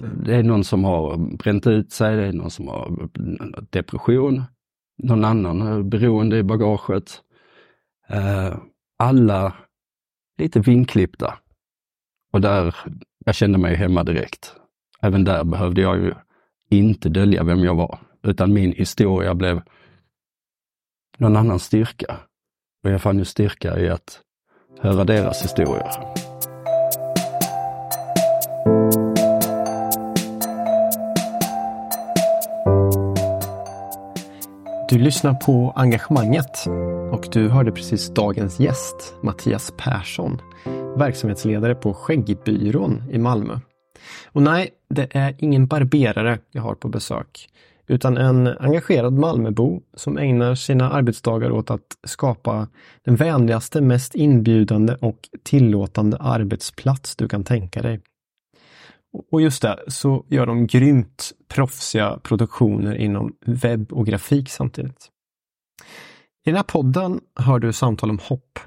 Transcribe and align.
det 0.00 0.34
är 0.36 0.42
någon 0.42 0.64
som 0.64 0.84
har 0.84 1.16
bränt 1.36 1.66
ut 1.66 1.92
sig, 1.92 2.16
det 2.16 2.26
är 2.26 2.32
någon 2.32 2.50
som 2.50 2.68
har 2.68 3.08
depression, 3.70 4.42
någon 5.02 5.24
annan 5.24 5.88
beroende 5.90 6.38
i 6.38 6.42
bagaget. 6.42 7.22
Eh, 8.08 8.54
alla 8.98 9.54
lite 10.38 10.60
vinklippta. 10.60 11.34
Och 12.32 12.40
där, 12.40 12.76
jag 13.24 13.34
kände 13.34 13.58
mig 13.58 13.76
hemma 13.76 14.04
direkt. 14.04 14.54
Även 15.00 15.24
där 15.24 15.44
behövde 15.44 15.80
jag 15.80 15.98
ju 15.98 16.14
inte 16.70 17.08
dölja 17.08 17.44
vem 17.44 17.64
jag 17.64 17.74
var, 17.74 17.98
utan 18.22 18.52
min 18.52 18.72
historia 18.72 19.34
blev 19.34 19.62
någon 21.18 21.36
annans 21.36 21.64
styrka. 21.64 22.16
Och 22.84 22.90
jag 22.90 23.02
fann 23.02 23.18
ju 23.18 23.24
styrka 23.24 23.78
i 23.78 23.88
att 23.88 24.20
höra 24.80 25.04
deras 25.04 25.44
historier. 25.44 25.90
Du 34.90 34.98
lyssnar 34.98 35.34
på 35.34 35.72
Engagemanget 35.76 36.66
och 37.12 37.28
du 37.32 37.48
hörde 37.48 37.72
precis 37.72 38.14
dagens 38.14 38.60
gäst, 38.60 39.14
Mattias 39.22 39.72
Persson, 39.76 40.40
verksamhetsledare 40.96 41.74
på 41.74 41.94
Skäggbyrån 41.94 43.02
i 43.10 43.18
Malmö. 43.18 43.58
Och 44.26 44.42
nej, 44.42 44.70
det 44.88 45.08
är 45.10 45.34
ingen 45.38 45.66
barberare 45.66 46.38
jag 46.50 46.62
har 46.62 46.74
på 46.74 46.88
besök, 46.88 47.48
utan 47.86 48.16
en 48.16 48.46
engagerad 48.46 49.12
Malmöbo 49.12 49.80
som 49.94 50.18
ägnar 50.18 50.54
sina 50.54 50.90
arbetsdagar 50.90 51.50
åt 51.50 51.70
att 51.70 51.96
skapa 52.06 52.68
den 53.04 53.16
vänligaste, 53.16 53.80
mest 53.80 54.14
inbjudande 54.14 54.96
och 55.00 55.18
tillåtande 55.42 56.16
arbetsplats 56.16 57.16
du 57.16 57.28
kan 57.28 57.44
tänka 57.44 57.82
dig. 57.82 58.00
Och 59.32 59.42
just 59.42 59.62
det, 59.62 59.78
så 59.88 60.24
gör 60.28 60.46
de 60.46 60.66
grymt 60.66 61.32
proffsiga 61.48 62.18
produktioner 62.22 62.94
inom 62.94 63.36
webb 63.46 63.92
och 63.92 64.06
grafik 64.06 64.50
samtidigt. 64.50 65.10
I 66.46 66.50
den 66.50 66.56
här 66.56 66.62
podden 66.62 67.20
hör 67.36 67.58
du 67.58 67.72
samtal 67.72 68.10
om 68.10 68.18
hopp. 68.18 68.58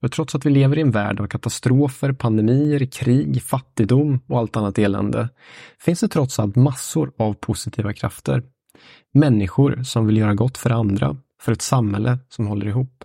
För 0.00 0.08
trots 0.08 0.34
att 0.34 0.46
vi 0.46 0.50
lever 0.50 0.78
i 0.78 0.80
en 0.80 0.90
värld 0.90 1.20
av 1.20 1.26
katastrofer, 1.26 2.12
pandemier, 2.12 2.86
krig, 2.86 3.42
fattigdom 3.42 4.20
och 4.26 4.38
allt 4.38 4.56
annat 4.56 4.78
elände 4.78 5.28
finns 5.80 6.00
det 6.00 6.08
trots 6.08 6.38
allt 6.38 6.56
massor 6.56 7.12
av 7.18 7.34
positiva 7.34 7.92
krafter. 7.92 8.42
Människor 9.14 9.82
som 9.82 10.06
vill 10.06 10.16
göra 10.16 10.34
gott 10.34 10.58
för 10.58 10.70
andra, 10.70 11.16
för 11.40 11.52
ett 11.52 11.62
samhälle 11.62 12.18
som 12.28 12.46
håller 12.46 12.66
ihop. 12.66 13.04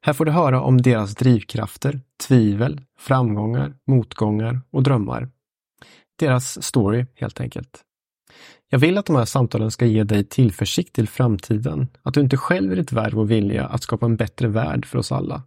Här 0.00 0.12
får 0.12 0.24
du 0.24 0.32
höra 0.32 0.62
om 0.62 0.82
deras 0.82 1.14
drivkrafter, 1.14 2.00
tvivel, 2.28 2.80
framgångar, 2.98 3.74
motgångar 3.86 4.60
och 4.70 4.82
drömmar. 4.82 5.28
Deras 6.18 6.62
story 6.62 7.06
helt 7.14 7.40
enkelt. 7.40 7.84
Jag 8.70 8.78
vill 8.78 8.98
att 8.98 9.06
de 9.06 9.16
här 9.16 9.24
samtalen 9.24 9.70
ska 9.70 9.86
ge 9.86 10.04
dig 10.04 10.24
tillförsikt 10.24 10.94
till 10.94 11.08
framtiden. 11.08 11.88
Att 12.02 12.14
du 12.14 12.20
inte 12.20 12.36
själv 12.36 12.72
är 12.72 12.76
ditt 12.76 12.92
värv 12.92 13.18
och 13.18 13.30
vilja 13.30 13.66
att 13.66 13.82
skapa 13.82 14.06
en 14.06 14.16
bättre 14.16 14.48
värld 14.48 14.86
för 14.86 14.98
oss 14.98 15.12
alla. 15.12 15.42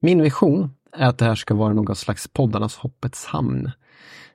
Min 0.00 0.22
vision 0.22 0.70
är 0.92 1.06
att 1.06 1.18
det 1.18 1.24
här 1.24 1.34
ska 1.34 1.54
vara 1.54 1.72
någon 1.72 1.96
slags 1.96 2.28
poddarnas 2.28 2.76
hoppets 2.76 3.26
hamn. 3.26 3.70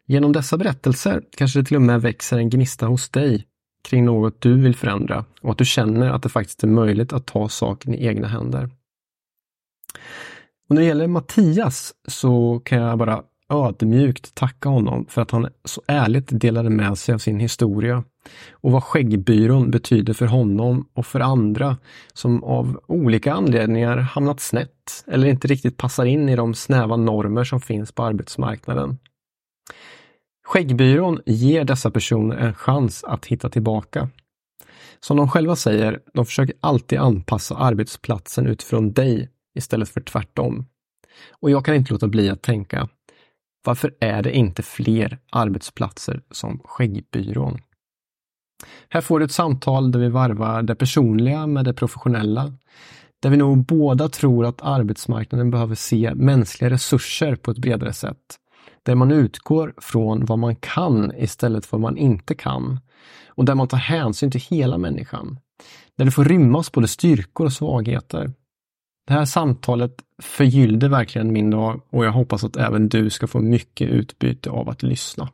Genom 0.06 0.32
dessa 0.32 0.58
berättelser 0.58 1.24
kanske 1.38 1.60
det 1.60 1.66
till 1.66 1.76
och 1.76 1.82
med 1.82 2.02
växer 2.02 2.38
en 2.38 2.50
gnista 2.50 2.86
hos 2.86 3.10
dig 3.10 3.48
kring 3.84 4.06
något 4.06 4.42
du 4.42 4.62
vill 4.62 4.76
förändra 4.76 5.26
och 5.42 5.52
att 5.52 5.58
du 5.58 5.66
känner 5.66 6.10
att 6.10 6.24
det 6.24 6.30
faktiskt 6.30 6.64
är 6.64 6.68
möjligt 6.68 7.14
att 7.14 7.26
ta 7.26 7.50
saken 7.50 7.94
i 7.94 8.06
egna 8.06 8.28
händer. 8.28 8.70
Och 10.70 10.76
när 10.76 10.82
det 10.82 10.88
gäller 10.88 11.08
Mattias 11.08 11.94
så 12.08 12.62
kan 12.66 12.78
jag 12.78 12.98
bara 12.98 13.24
ödmjukt 13.52 14.36
tacka 14.36 14.70
honom 14.70 15.06
för 15.10 15.22
att 15.22 15.32
han 15.32 15.48
så 15.66 15.82
ärligt 15.88 16.28
delade 16.32 16.70
med 16.70 16.98
sig 16.98 17.16
av 17.16 17.20
sin 17.20 17.40
historia 17.40 18.04
och 18.52 18.72
vad 18.72 18.84
Skäggbyrån 18.84 19.72
betyder 19.72 20.14
för 20.14 20.26
honom 20.26 20.90
och 20.94 21.06
för 21.06 21.20
andra 21.20 21.78
som 22.14 22.44
av 22.44 22.80
olika 22.88 23.34
anledningar 23.34 23.98
hamnat 23.98 24.40
snett 24.40 25.04
eller 25.08 25.28
inte 25.28 25.48
riktigt 25.48 25.78
passar 25.78 26.06
in 26.06 26.30
i 26.30 26.36
de 26.36 26.54
snäva 26.54 26.96
normer 26.96 27.44
som 27.44 27.62
finns 27.62 27.92
på 27.92 28.04
arbetsmarknaden. 28.04 28.98
Skäggbyrån 30.48 31.20
ger 31.26 31.64
dessa 31.64 31.92
personer 31.92 32.38
en 32.38 32.54
chans 32.54 33.04
att 33.04 33.26
hitta 33.26 33.50
tillbaka. 33.50 34.10
Som 35.00 35.18
de 35.18 35.30
själva 35.30 35.56
säger, 35.56 36.00
de 36.14 36.26
försöker 36.26 36.56
alltid 36.60 37.00
anpassa 37.00 37.56
arbetsplatsen 37.56 38.48
utifrån 38.48 38.94
dig 38.94 39.30
istället 39.56 39.90
för 39.90 40.02
tvärtom. 40.02 40.66
Och 41.42 41.52
jag 41.52 41.66
kan 41.66 41.76
inte 41.76 41.94
låta 41.94 42.08
bli 42.08 42.30
att 42.30 42.42
tänka, 42.42 42.90
varför 43.64 43.94
är 44.00 44.22
det 44.22 44.38
inte 44.38 44.64
fler 44.64 45.20
arbetsplatser 45.30 46.22
som 46.32 46.60
Skäggbyrån? 46.64 47.58
Här 48.90 49.02
får 49.02 49.20
du 49.20 49.26
ett 49.26 49.32
samtal 49.32 49.92
där 49.92 50.00
vi 50.00 50.10
varvar 50.10 50.62
det 50.62 50.76
personliga 50.76 51.48
med 51.48 51.66
det 51.66 51.74
professionella. 51.74 52.54
Där 53.22 53.30
vi 53.30 53.38
nog 53.38 53.66
båda 53.66 54.10
tror 54.10 54.46
att 54.46 54.62
arbetsmarknaden 54.62 55.52
behöver 55.52 55.76
se 55.76 56.12
mänskliga 56.16 56.70
resurser 56.70 57.36
på 57.36 57.52
ett 57.52 57.58
bredare 57.58 57.94
sätt. 57.94 58.18
Där 58.84 58.96
man 58.96 59.12
utgår 59.12 59.74
från 59.78 60.26
vad 60.26 60.40
man 60.40 60.56
kan 60.56 61.12
istället 61.18 61.66
för 61.66 61.78
vad 61.78 61.82
man 61.82 61.98
inte 61.98 62.36
kan. 62.36 62.80
Och 63.28 63.46
där 63.46 63.56
man 63.56 63.68
tar 63.68 63.78
hänsyn 63.78 64.32
till 64.32 64.42
hela 64.42 64.78
människan. 64.78 65.40
Där 65.98 66.06
det 66.06 66.12
får 66.12 66.26
rymmas 66.26 66.72
både 66.72 66.88
styrkor 66.88 67.46
och 67.46 67.54
svagheter. 67.54 68.32
Det 69.12 69.16
här 69.16 69.26
samtalet 69.26 69.94
förgyllde 70.22 70.90
verkligen 70.90 71.34
min 71.34 71.50
dag 71.50 71.82
och 71.90 72.06
jag 72.06 72.12
hoppas 72.12 72.44
att 72.44 72.58
även 72.58 72.90
du 72.90 73.10
ska 73.10 73.28
få 73.28 73.40
mycket 73.40 73.90
utbyte 73.90 74.50
av 74.50 74.70
att 74.70 74.84
lyssna. 74.84 75.30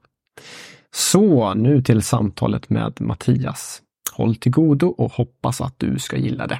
Så 0.92 1.54
nu 1.54 1.82
till 1.82 2.02
samtalet 2.02 2.70
med 2.70 3.02
Mattias. 3.02 3.82
Håll 4.14 4.36
till 4.36 4.52
godo 4.52 4.88
och 4.88 5.12
hoppas 5.12 5.62
att 5.62 5.74
du 5.78 6.00
ska 6.00 6.18
gilla 6.18 6.48
det. 6.48 6.60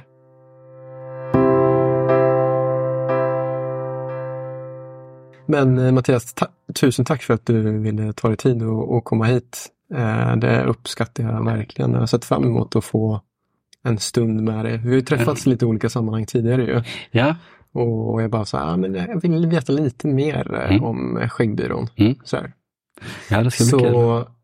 Men 5.46 5.78
eh, 5.78 5.92
Mattias, 5.92 6.34
ta 6.34 6.46
tusen 6.80 7.04
tack 7.04 7.22
för 7.22 7.34
att 7.34 7.46
du 7.46 7.78
ville 7.78 8.12
ta 8.12 8.28
dig 8.28 8.36
tid 8.36 8.62
och, 8.62 8.96
och 8.96 9.04
komma 9.04 9.24
hit. 9.24 9.66
Eh, 9.94 10.36
det 10.36 10.64
uppskattar 10.64 11.24
jag 11.24 11.44
verkligen. 11.44 11.92
Jag 11.92 12.00
har 12.00 12.06
sett 12.06 12.24
fram 12.24 12.44
emot 12.44 12.76
att 12.76 12.84
få 12.84 13.20
en 13.88 13.98
stund 13.98 14.40
med 14.40 14.64
dig. 14.64 14.76
Vi 14.78 14.88
har 14.88 14.94
ju 14.94 15.02
träffats 15.02 15.46
i 15.46 15.50
lite 15.50 15.66
olika 15.66 15.88
sammanhang 15.88 16.26
tidigare 16.26 16.62
ju. 16.62 16.82
Ja. 17.10 17.36
Och 17.72 18.22
jag 18.22 18.30
bara 18.30 18.44
så 18.44 18.56
här, 18.56 18.72
ah, 18.72 18.76
men 18.76 18.94
jag 18.94 19.20
vill 19.20 19.46
veta 19.46 19.72
lite 19.72 20.06
mer 20.06 20.54
eh, 20.54 20.70
mm. 20.70 20.84
om 20.84 21.28
Skäggbyrån. 21.30 21.88
Mm. 21.96 22.14
Så 22.24 22.36
här. 22.36 22.52
Ja, 23.30 23.42
det 23.42 23.50
ska 23.50 23.64
bli 23.64 23.70
så, 23.70 23.78
kul. 23.78 24.34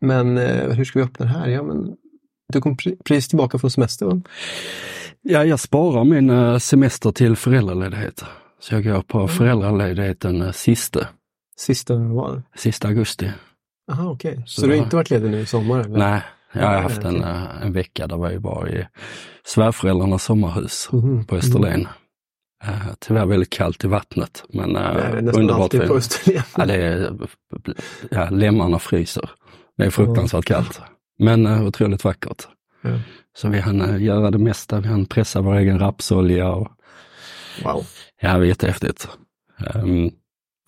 Men 0.00 0.38
eh, 0.38 0.70
hur 0.70 0.84
ska 0.84 0.98
vi 0.98 1.04
öppna 1.04 1.26
det 1.26 1.32
här? 1.32 1.48
Ja, 1.48 1.62
men, 1.62 1.96
du 2.52 2.60
kom 2.60 2.76
precis 3.04 3.28
tillbaka 3.28 3.58
från 3.58 3.70
semester 3.70 4.06
va? 4.06 4.22
Ja, 5.22 5.44
jag 5.44 5.60
sparar 5.60 6.04
min 6.04 6.30
eh, 6.30 6.58
semester 6.58 7.12
till 7.12 7.36
föräldraledighet. 7.36 8.24
Så 8.60 8.74
jag 8.74 8.84
går 8.84 9.02
på 9.02 9.18
mm. 9.18 9.28
föräldraledigheten 9.28 10.52
sista. 10.52 11.06
Sista 11.56 11.96
vad? 11.96 12.42
Sista 12.56 12.88
augusti. 12.88 13.32
Jaha, 13.86 14.10
okej. 14.10 14.32
Okay. 14.32 14.42
Så, 14.46 14.60
så, 14.60 14.66
du 14.66 14.72
har 14.72 14.84
inte 14.84 14.96
varit 14.96 15.10
ledig 15.10 15.30
nu 15.30 15.40
i 15.40 15.46
sommar? 15.46 15.80
Eller? 15.80 15.98
Nej, 15.98 16.22
jag 16.52 16.66
har 16.66 16.80
haft 16.80 17.04
en, 17.04 17.22
en 17.62 17.72
vecka 17.72 18.06
där 18.06 18.30
jag 18.30 18.40
var 18.40 18.68
i 18.68 18.86
svärföräldrarnas 19.46 20.24
sommarhus 20.24 20.88
mm. 20.92 21.24
på 21.24 21.36
Österlen. 21.36 21.88
Uh, 22.64 22.92
tyvärr 23.00 23.26
väldigt 23.26 23.50
kallt 23.50 23.84
i 23.84 23.88
vattnet, 23.88 24.44
men 24.48 24.76
uh, 24.76 24.82
det 24.82 25.02
är 25.02 25.38
underbart 25.38 25.60
alltid 25.60 25.86
på 25.86 25.94
Österlen. 25.94 26.42
Ja, 26.56 26.66
det 26.66 26.74
är, 26.74 27.16
ja, 28.10 28.30
lemmarna 28.30 28.78
fryser. 28.78 29.30
Det 29.76 29.84
är 29.84 29.90
fruktansvärt 29.90 30.44
kallt, 30.44 30.80
men 31.18 31.46
uh, 31.46 31.66
otroligt 31.66 32.04
vackert. 32.04 32.48
Mm. 32.84 33.00
Så 33.36 33.48
vi 33.48 33.60
hann 33.60 33.82
uh, 33.82 34.02
göra 34.02 34.30
det 34.30 34.38
mesta. 34.38 34.80
Vi 34.80 34.88
hann 34.88 35.06
pressa 35.06 35.40
vår 35.40 35.54
egen 35.54 35.78
rapsolja. 35.78 36.50
Och, 36.50 36.68
wow. 37.64 37.86
Ja, 38.20 38.32
det 38.32 38.38
var 38.38 38.44
jättehäftigt. 38.44 39.08
Um, 39.74 40.10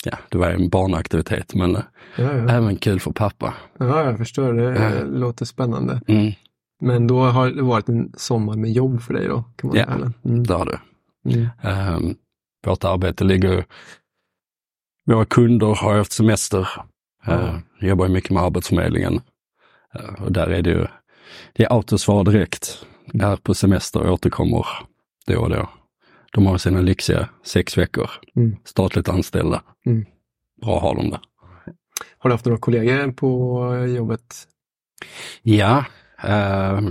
ja, 0.04 0.18
det 0.28 0.38
var 0.38 0.50
en 0.50 0.68
barnaktivitet, 0.68 1.54
men 1.54 1.72
ja, 1.72 1.82
ja. 2.16 2.48
även 2.48 2.76
kul 2.76 3.00
för 3.00 3.12
pappa. 3.12 3.54
Ja, 3.78 4.04
jag 4.04 4.18
förstår. 4.18 4.52
Det 4.52 4.62
ja. 4.62 5.04
låter 5.04 5.44
spännande. 5.44 6.00
Mm. 6.08 6.32
Men 6.80 7.06
då 7.06 7.22
har 7.22 7.50
det 7.50 7.62
varit 7.62 7.88
en 7.88 8.12
sommar 8.16 8.56
med 8.56 8.72
jobb 8.72 9.02
för 9.02 9.14
dig 9.14 9.28
då? 9.28 9.44
Kan 9.56 9.68
man 9.68 9.76
ja, 9.76 9.84
säga, 9.86 10.12
mm. 10.24 10.46
det 10.46 10.54
har 10.54 10.66
det. 10.66 10.80
Mm. 11.34 11.96
Um, 11.96 12.16
vårt 12.66 12.84
arbete 12.84 13.24
ligger... 13.24 13.64
Våra 15.06 15.24
kunder 15.24 15.74
har 15.74 15.96
haft 15.96 16.12
semester. 16.12 16.68
Mm. 17.26 17.40
Uh, 17.40 17.58
jobbar 17.80 18.08
mycket 18.08 18.30
med 18.30 18.42
Arbetsförmedlingen. 18.42 19.20
Uh, 20.00 20.22
och 20.24 20.32
där 20.32 20.46
är 20.46 20.62
det 20.62 20.70
ju, 20.70 20.86
det 21.52 21.64
är 21.64 21.72
autosvar 21.72 22.24
direkt. 22.24 22.86
Är 23.14 23.36
på 23.36 23.54
semester 23.54 24.00
och 24.00 24.12
återkommer 24.12 24.66
då 25.26 25.40
och 25.40 25.50
då. 25.50 25.68
De 26.34 26.46
har 26.46 26.58
sina 26.58 26.80
lyxiga 26.80 27.28
sex 27.44 27.78
veckor. 27.78 28.10
Mm. 28.36 28.56
Statligt 28.64 29.08
anställda. 29.08 29.62
Mm. 29.86 30.04
Bra 30.62 30.80
har 30.80 30.94
de 30.94 31.10
det. 31.10 31.20
Har 32.18 32.30
du 32.30 32.34
haft 32.34 32.44
några 32.44 32.58
kollegor 32.58 33.12
på 33.12 33.86
jobbet? 33.86 34.34
Ja, 35.42 35.84
uh, 36.24 36.90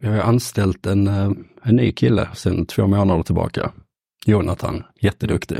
vi 0.00 0.08
har 0.08 0.18
anställt 0.18 0.86
en, 0.86 1.08
uh, 1.08 1.32
en 1.62 1.76
ny 1.76 1.92
kille 1.92 2.28
sedan 2.34 2.66
två 2.66 2.86
månader 2.86 3.22
tillbaka. 3.22 3.72
Jonathan, 4.26 4.82
jätteduktig. 5.00 5.58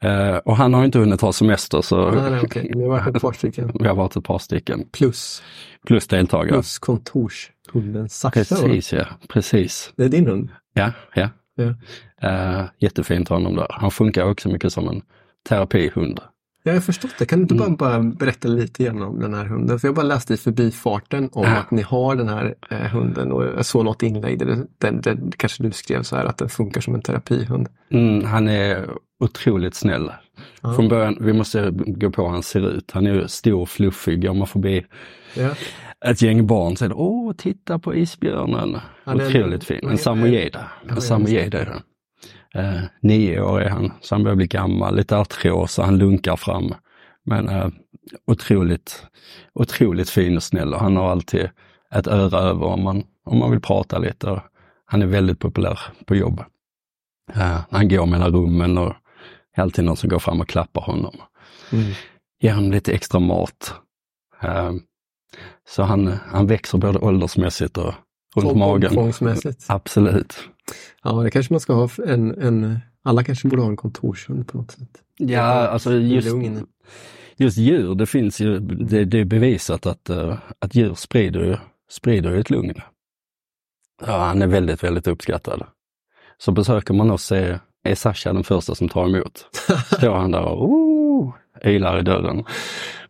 Eh, 0.00 0.36
och 0.36 0.56
han 0.56 0.74
har 0.74 0.84
inte 0.84 0.98
hunnit 0.98 1.20
ha 1.20 1.32
semester 1.32 1.82
så 1.82 2.10
Nej, 2.10 2.30
nej, 2.30 2.40
okej. 2.44 2.70
Vi 2.74 2.82
har 2.82 2.88
varit 2.88 3.16
ett 3.16 3.22
par 3.22 3.32
stycken. 3.32 3.70
vi 3.80 3.88
har 3.88 3.94
varit 3.94 4.16
ett 4.16 4.24
par 4.24 4.38
stycken. 4.38 4.88
Plus, 4.92 5.42
Plus 5.86 6.06
deltagare. 6.06 6.48
plus 6.48 6.78
kontorshunden 6.78 8.08
Sasha. 8.08 8.30
Precis 8.30 8.92
ja, 8.92 9.06
precis. 9.28 9.92
Det 9.96 10.04
är 10.04 10.08
din 10.08 10.26
hund? 10.26 10.50
Ja, 10.74 10.92
ja. 11.14 11.28
Ja. 11.56 11.74
Eh, 12.28 12.64
jättefint 12.78 13.28
honom 13.28 13.56
där. 13.56 13.66
Han 13.70 13.90
funkar 13.90 14.24
också 14.30 14.48
mycket 14.48 14.72
som 14.72 14.88
en 14.88 15.02
terapihund. 15.48 16.20
Jag 16.62 16.72
har 16.74 16.80
förstått 16.80 17.10
det. 17.18 17.26
Kan 17.26 17.38
du 17.38 17.42
inte 17.42 17.54
bara, 17.54 17.64
Mm. 17.66 17.76
bara 17.76 18.02
berätta 18.18 18.48
lite 18.48 18.84
grann 18.84 19.02
om 19.02 19.20
den 19.20 19.34
här 19.34 19.44
hunden? 19.44 19.78
För 19.78 19.88
jag 19.88 19.94
bara 19.94 20.06
läste 20.06 20.34
i 20.34 20.36
förbifarten 20.36 21.28
om 21.32 21.42
Ja. 21.44 21.56
att 21.56 21.70
ni 21.70 21.82
har 21.82 22.16
den 22.16 22.28
här 22.28 22.54
eh, 22.70 22.76
hunden 22.78 23.32
och 23.32 23.44
jag 23.44 23.66
såg 23.66 23.84
något 23.84 24.02
inlägg 24.02 24.38
där, 24.38 24.46
det- 24.46 24.66
där, 24.78 24.92
där 24.92 25.18
kanske 25.36 25.62
du 25.62 25.70
skrev 25.70 26.02
så 26.02 26.16
här 26.16 26.24
att 26.24 26.38
den 26.38 26.48
funkar 26.48 26.80
som 26.80 26.94
en 26.94 27.02
terapihund. 27.02 27.68
Mm, 27.90 28.24
han 28.24 28.48
är 28.48 28.88
otroligt 29.20 29.74
snäll. 29.74 30.10
Ja. 30.62 30.74
Från 30.74 30.88
början, 30.88 31.16
vi 31.20 31.32
måste 31.32 31.70
gå 31.86 32.10
på 32.10 32.22
hur 32.22 32.30
han 32.30 32.42
ser 32.42 32.68
ut. 32.70 32.90
Han 32.90 33.06
är 33.06 33.26
stor, 33.26 33.66
fluffig. 33.66 34.22
Går 34.22 34.34
man 34.34 34.46
förbi 34.46 34.86
Ja. 35.36 35.54
ett 36.10 36.22
gäng 36.22 36.46
barn 36.46 36.74
det 36.74 36.94
åh, 36.94 37.32
titta 37.32 37.78
på 37.78 37.94
isbjörnen. 37.94 38.78
Ja, 39.04 39.14
Otroligt 39.14 39.64
fin. 39.64 39.88
En 39.88 39.98
samojeda. 39.98 40.64
En 40.88 41.00
samojeda 41.00 41.58
är 41.58 41.64
det. 41.64 41.82
Eh, 42.60 42.80
nio 43.00 43.40
år 43.40 43.60
är 43.60 43.68
han, 43.68 43.92
så 44.00 44.14
han 44.14 44.22
börjar 44.24 44.36
bli 44.36 44.46
gammal, 44.46 44.96
lite 44.96 45.18
artros 45.18 45.78
och 45.78 45.84
han 45.84 45.98
lunkar 45.98 46.36
fram. 46.36 46.74
Men 47.24 47.48
eh, 47.48 47.68
otroligt, 48.26 49.06
otroligt 49.54 50.10
fin 50.10 50.36
och 50.36 50.42
snäll 50.42 50.74
och 50.74 50.80
han 50.80 50.96
har 50.96 51.10
alltid 51.10 51.50
ett 51.94 52.06
öra 52.06 52.38
över 52.38 52.66
om 52.66 52.82
man, 52.82 53.04
om 53.24 53.38
man 53.38 53.50
vill 53.50 53.60
prata 53.60 53.98
lite. 53.98 54.42
Han 54.84 55.02
är 55.02 55.06
väldigt 55.06 55.38
populär 55.38 55.80
på 56.04 56.16
jobb. 56.16 56.44
Eh, 57.34 57.60
han 57.70 57.88
går 57.88 58.06
mellan 58.06 58.32
rummen 58.32 58.78
och 58.78 58.92
alltid 59.56 59.84
någon 59.84 59.96
som 59.96 60.08
går 60.08 60.18
fram 60.18 60.40
och 60.40 60.48
klappar 60.48 60.82
honom. 60.82 61.16
Mm. 61.72 61.92
Ger 62.40 62.52
honom 62.54 62.72
lite 62.72 62.92
extra 62.92 63.20
mat. 63.20 63.74
Eh, 64.42 64.72
så 65.68 65.82
han, 65.82 66.06
han 66.26 66.46
växer 66.46 66.78
både 66.78 66.98
åldersmässigt 66.98 67.78
och 67.78 67.94
runt 68.36 68.50
Och 68.50 68.56
magen. 68.56 68.90
omfångsmässigt. 68.90 69.64
Absolut. 69.68 70.38
Ja, 71.02 71.12
det 71.12 71.30
kanske 71.30 71.52
man 71.52 71.60
ska 71.60 71.72
ha 71.72 71.88
en, 72.06 72.42
en 72.42 72.78
alla 73.04 73.24
kanske 73.24 73.48
borde 73.48 73.62
ha 73.62 73.68
en 73.68 73.76
kontorshund 73.76 74.48
på 74.48 74.58
något 74.58 74.70
sätt. 74.70 75.02
Ja, 75.18 75.42
alltså 75.42 75.92
just, 75.92 76.28
just 77.36 77.58
djur, 77.58 77.94
det 77.94 78.06
finns 78.06 78.40
ju, 78.40 78.58
det, 78.58 79.04
det 79.04 79.18
är 79.20 79.24
bevisat 79.24 79.86
att, 79.86 80.10
eh, 80.10 80.38
att 80.58 80.74
djur 80.74 80.94
sprider 80.94 81.60
sprider 81.90 82.36
ett 82.36 82.50
lugn. 82.50 82.74
Ja, 84.06 84.18
han 84.18 84.42
är 84.42 84.46
väldigt, 84.46 84.84
väldigt 84.84 85.06
uppskattad. 85.06 85.66
Så 86.38 86.52
besöker 86.52 86.94
man 86.94 87.10
oss 87.10 87.32
är, 87.32 87.60
är 87.84 87.94
Sasha 87.94 88.32
den 88.32 88.44
första 88.44 88.74
som 88.74 88.88
tar 88.88 89.06
emot. 89.06 89.46
Står 89.96 90.14
han 90.14 90.30
där 90.30 90.42
och 90.42 90.64
oh, 90.64 90.95
ylar 91.64 91.98
i 91.98 92.02
dörren. 92.02 92.44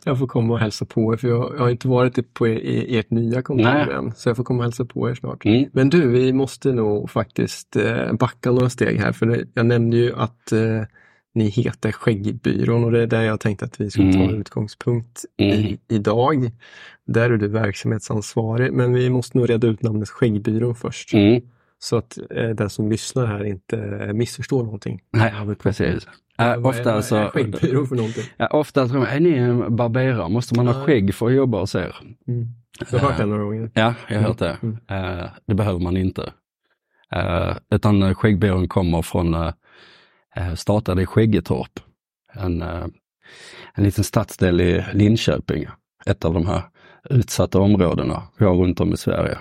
Jag 0.05 0.19
får 0.19 0.27
komma 0.27 0.53
och 0.55 0.61
hälsa 0.61 0.85
på 0.85 1.13
er 1.13 1.17
för 1.17 1.29
jag, 1.29 1.53
jag 1.57 1.63
har 1.63 1.71
inte 1.71 1.89
varit 1.89 2.35
på 2.35 2.49
er, 2.49 2.53
i 2.59 2.99
ert 2.99 3.11
nya 3.11 3.43
kontor 3.43 3.67
än. 3.93 4.13
Så 4.17 4.29
jag 4.29 4.37
får 4.37 4.45
komma 4.45 4.59
och 4.59 4.65
hälsa 4.65 4.85
på 4.85 5.11
er 5.11 5.15
snart. 5.15 5.45
Mm. 5.45 5.65
Men 5.73 5.91
du, 5.91 6.09
vi 6.11 6.33
måste 6.33 6.73
nog 6.73 7.11
faktiskt 7.11 7.77
eh, 7.77 8.13
backa 8.13 8.51
några 8.51 8.71
steg 8.71 8.99
här. 9.01 9.13
För 9.13 9.45
jag 9.55 9.67
nämnde 9.67 9.97
ju 9.97 10.15
att 10.17 10.53
eh, 10.53 10.83
ni 11.35 11.49
heter 11.49 11.93
Skäggbyrån 11.93 12.85
och 12.85 12.93
det 12.93 13.03
är 13.03 13.07
där 13.07 13.23
jag 13.23 13.41
tänkte 13.41 13.65
att 13.65 13.81
vi 13.81 13.91
skulle 13.91 14.13
ta 14.13 14.19
Mm. 14.19 14.41
utgångspunkt 14.41 15.25
Mm. 15.39 15.53
i, 15.59 15.79
idag. 15.89 16.51
Där 17.07 17.31
är 17.31 17.37
du 17.37 17.49
verksamhetsansvarig, 17.49 18.73
men 18.73 18.93
vi 18.93 19.11
måste 19.11 19.39
nog 19.39 19.51
reda 19.51 19.67
ut 19.67 19.83
namnet 19.83 20.09
Skäggbyrån 20.09 20.75
först. 20.75 21.15
Mm. 21.15 21.43
Så 21.79 21.97
att 21.97 22.19
eh, 22.31 22.49
den 22.49 22.71
som 22.71 22.91
lyssnar 22.91 23.27
här 23.27 23.45
inte 23.45 23.79
eh, 23.79 24.13
missförstår 24.13 24.63
någonting. 24.65 25.01
Nej, 25.13 25.33
precis. 25.59 26.07
Äh, 26.39 26.47
är- 26.47 26.67
ofta 26.67 26.95
vad 26.95 27.05
så, 27.05 27.17
är 27.17 27.29
Skäggbyrån 27.29 27.87
för 27.87 27.97
någonting? 27.97 28.25
ja, 28.37 28.49
ofta 28.49 28.89
tror 28.89 28.99
man, 28.99 29.09
är 29.09 29.21
ni 29.21 29.31
en 29.31 29.77
barberare? 29.77 30.29
Måste 30.29 30.57
man 30.57 30.67
ha 30.67 30.87
skägg 30.87 31.15
för 31.15 31.27
att 31.27 31.35
jobba 31.35 31.61
hos 31.61 31.75
er? 31.75 31.97
Mm. 32.29 32.47
Jag 32.91 32.99
har 32.99 33.09
hört 33.09 33.19
det 33.19 33.27
några 33.27 33.45
gånger. 33.45 33.71
Ja, 33.75 33.95
jag 34.09 34.21
har 34.21 34.29
hört 34.29 34.39
det. 34.39 34.59
Mm. 34.63 34.79
Eh, 34.89 35.29
det 35.47 35.55
behöver 35.55 35.79
man 35.79 35.97
inte. 35.97 36.33
Uh, 37.17 37.57
utan 37.71 38.03
eh, 38.03 38.15
skäggbyrån 38.15 38.69
kommer 38.69 39.03
från, 39.03 39.35
uh, 39.35 40.55
startade 40.55 41.03
i 41.03 41.07
Skäggetorp. 41.07 41.81
En, 42.33 42.63
eh, 42.63 42.87
en 43.75 43.85
liten 43.85 44.05
stadsdel 44.05 44.61
i 44.61 44.85
Linköping. 44.93 45.67
Ett 46.07 46.25
av 46.25 46.35
de 46.35 46.47
här 46.47 46.63
utsatta 47.11 47.61
områdena 47.61 48.23
vi 48.39 48.45
har 48.45 48.55
runt 48.55 48.81
om 48.81 48.93
i 48.93 48.97
Sverige. 48.97 49.39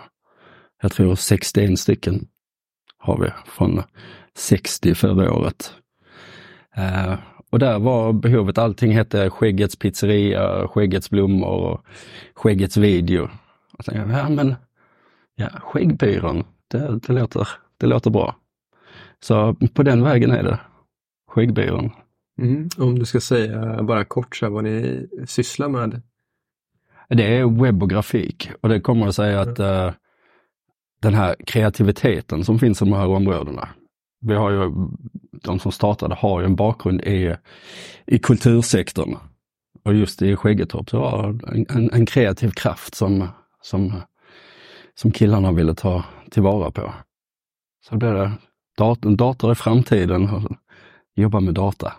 Jag 0.86 0.92
tror 0.92 1.16
61 1.16 1.80
stycken 1.80 2.28
har 2.98 3.18
vi 3.18 3.30
från 3.46 3.84
60 4.38 4.96
förra 4.96 5.34
året. 5.34 5.74
Eh, 6.76 7.14
och 7.50 7.60
där 7.60 7.80
var 7.80 8.14
behovet, 8.14 8.58
allting 8.58 8.92
hette 8.92 9.30
Skäggets 9.30 9.76
pizzeria, 9.76 10.68
Skäggets 10.68 11.10
blommor 11.10 11.48
och 11.48 11.86
Skäggets 12.34 12.78
video. 12.78 13.30
Och 13.78 13.86
tänkte, 13.86 14.12
ja 14.12 14.30
men, 14.30 14.56
ja, 15.36 15.50
Skäggbyrån, 15.50 16.44
det, 16.68 17.00
det, 17.08 17.14
låter, 17.14 17.48
det 17.78 17.88
låter 17.88 18.10
bra. 18.10 18.36
Så 19.20 19.56
på 19.74 19.84
den 19.84 20.04
vägen 20.04 20.32
är 20.32 20.44
det. 20.44 20.60
Skäggbyrån. 21.28 21.92
Mm. 22.42 22.70
Om 22.78 23.00
du 23.00 23.06
ska 23.06 23.22
säga 23.22 23.84
bara 23.84 24.06
kort 24.06 24.36
så 24.36 24.46
här, 24.46 24.52
vad 24.52 24.64
ni 24.64 25.08
sysslar 25.28 25.70
med. 25.70 26.02
Det 27.10 27.38
är 27.38 27.64
webb 27.64 27.84
och 27.84 27.90
grafik 27.90 28.52
och 28.62 28.70
det 28.70 28.80
kommer 28.80 29.08
att 29.08 29.16
säga 29.16 29.42
att 29.42 29.60
eh, 29.60 29.92
den 31.06 31.14
här 31.14 31.36
kreativiteten 31.46 32.46
som 32.46 32.60
finns 32.60 32.82
i 32.82 32.86
de 32.86 32.94
här 32.94 33.08
områdena. 33.08 33.70
Vi 34.22 34.36
har 34.36 34.52
ju, 34.52 34.72
de 35.44 35.60
som 35.60 35.72
startade 35.72 36.16
har 36.16 36.40
ju 36.40 36.46
en 36.46 36.56
bakgrund 36.56 37.02
i, 37.02 37.36
i 38.06 38.20
kultursektorn. 38.20 39.18
Och 39.84 39.94
just 39.94 40.22
i 40.22 40.36
Skäggetorp 40.36 40.90
så 40.90 41.00
var 41.00 41.34
det 41.34 41.48
en, 41.48 41.66
en, 41.70 41.90
en 41.94 42.06
kreativ 42.06 42.50
kraft 42.50 42.96
som, 42.96 43.28
som, 43.62 43.94
som 44.96 45.12
killarna 45.12 45.52
ville 45.52 45.76
ta 45.76 46.04
tillvara 46.32 46.72
på. 46.72 46.94
Så 47.90 47.98
blev 47.98 48.14
det 48.14 48.32
dator, 48.78 49.16
dator 49.16 49.52
i 49.52 49.56
framtiden 49.56 50.30
och 50.30 50.52
jobba 51.16 51.40
med 51.40 51.54
data. 51.54 51.94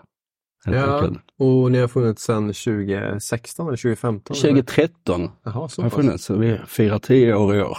Ja, 0.65 0.99
enkelt. 0.99 1.19
och 1.39 1.71
ni 1.71 1.79
har 1.79 1.87
funnits 1.87 2.23
sedan 2.23 2.47
2016 2.47 3.67
eller 3.67 3.77
2015? 3.77 4.35
eller? 4.35 4.49
2013 4.49 5.31
Jaha, 5.43 5.69
så 5.69 5.81
har 5.81 5.89
funnits, 5.89 6.25
så 6.25 6.35
vi 6.35 6.57
firar 6.67 6.99
tio 6.99 7.35
år 7.35 7.55
i 7.55 7.61
år. 7.61 7.77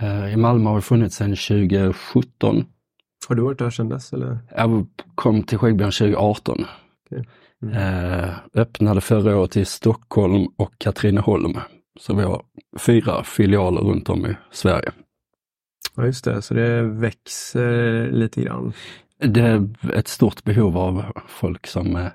Eh, 0.00 0.32
I 0.32 0.36
Malmö 0.36 0.68
har 0.68 0.76
vi 0.76 0.82
funnits 0.82 1.16
sedan 1.16 1.36
2017. 1.36 2.64
Har 3.28 3.34
du 3.34 3.42
varit 3.42 3.58
där 3.58 3.70
sedan 3.70 3.88
dess? 3.88 4.12
Eller? 4.12 4.38
Jag 4.56 4.86
kom 5.14 5.42
till 5.42 5.58
Skäggbyrån 5.58 5.92
2018. 5.92 6.64
Okej. 7.06 7.24
Mm. 7.62 7.74
Eh, 7.76 8.30
öppnade 8.54 9.00
förra 9.00 9.38
året 9.38 9.56
i 9.56 9.64
Stockholm 9.64 10.46
och 10.56 10.78
Katrineholm. 10.78 11.58
Så 12.00 12.14
vi 12.14 12.22
har 12.22 12.42
fyra 12.78 13.24
filialer 13.24 13.80
runt 13.80 14.08
om 14.08 14.26
i 14.26 14.36
Sverige. 14.50 14.92
Ja, 15.96 16.06
just 16.06 16.24
det. 16.24 16.42
Så 16.42 16.54
det 16.54 16.82
växer 16.82 18.10
lite 18.10 18.42
grann. 18.42 18.72
Det 19.18 19.40
är 19.40 19.68
ett 19.94 20.08
stort 20.08 20.44
behov 20.44 20.78
av 20.78 21.04
folk 21.28 21.66
som, 21.66 21.96
eh, 21.96 22.06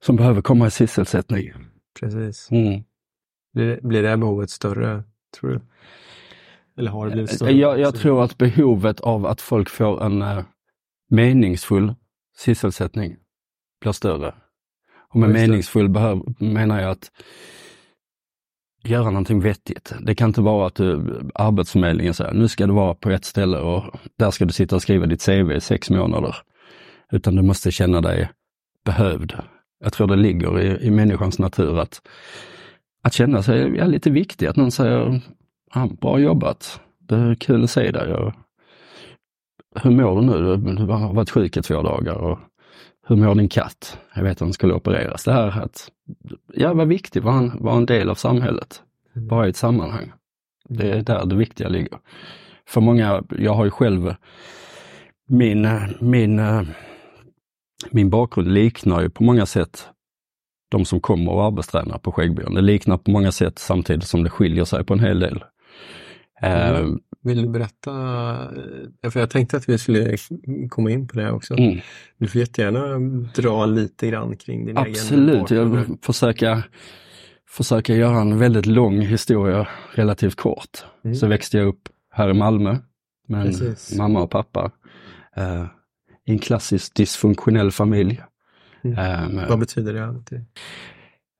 som 0.00 0.16
behöver 0.16 0.42
komma 0.42 0.66
i 0.66 0.70
sysselsättning. 0.70 1.52
Precis. 2.00 2.50
Mm. 2.50 2.82
Blir, 3.54 3.80
blir 3.82 4.02
det 4.02 4.08
här 4.08 4.16
behovet 4.16 4.50
större, 4.50 5.02
tror 5.40 5.50
du? 5.50 5.60
Eller 6.78 6.90
har 6.90 7.06
det 7.06 7.12
blivit 7.12 7.34
större? 7.34 7.50
Eh, 7.50 7.56
Jag, 7.56 7.80
jag 7.80 7.94
tror 7.94 8.24
att 8.24 8.38
behovet 8.38 9.00
av 9.00 9.26
att 9.26 9.40
folk 9.40 9.68
får 9.68 10.04
en 10.04 10.22
eh, 10.22 10.44
meningsfull 11.10 11.94
sysselsättning 12.36 13.16
blir 13.80 13.92
större. 13.92 14.34
Och 15.08 15.20
med 15.20 15.30
meningsfull 15.30 15.88
behöv, 15.88 16.22
menar 16.38 16.80
jag 16.80 16.90
att 16.90 17.10
göra 18.84 19.04
någonting 19.04 19.40
vettigt. 19.40 19.92
Det 20.00 20.14
kan 20.14 20.30
inte 20.30 20.40
vara 20.40 20.66
att 20.66 20.74
du, 20.74 21.20
Arbetsförmedlingen 21.34 22.14
säger 22.14 22.32
nu 22.32 22.48
ska 22.48 22.66
du 22.66 22.72
vara 22.72 22.94
på 22.94 23.10
ett 23.10 23.24
ställe 23.24 23.58
och 23.58 23.84
där 24.18 24.30
ska 24.30 24.44
du 24.44 24.52
sitta 24.52 24.76
och 24.76 24.82
skriva 24.82 25.06
ditt 25.06 25.26
CV 25.26 25.52
i 25.52 25.60
sex 25.60 25.90
månader. 25.90 26.36
Utan 27.12 27.36
du 27.36 27.42
måste 27.42 27.70
känna 27.70 28.00
dig 28.00 28.30
behövd. 28.84 29.34
Jag 29.80 29.92
tror 29.92 30.06
det 30.06 30.16
ligger 30.16 30.60
i, 30.60 30.86
i 30.86 30.90
människans 30.90 31.38
natur 31.38 31.78
att, 31.78 32.02
att 33.02 33.12
känna 33.12 33.42
sig 33.42 33.76
ja, 33.76 33.84
lite 33.86 34.10
viktig, 34.10 34.46
att 34.46 34.56
någon 34.56 34.70
säger 34.70 35.20
ja, 35.74 35.88
bra 36.00 36.18
jobbat, 36.18 36.80
det 36.98 37.16
är 37.16 37.34
kul 37.34 37.64
att 37.64 37.70
se 37.70 37.90
dig. 37.90 38.14
Och, 38.14 38.32
hur 39.82 39.90
mår 39.90 40.20
du 40.20 40.26
nu? 40.26 40.56
Du 40.74 40.92
har 40.92 41.14
varit 41.14 41.30
sjuk 41.30 41.56
i 41.56 41.62
två 41.62 41.82
dagar. 41.82 42.14
Och, 42.14 42.38
hur 43.06 43.16
mår 43.16 43.34
din 43.34 43.48
katt? 43.48 43.98
Jag 44.14 44.22
vet 44.22 44.32
att 44.32 44.38
den 44.38 44.52
skulle 44.52 44.74
opereras. 44.74 45.24
Det 45.24 45.32
här 45.32 45.60
att, 45.62 45.88
ja, 46.54 46.74
vara 46.74 46.84
viktig, 46.84 47.22
vara 47.22 47.36
en, 47.36 47.52
vara 47.62 47.76
en 47.76 47.86
del 47.86 48.10
av 48.10 48.14
samhället. 48.14 48.82
Mm. 49.16 49.28
Vara 49.28 49.46
i 49.46 49.50
ett 49.50 49.56
sammanhang. 49.56 50.12
Det 50.68 50.90
är 50.90 51.02
där 51.02 51.26
det 51.26 51.36
viktiga 51.36 51.68
ligger. 51.68 51.98
För 52.68 52.80
många, 52.80 53.22
jag 53.38 53.54
har 53.54 53.64
ju 53.64 53.70
själv 53.70 54.14
min, 55.28 55.68
min, 56.00 56.40
min 57.90 58.10
bakgrund 58.10 58.48
liknar 58.48 59.02
ju 59.02 59.10
på 59.10 59.22
många 59.22 59.46
sätt 59.46 59.88
de 60.70 60.84
som 60.84 61.00
kommer 61.00 61.32
och 61.32 61.44
arbetstränar 61.44 61.98
på 61.98 62.12
Skäggbyrån. 62.12 62.54
Det 62.54 62.60
liknar 62.60 62.96
på 62.96 63.10
många 63.10 63.32
sätt 63.32 63.58
samtidigt 63.58 64.08
som 64.08 64.22
det 64.22 64.30
skiljer 64.30 64.64
sig 64.64 64.84
på 64.84 64.94
en 64.94 65.00
hel 65.00 65.20
del. 65.20 65.44
Mm. 66.42 66.98
Vill 67.24 67.42
du 67.42 67.48
berätta? 67.48 67.90
eh, 69.04 69.10
För 69.10 69.20
jag 69.20 69.30
tänkte 69.30 69.56
att 69.56 69.68
vi 69.68 69.78
skulle 69.78 70.16
komma 70.70 70.90
in 70.90 71.08
på 71.08 71.16
det 71.18 71.30
också. 71.32 71.54
Mm. 71.54 71.78
Du 72.18 72.26
får 72.28 72.40
jättegärna 72.40 72.98
dra 73.34 73.66
lite 73.66 74.06
grann 74.08 74.36
kring 74.36 74.66
din 74.66 74.78
Absolut, 74.78 75.50
egen 75.50 75.58
jag 75.58 75.70
bakgrund. 75.70 75.88
vill 75.88 75.96
försöka, 77.54 77.94
göra 77.94 78.20
en 78.20 78.38
väldigt 78.38 78.66
lång 78.66 79.00
historia 79.00 79.68
relativt 79.94 80.36
kort. 80.36 80.84
Mm. 81.04 81.14
Så 81.14 81.26
växte 81.26 81.58
jag 81.58 81.66
upp 81.66 81.88
här 82.10 82.30
i 82.30 82.34
Malmö 82.34 82.76
med 83.28 83.46
Precis. 83.46 83.98
mamma 83.98 84.22
och 84.22 84.30
pappa. 84.30 84.70
Eh, 85.36 85.64
I 86.26 86.32
en 86.32 86.38
klassisk 86.38 86.94
dysfunktionell 86.96 87.70
familj. 87.72 88.22
Mm. 88.84 89.34
Med- 89.34 89.48
Vad 89.48 89.58
betyder 89.58 89.94
det? 89.94 90.06
alltid? 90.06 90.44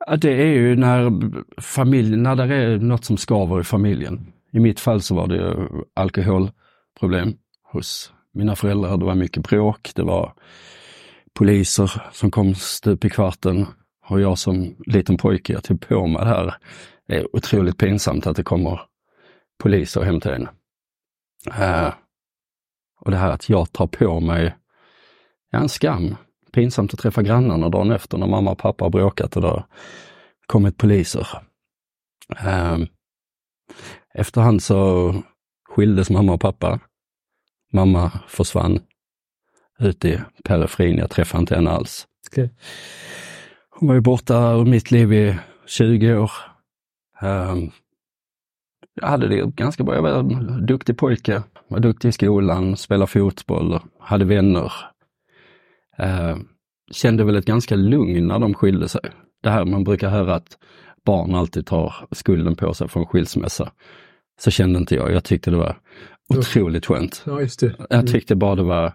Ja, 0.07 0.17
det 0.17 0.43
är 0.43 0.47
ju 0.47 0.77
när 0.77 1.11
familjen, 1.61 2.23
när 2.23 2.37
det 2.37 2.55
är 2.55 2.79
något 2.79 3.05
som 3.05 3.17
skaver 3.17 3.61
i 3.61 3.65
familjen. 3.65 4.33
I 4.53 4.61
mitt 4.61 4.81
fall 4.81 5.03
så 5.03 5.15
var 5.15 5.27
det 5.27 5.37
ju 5.37 5.69
alkoholproblem 5.95 7.35
hos 7.73 8.13
mina 8.35 8.57
föräldrar. 8.57 8.97
Det 8.97 9.05
var 9.05 9.15
mycket 9.15 9.43
bråk, 9.43 9.91
det 9.95 10.03
var 10.03 10.33
poliser 11.35 12.03
som 12.13 12.31
kom 12.31 12.55
stup 12.55 13.05
i 13.05 13.11
kvarten 13.11 13.67
och 14.09 14.21
jag 14.21 14.39
som 14.39 14.77
liten 14.87 15.17
pojke, 15.17 15.53
jag 15.53 15.65
tog 15.65 15.81
på 15.81 16.07
mig 16.07 16.25
det 16.25 16.29
här. 16.29 16.55
Det 17.07 17.17
är 17.17 17.37
otroligt 17.37 17.79
pinsamt 17.79 18.27
att 18.27 18.37
det 18.37 18.43
kommer 18.43 18.81
poliser 19.63 20.03
hem 20.03 20.21
till 20.21 20.31
en. 20.31 20.49
Eh, 21.59 21.93
och 23.01 23.11
det 23.11 23.17
här 23.17 23.31
att 23.31 23.49
jag 23.49 23.73
tar 23.73 23.87
på 23.87 24.21
mig 24.21 24.57
en 25.53 25.69
skam. 25.69 26.17
Pinsamt 26.53 26.95
att 26.95 27.01
träffa 27.01 27.23
grannarna 27.23 27.69
dagen 27.69 27.91
efter 27.91 28.19
när 28.19 28.27
mamma 28.27 28.51
och 28.51 28.59
pappa 28.59 28.85
har 28.85 28.91
bråkat 28.91 29.37
och 29.37 29.43
det 29.43 29.49
har 29.49 29.67
kommit 30.47 30.79
poliser. 30.79 31.29
Eh, 32.45 32.79
efterhand 34.15 34.63
så 34.63 35.15
skildes 35.69 36.11
mamma 36.11 36.33
och 36.33 36.41
pappa. 36.41 36.81
Mamma 37.73 38.11
försvann 38.29 38.81
ut 39.79 40.05
i 40.05 40.21
periferin, 40.45 40.99
jag 40.99 41.11
träffade 41.11 41.41
inte 41.41 41.55
henne 41.55 41.71
alls. 41.71 42.07
Okej. 42.31 42.51
Hon 43.71 43.89
var 43.89 43.95
ju 43.95 44.01
borta 44.01 44.53
ur 44.53 44.65
mitt 44.65 44.91
liv 44.91 45.13
i 45.13 45.39
20 45.67 46.15
år. 46.15 46.33
Ehm, 47.21 47.71
jag 48.95 49.09
hade 49.09 49.29
det 49.29 49.47
ganska 49.47 49.85
bra. 49.85 49.95
Jag 49.95 50.03
var 50.03 50.11
en 50.11 50.67
duktig 50.67 50.99
pojke, 50.99 51.43
var 51.69 51.81
duktig 51.81 52.09
i 52.09 52.13
skolan, 52.13 52.77
spelade 52.77 53.07
fotboll, 53.07 53.81
hade 54.01 54.25
vänner. 54.25 54.73
Ehm, 56.03 56.49
kände 56.93 57.25
väl 57.25 57.37
ett 57.37 57.45
ganska 57.45 57.77
lugn 57.77 58.27
när 58.27 58.39
de 58.39 58.55
skilde 58.55 58.89
sig. 58.89 59.01
Det 59.43 59.51
här 59.51 59.65
man 59.65 59.85
brukar 59.85 60.09
höra 60.09 60.35
att 60.35 60.59
barn 61.05 61.35
alltid 61.35 61.67
tar 61.67 61.95
skulden 62.11 62.57
på 62.57 62.75
sig 62.75 62.89
för 62.89 63.01
en 63.01 63.07
skilsmässa. 63.07 63.73
Så 64.41 64.51
kände 64.51 64.79
inte 64.79 64.95
jag. 64.95 65.13
Jag 65.13 65.25
tyckte 65.25 65.51
det 65.51 65.57
var 65.57 65.77
otroligt 66.35 66.87
skönt. 66.87 67.23
Ja, 67.27 67.41
just 67.41 67.61
det. 67.61 67.75
Jag 67.91 68.07
tyckte 68.07 68.35
bara 68.37 68.55
det 68.55 68.63
var, 68.63 68.93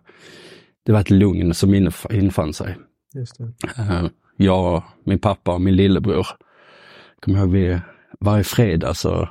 det 0.86 0.92
var 0.92 1.00
ett 1.00 1.10
lugn 1.10 1.54
som 1.54 1.76
inf- 1.76 2.14
infann 2.14 2.54
sig. 2.54 2.78
Just 3.16 3.38
det. 3.38 3.54
Eh, 3.78 4.06
jag, 4.38 4.84
min 5.04 5.20
pappa 5.20 5.54
och 5.54 5.62
min 5.62 5.76
lillebror, 5.76 6.28
kommer 7.22 7.40
ihåg 7.40 7.52
vi, 7.52 7.80
varje 8.20 8.44
fredag 8.44 8.94
så 8.94 9.30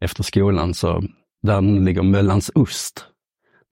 efter 0.00 0.22
skolan 0.22 0.74
så, 0.74 1.02
där 1.42 1.60
ligger 1.60 2.02
Möllans 2.02 2.50
ost. 2.54 3.04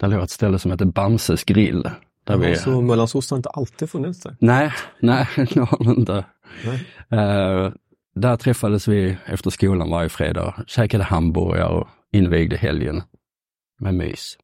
Där 0.01 0.09
låg 0.09 0.23
ett 0.23 0.31
ställe 0.31 0.59
som 0.59 0.71
heter 0.71 0.85
Bamses 0.85 1.45
grill. 1.45 1.91
Där 2.27 2.37
vi, 2.37 2.57
Så 2.57 2.81
Möllansost 2.81 3.31
har 3.31 3.37
inte 3.37 3.49
alltid 3.49 3.91
funnits 3.91 4.21
där? 4.21 4.37
nej, 4.41 4.73
nej, 5.01 5.27
det 5.37 5.61
har 5.61 5.85
det 5.85 6.01
inte. 6.01 6.25
Eh, 7.11 7.73
där 8.15 8.37
träffades 8.37 8.89
vi 8.89 9.17
efter 9.27 9.51
skolan 9.51 9.91
varje 9.91 10.09
fredag, 10.09 10.55
käkade 10.67 11.05
hamburgare 11.05 11.69
och 11.69 11.89
invigde 12.13 12.57
helgen 12.57 13.03
med 13.79 13.95
mys. 13.95 14.39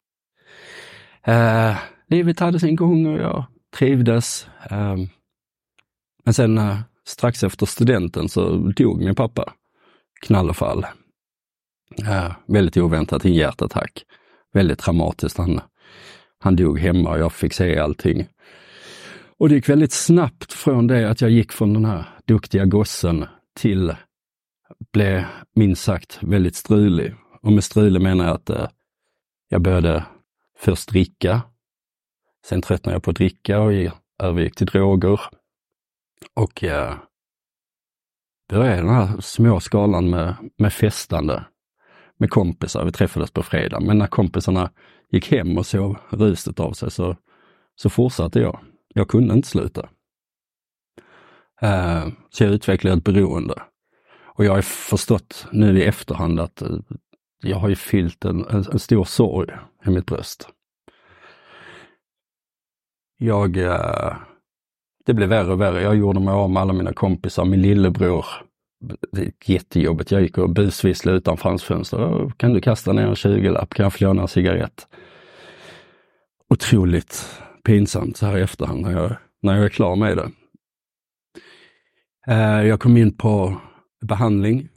Eh, 1.25 1.77
livet 2.09 2.41
hade 2.41 2.61
sin 2.61 2.77
gång 2.77 3.07
och 3.07 3.19
jag 3.19 3.45
trivdes. 3.77 4.47
Eh, 4.71 4.97
men 6.25 6.35
sen 6.35 6.59
eh, 6.59 6.79
strax 7.07 7.43
efter 7.43 7.67
studenten 7.67 8.29
så 8.29 8.57
dog 8.57 8.99
min 8.99 9.15
pappa. 9.15 9.53
Knallefall. 10.21 10.87
Eh, 12.09 12.33
väldigt 12.47 12.77
oväntat, 12.77 13.25
en 13.25 13.35
hjärtattack. 13.35 14.05
Väldigt 14.53 14.79
traumatiskt. 14.79 15.39
Han, 15.39 15.61
han 16.43 16.57
dog 16.57 16.79
hemma 16.79 17.11
och 17.11 17.19
jag 17.19 17.33
fick 17.33 17.53
se 17.53 17.79
allting. 17.79 18.27
Och 19.39 19.49
det 19.49 19.55
gick 19.55 19.69
väldigt 19.69 19.93
snabbt 19.93 20.53
från 20.53 20.87
det 20.87 21.11
att 21.11 21.21
jag 21.21 21.31
gick 21.31 21.53
från 21.53 21.75
den 21.75 21.85
här 21.85 22.05
duktiga 22.25 22.65
gossen 22.65 23.25
till 23.55 23.95
blev 24.93 25.25
minst 25.55 25.83
sagt 25.83 26.19
väldigt 26.23 26.57
strulig. 26.57 27.15
Och 27.43 27.53
med 27.53 27.65
strulig 27.65 28.03
menar 28.03 28.25
jag 28.25 28.35
att 28.35 28.51
eh, 28.51 28.69
jag 29.49 29.63
började 29.63 30.05
först 30.59 30.89
dricka. 30.89 31.43
Sen 32.47 32.63
tröttnade 32.63 32.95
jag 32.95 33.03
på 33.03 33.11
att 33.11 33.17
dricka 33.17 33.61
och 33.61 33.73
övergick 34.23 34.55
till 34.55 34.67
droger. 34.67 35.21
Och 36.35 36.65
eh, 36.65 36.95
började 38.49 38.77
den 38.77 38.89
här 38.89 39.21
små 39.21 39.61
skalan 39.61 40.11
med, 40.11 40.35
med 40.59 40.73
festande 40.73 41.45
med 42.23 42.31
kompisar. 42.31 42.85
Vi 42.85 42.93
träffades 42.93 43.31
på 43.31 43.43
fredag, 43.43 43.81
men 43.81 43.99
när 43.99 44.07
kompisarna 44.07 44.71
gick 45.13 45.31
hem 45.31 45.59
och 45.59 45.67
sov 45.67 45.97
ruset 46.09 46.61
av 46.61 46.73
sig 46.73 46.91
så, 46.91 47.17
så 47.77 47.91
fortsatte 47.91 48.41
jag. 48.41 48.61
Jag 48.95 49.09
kunde 49.09 49.35
inte 49.35 49.49
sluta. 49.49 49.89
Eh, 51.63 52.09
så 52.31 52.45
jag 52.45 52.53
utvecklade 52.53 52.97
ett 52.97 53.05
beroende. 53.05 53.63
Och 54.25 54.45
jag 54.45 54.53
har 54.53 54.63
förstått 54.63 55.47
nu 55.53 55.79
i 55.79 55.85
efterhand 55.85 56.41
att 56.41 56.63
eh, 56.63 56.79
jag 57.43 57.57
har 57.57 57.69
ju 57.69 57.77
fyllt 57.77 58.25
en, 58.25 58.45
en, 58.45 58.65
en 58.73 58.79
stor 58.79 59.05
sorg 59.05 59.55
i 59.87 59.91
mitt 59.91 60.07
bröst. 60.07 60.49
Jag, 63.19 63.57
eh, 63.57 64.17
det 65.07 65.15
blev 65.15 65.29
värre 65.29 65.53
och 65.53 65.61
värre. 65.61 65.83
Jag 65.83 65.97
gjorde 65.97 66.21
mig 66.21 66.35
av 66.35 66.51
med 66.51 66.63
alla 66.63 66.73
mina 66.73 66.93
kompisar, 66.93 67.45
min 67.45 67.63
lillebror. 67.63 68.27
Det 69.13 69.23
gick 69.25 69.49
jättejobbigt. 69.49 70.11
Jag 70.11 70.23
gick 70.23 70.39
och 70.39 70.51
busvisslade 70.51 71.19
utanför 71.19 71.49
hans 71.49 71.65
fönster. 71.65 72.33
Kan 72.37 72.53
du 72.53 72.61
kasta 72.61 72.93
ner 72.93 73.07
en 73.07 73.15
20-lapp? 73.15 73.75
Kan 73.75 73.85
jag 73.85 73.93
få 73.93 74.05
låna 74.05 74.23
en 74.23 74.29
cigarett? 74.29 74.89
Otroligt 76.49 77.41
pinsamt 77.65 78.17
så 78.17 78.27
här 78.27 78.39
i 78.39 78.43
efterhand 78.43 78.81
när 78.81 78.93
jag, 78.93 79.17
när 79.43 79.55
jag 79.55 79.65
är 79.65 79.69
klar 79.69 79.97
med 79.97 80.17
det. 80.17 80.31
Eh, 82.27 82.67
jag 82.67 82.81
kom 82.81 82.97
in 82.97 83.17
på 83.17 83.61
behandling 84.05 84.69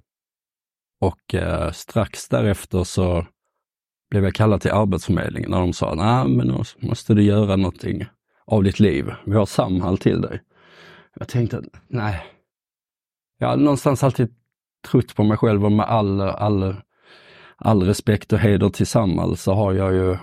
och 1.02 1.36
eh, 1.36 1.72
strax 1.72 2.28
därefter 2.28 2.84
så 2.84 3.26
blev 4.10 4.24
jag 4.24 4.36
kallad 4.36 4.62
till 4.62 4.72
Arbetsförmedlingen 4.72 5.52
när 5.52 5.60
de 5.60 5.74
sa, 5.74 5.96
nej 5.96 6.28
men 6.28 6.48
nu 6.48 6.88
måste 6.88 7.14
du 7.14 7.24
göra 7.24 7.56
någonting 7.56 8.06
av 8.46 8.64
ditt 8.64 8.80
liv. 8.80 9.12
Vi 9.26 9.36
har 9.36 9.46
Samhall 9.46 9.98
till 9.98 10.22
dig. 10.22 10.42
Jag 11.16 11.28
tänkte, 11.28 11.64
nej. 11.88 12.35
Jag 13.38 13.48
har 13.48 13.58
någonstans 13.58 14.04
alltid 14.04 14.36
trott 14.88 15.16
på 15.16 15.24
mig 15.24 15.38
själv 15.38 15.66
och 15.66 15.72
med 15.72 15.86
all, 15.86 16.22
all, 16.22 16.76
all 17.56 17.84
respekt 17.84 18.34
och 18.34 18.40
heder 18.40 18.70
till 18.70 18.88
Samhall 18.88 19.38
så 19.38 19.54
har 19.54 19.74
jag 19.74 19.94
ju 19.94 20.18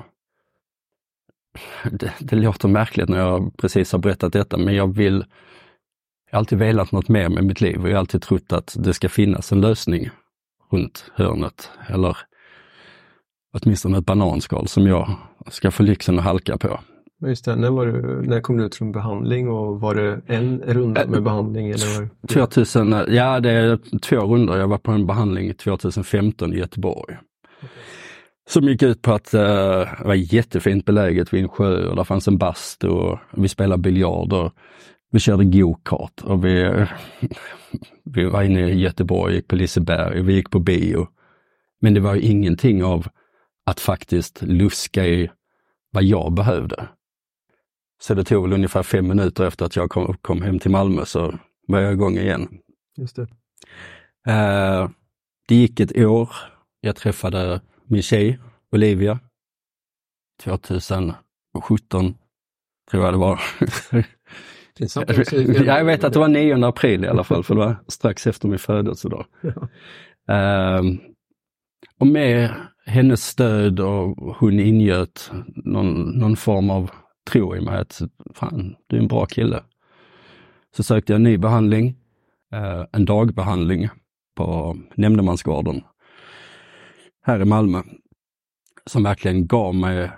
det, 1.90 2.12
det 2.19 2.37
låter 2.37 2.69
märkligt 2.69 3.09
när 3.09 3.19
jag 3.19 3.57
precis 3.57 3.92
har 3.92 3.99
berättat 3.99 4.33
detta, 4.33 4.57
men 4.57 4.75
jag 4.75 4.95
vill 4.95 5.25
jag 6.33 6.37
har 6.37 6.40
alltid 6.40 6.59
velat 6.59 6.92
något 6.92 7.09
mer 7.09 7.28
med 7.28 7.45
mitt 7.45 7.61
liv 7.61 7.83
och 7.83 7.88
jag 7.88 7.95
har 7.95 7.99
alltid 7.99 8.23
trott 8.23 8.52
att 8.52 8.76
det 8.78 8.95
ska 8.95 9.09
finnas 9.09 9.52
en 9.52 9.61
lösning 9.61 10.11
runt 10.71 11.11
hörnet. 11.14 11.71
Eller 11.88 12.16
åtminstone 13.52 13.99
ett 13.99 14.07
bananskal 14.07 14.69
som 14.69 14.87
jag 14.87 15.16
ska 15.50 15.71
få 15.71 15.83
lyxen 15.83 16.19
att 16.19 16.25
halka 16.25 16.59
på. 16.59 16.81
Just 17.26 17.45
det. 17.45 17.57
När, 17.57 17.71
var 17.71 17.87
du, 17.87 18.23
när 18.23 18.41
kom 18.41 18.57
du 18.57 18.64
ut 18.64 18.75
från 18.75 18.93
behandling 18.93 19.49
och 19.49 19.81
var 19.81 19.95
det 19.95 20.21
en 20.26 20.61
runda 20.61 21.07
med 21.07 21.23
behandling? 21.23 21.71
Eller 21.71 22.00
var 22.00 22.09
det... 22.21 22.29
2000, 22.29 22.95
ja 23.09 23.41
det 23.41 23.50
är 23.50 23.99
två 23.99 24.17
runder. 24.17 24.59
Jag 24.59 24.69
var 24.69 24.79
på 24.79 24.91
en 24.93 25.07
behandling 25.07 25.55
2015 25.55 26.55
i 26.55 26.57
Göteborg. 26.57 27.17
Som 28.49 28.69
gick 28.69 28.83
ut 28.83 29.02
på 29.02 29.12
att 29.12 29.35
eh, 29.35 29.41
det 29.41 30.05
var 30.05 30.14
jättefint 30.14 30.85
beläget 30.85 31.33
vid 31.33 31.43
en 31.43 31.49
sjö 31.49 31.87
och 31.87 31.97
där 31.97 32.05
fanns 32.05 32.29
en 32.29 32.38
bastu 32.38 32.88
och 32.88 33.19
vi 33.37 33.49
spelade 33.49 33.83
biljard 33.83 34.33
och 34.33 34.52
vi 35.11 35.19
körde 35.19 35.45
go-kart 35.45 36.21
och 36.25 36.45
vi, 36.45 36.87
vi 38.05 38.25
var 38.25 38.43
inne 38.43 38.71
i 38.71 38.81
Göteborg, 38.81 39.35
gick 39.35 39.49
på 39.49 39.57
Liseberg, 39.57 40.23
vi 40.23 40.35
gick 40.35 40.50
på 40.50 40.59
bio. 40.59 41.07
Men 41.81 41.95
det 41.95 42.00
var 42.00 42.14
ingenting 42.14 42.85
av 42.85 43.07
att 43.67 43.81
faktiskt 43.81 44.43
luska 44.43 45.07
i 45.07 45.31
vad 45.93 46.05
jag 46.05 46.33
behövde. 46.33 46.88
Så 48.03 48.15
det 48.15 48.25
tog 48.25 48.43
väl 48.43 48.53
ungefär 48.53 48.83
fem 48.83 49.09
minuter 49.09 49.47
efter 49.47 49.67
att 49.67 49.77
jag 49.77 49.91
kom, 49.91 50.17
kom 50.23 50.43
hem 50.43 50.59
till 50.59 50.71
Malmö 50.71 51.05
så 51.05 51.39
var 51.67 51.81
jag 51.81 51.93
igång 51.93 52.19
igen. 52.19 52.49
Just 52.97 53.17
det. 53.17 53.23
Eh, 54.29 54.91
det 55.49 55.55
gick 55.55 55.81
ett 55.81 55.97
år. 55.97 56.31
Jag 56.81 56.97
träffade 56.97 57.61
min 57.85 58.03
tjej 58.03 58.39
Olivia 58.73 59.19
2017, 60.43 62.15
tror 62.91 63.05
jag 63.05 63.15
det 63.15 63.19
var. 63.19 63.41
Jag 65.67 65.85
vet 65.85 66.05
att 66.05 66.13
det 66.13 66.19
var 66.19 66.29
9 66.29 66.67
april 66.67 67.05
i 67.05 67.09
alla 67.09 67.25
fall, 67.25 67.45
för 67.45 67.55
det 67.55 67.61
var 67.61 67.77
strax 67.89 68.27
efter 68.27 68.49
min 68.49 68.59
födelsedag. 68.59 69.27
Ja. 69.41 69.69
Ehm, 70.35 71.01
och 71.99 72.07
med 72.07 72.55
hennes 72.87 73.27
stöd 73.27 73.81
och 73.81 74.17
hon 74.37 74.61
ingöt 74.61 75.31
någon, 75.47 76.19
någon 76.19 76.37
form 76.37 76.71
av 76.71 76.91
tro 77.31 77.57
i 77.57 77.61
mig 77.61 77.79
att 77.79 78.02
fan, 78.35 78.76
du 78.87 78.97
är 78.97 79.00
en 79.00 79.09
bra 79.09 79.26
kille. 79.26 79.62
Så 80.76 80.83
sökte 80.83 81.12
jag 81.12 81.17
en 81.17 81.23
ny 81.23 81.38
behandling, 81.38 81.97
eh, 82.52 82.85
en 82.93 83.05
dagbehandling 83.05 83.88
på 84.37 84.76
Nämndemansgården 84.95 85.83
här 87.23 87.43
i 87.43 87.45
Malmö, 87.45 87.83
som 88.87 89.02
verkligen 89.02 89.47
gav 89.47 89.75
mig 89.75 90.11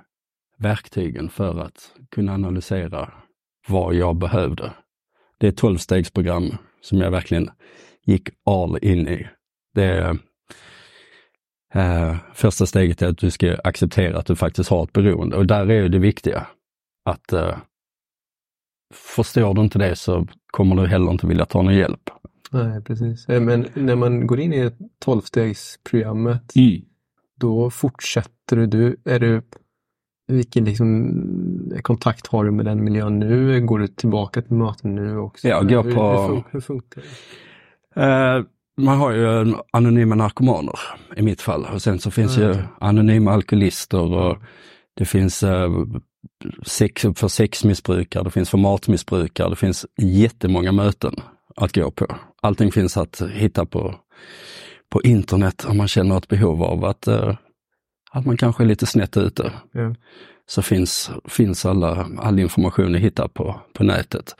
verktygen 0.59 1.29
för 1.29 1.61
att 1.61 1.93
kunna 2.11 2.35
analysera 2.35 3.13
vad 3.69 3.95
jag 3.95 4.17
behövde. 4.17 4.73
Det 5.39 5.47
är 5.47 5.51
ett 5.53 5.57
tolvstegsprogram 5.57 6.57
som 6.81 6.99
jag 6.99 7.11
verkligen 7.11 7.51
gick 8.05 8.29
all 8.45 8.79
in 8.83 9.09
i. 9.09 9.29
Det 9.75 9.85
är, 9.85 10.19
eh, 11.75 12.17
första 12.35 12.67
steget 12.67 13.03
är 13.03 13.09
att 13.09 13.19
du 13.19 13.31
ska 13.31 13.57
acceptera 13.65 14.19
att 14.19 14.27
du 14.27 14.37
faktiskt 14.37 14.71
har 14.71 14.85
ett 14.85 14.93
beroende 14.93 15.37
och 15.37 15.47
där 15.47 15.71
är 15.71 15.89
det 15.89 15.99
viktiga 15.99 16.47
att 17.05 17.33
eh, 17.33 17.57
förstår 18.95 19.55
du 19.55 19.61
inte 19.61 19.79
det 19.79 19.97
så 19.97 20.27
kommer 20.47 20.77
du 20.77 20.87
heller 20.89 21.11
inte 21.11 21.27
vilja 21.27 21.45
ta 21.47 21.63
någon 21.63 21.75
hjälp. 21.75 22.11
Nej, 22.51 22.83
precis. 22.83 23.29
Eh, 23.29 23.41
men 23.41 23.67
när 23.75 23.97
man 23.97 24.27
går 24.27 24.41
in 24.41 24.53
i 24.53 24.71
tolvstegsprogrammet, 24.99 26.57
Mm. 26.57 26.81
då 27.41 27.71
fortsätter 27.71 28.57
du, 28.57 28.67
du 28.67 28.97
är 29.05 29.21
du 29.21 29.43
vilken 30.27 30.65
liksom, 30.65 31.73
kontakt 31.83 32.27
har 32.27 32.45
du 32.45 32.51
med 32.51 32.65
den 32.65 32.85
miljön 32.85 33.19
nu? 33.19 33.61
Går 33.61 33.79
du 33.79 33.87
tillbaka 33.89 34.43
till 34.43 34.53
möten 34.57 34.95
nu 34.95 35.19
också? 35.19 35.49
Jag 35.49 35.69
går 35.69 35.83
på- 35.83 35.89
Hur, 35.89 36.29
fun- 36.29 36.45
hur 36.51 36.61
funkar 36.61 37.03
det? 37.95 38.03
Eh, 38.03 38.45
man 38.77 38.99
har 38.99 39.13
ju 39.13 39.55
anonyma 39.73 40.15
narkomaner 40.15 40.79
i 41.17 41.23
mitt 41.23 41.41
fall 41.41 41.67
och 41.75 41.83
sen 41.83 41.99
så 41.99 42.11
finns 42.11 42.37
Mm. 42.39 42.49
ju 42.51 42.63
anonyma 42.81 43.33
alkoholister 43.33 44.13
och 44.13 44.37
det 44.95 45.05
finns 45.05 45.43
eh, 45.43 45.71
sex, 46.67 47.03
för 47.17 47.29
sexmissbrukare, 47.29 48.25
det 48.25 48.31
finns 48.31 48.51
för 48.51 48.59
matmissbrukare, 48.59 49.51
det 49.51 49.57
finns 49.57 49.87
jättemånga 50.03 50.73
möten 50.73 51.15
att 51.57 51.75
gå 51.75 51.91
på. 51.91 52.07
Allting 52.43 52.73
finns 52.73 52.97
att 52.97 53.23
hitta 53.33 53.67
på, 53.67 53.95
på 54.91 55.03
internet 55.03 55.65
om 55.69 55.77
man 55.77 55.89
känner 55.89 56.19
ett 56.19 56.29
behov 56.29 56.63
av 56.63 56.85
att, 56.85 57.07
eh, 57.07 57.37
att 58.11 58.27
man 58.27 58.37
kanske 58.37 58.63
är 58.63 58.67
lite 58.67 58.87
snett 58.87 59.17
ute. 59.17 59.53
Ja. 59.73 59.95
Så 60.47 60.63
finns, 60.63 61.11
finns 61.29 61.67
alla, 61.67 62.09
all 62.19 62.39
information 62.39 62.95
att 62.95 63.01
hitta 63.01 63.29
på, 63.29 63.61
på 63.73 63.85
nätet. 63.85 64.35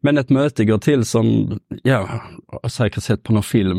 Men 0.00 0.18
ett 0.18 0.30
möte 0.30 0.64
går 0.64 0.78
till 0.78 1.04
som, 1.04 1.58
ja, 1.82 2.20
har 2.62 2.68
säkert 2.68 3.02
sett 3.02 3.22
på 3.22 3.32
någon 3.32 3.42
film. 3.42 3.78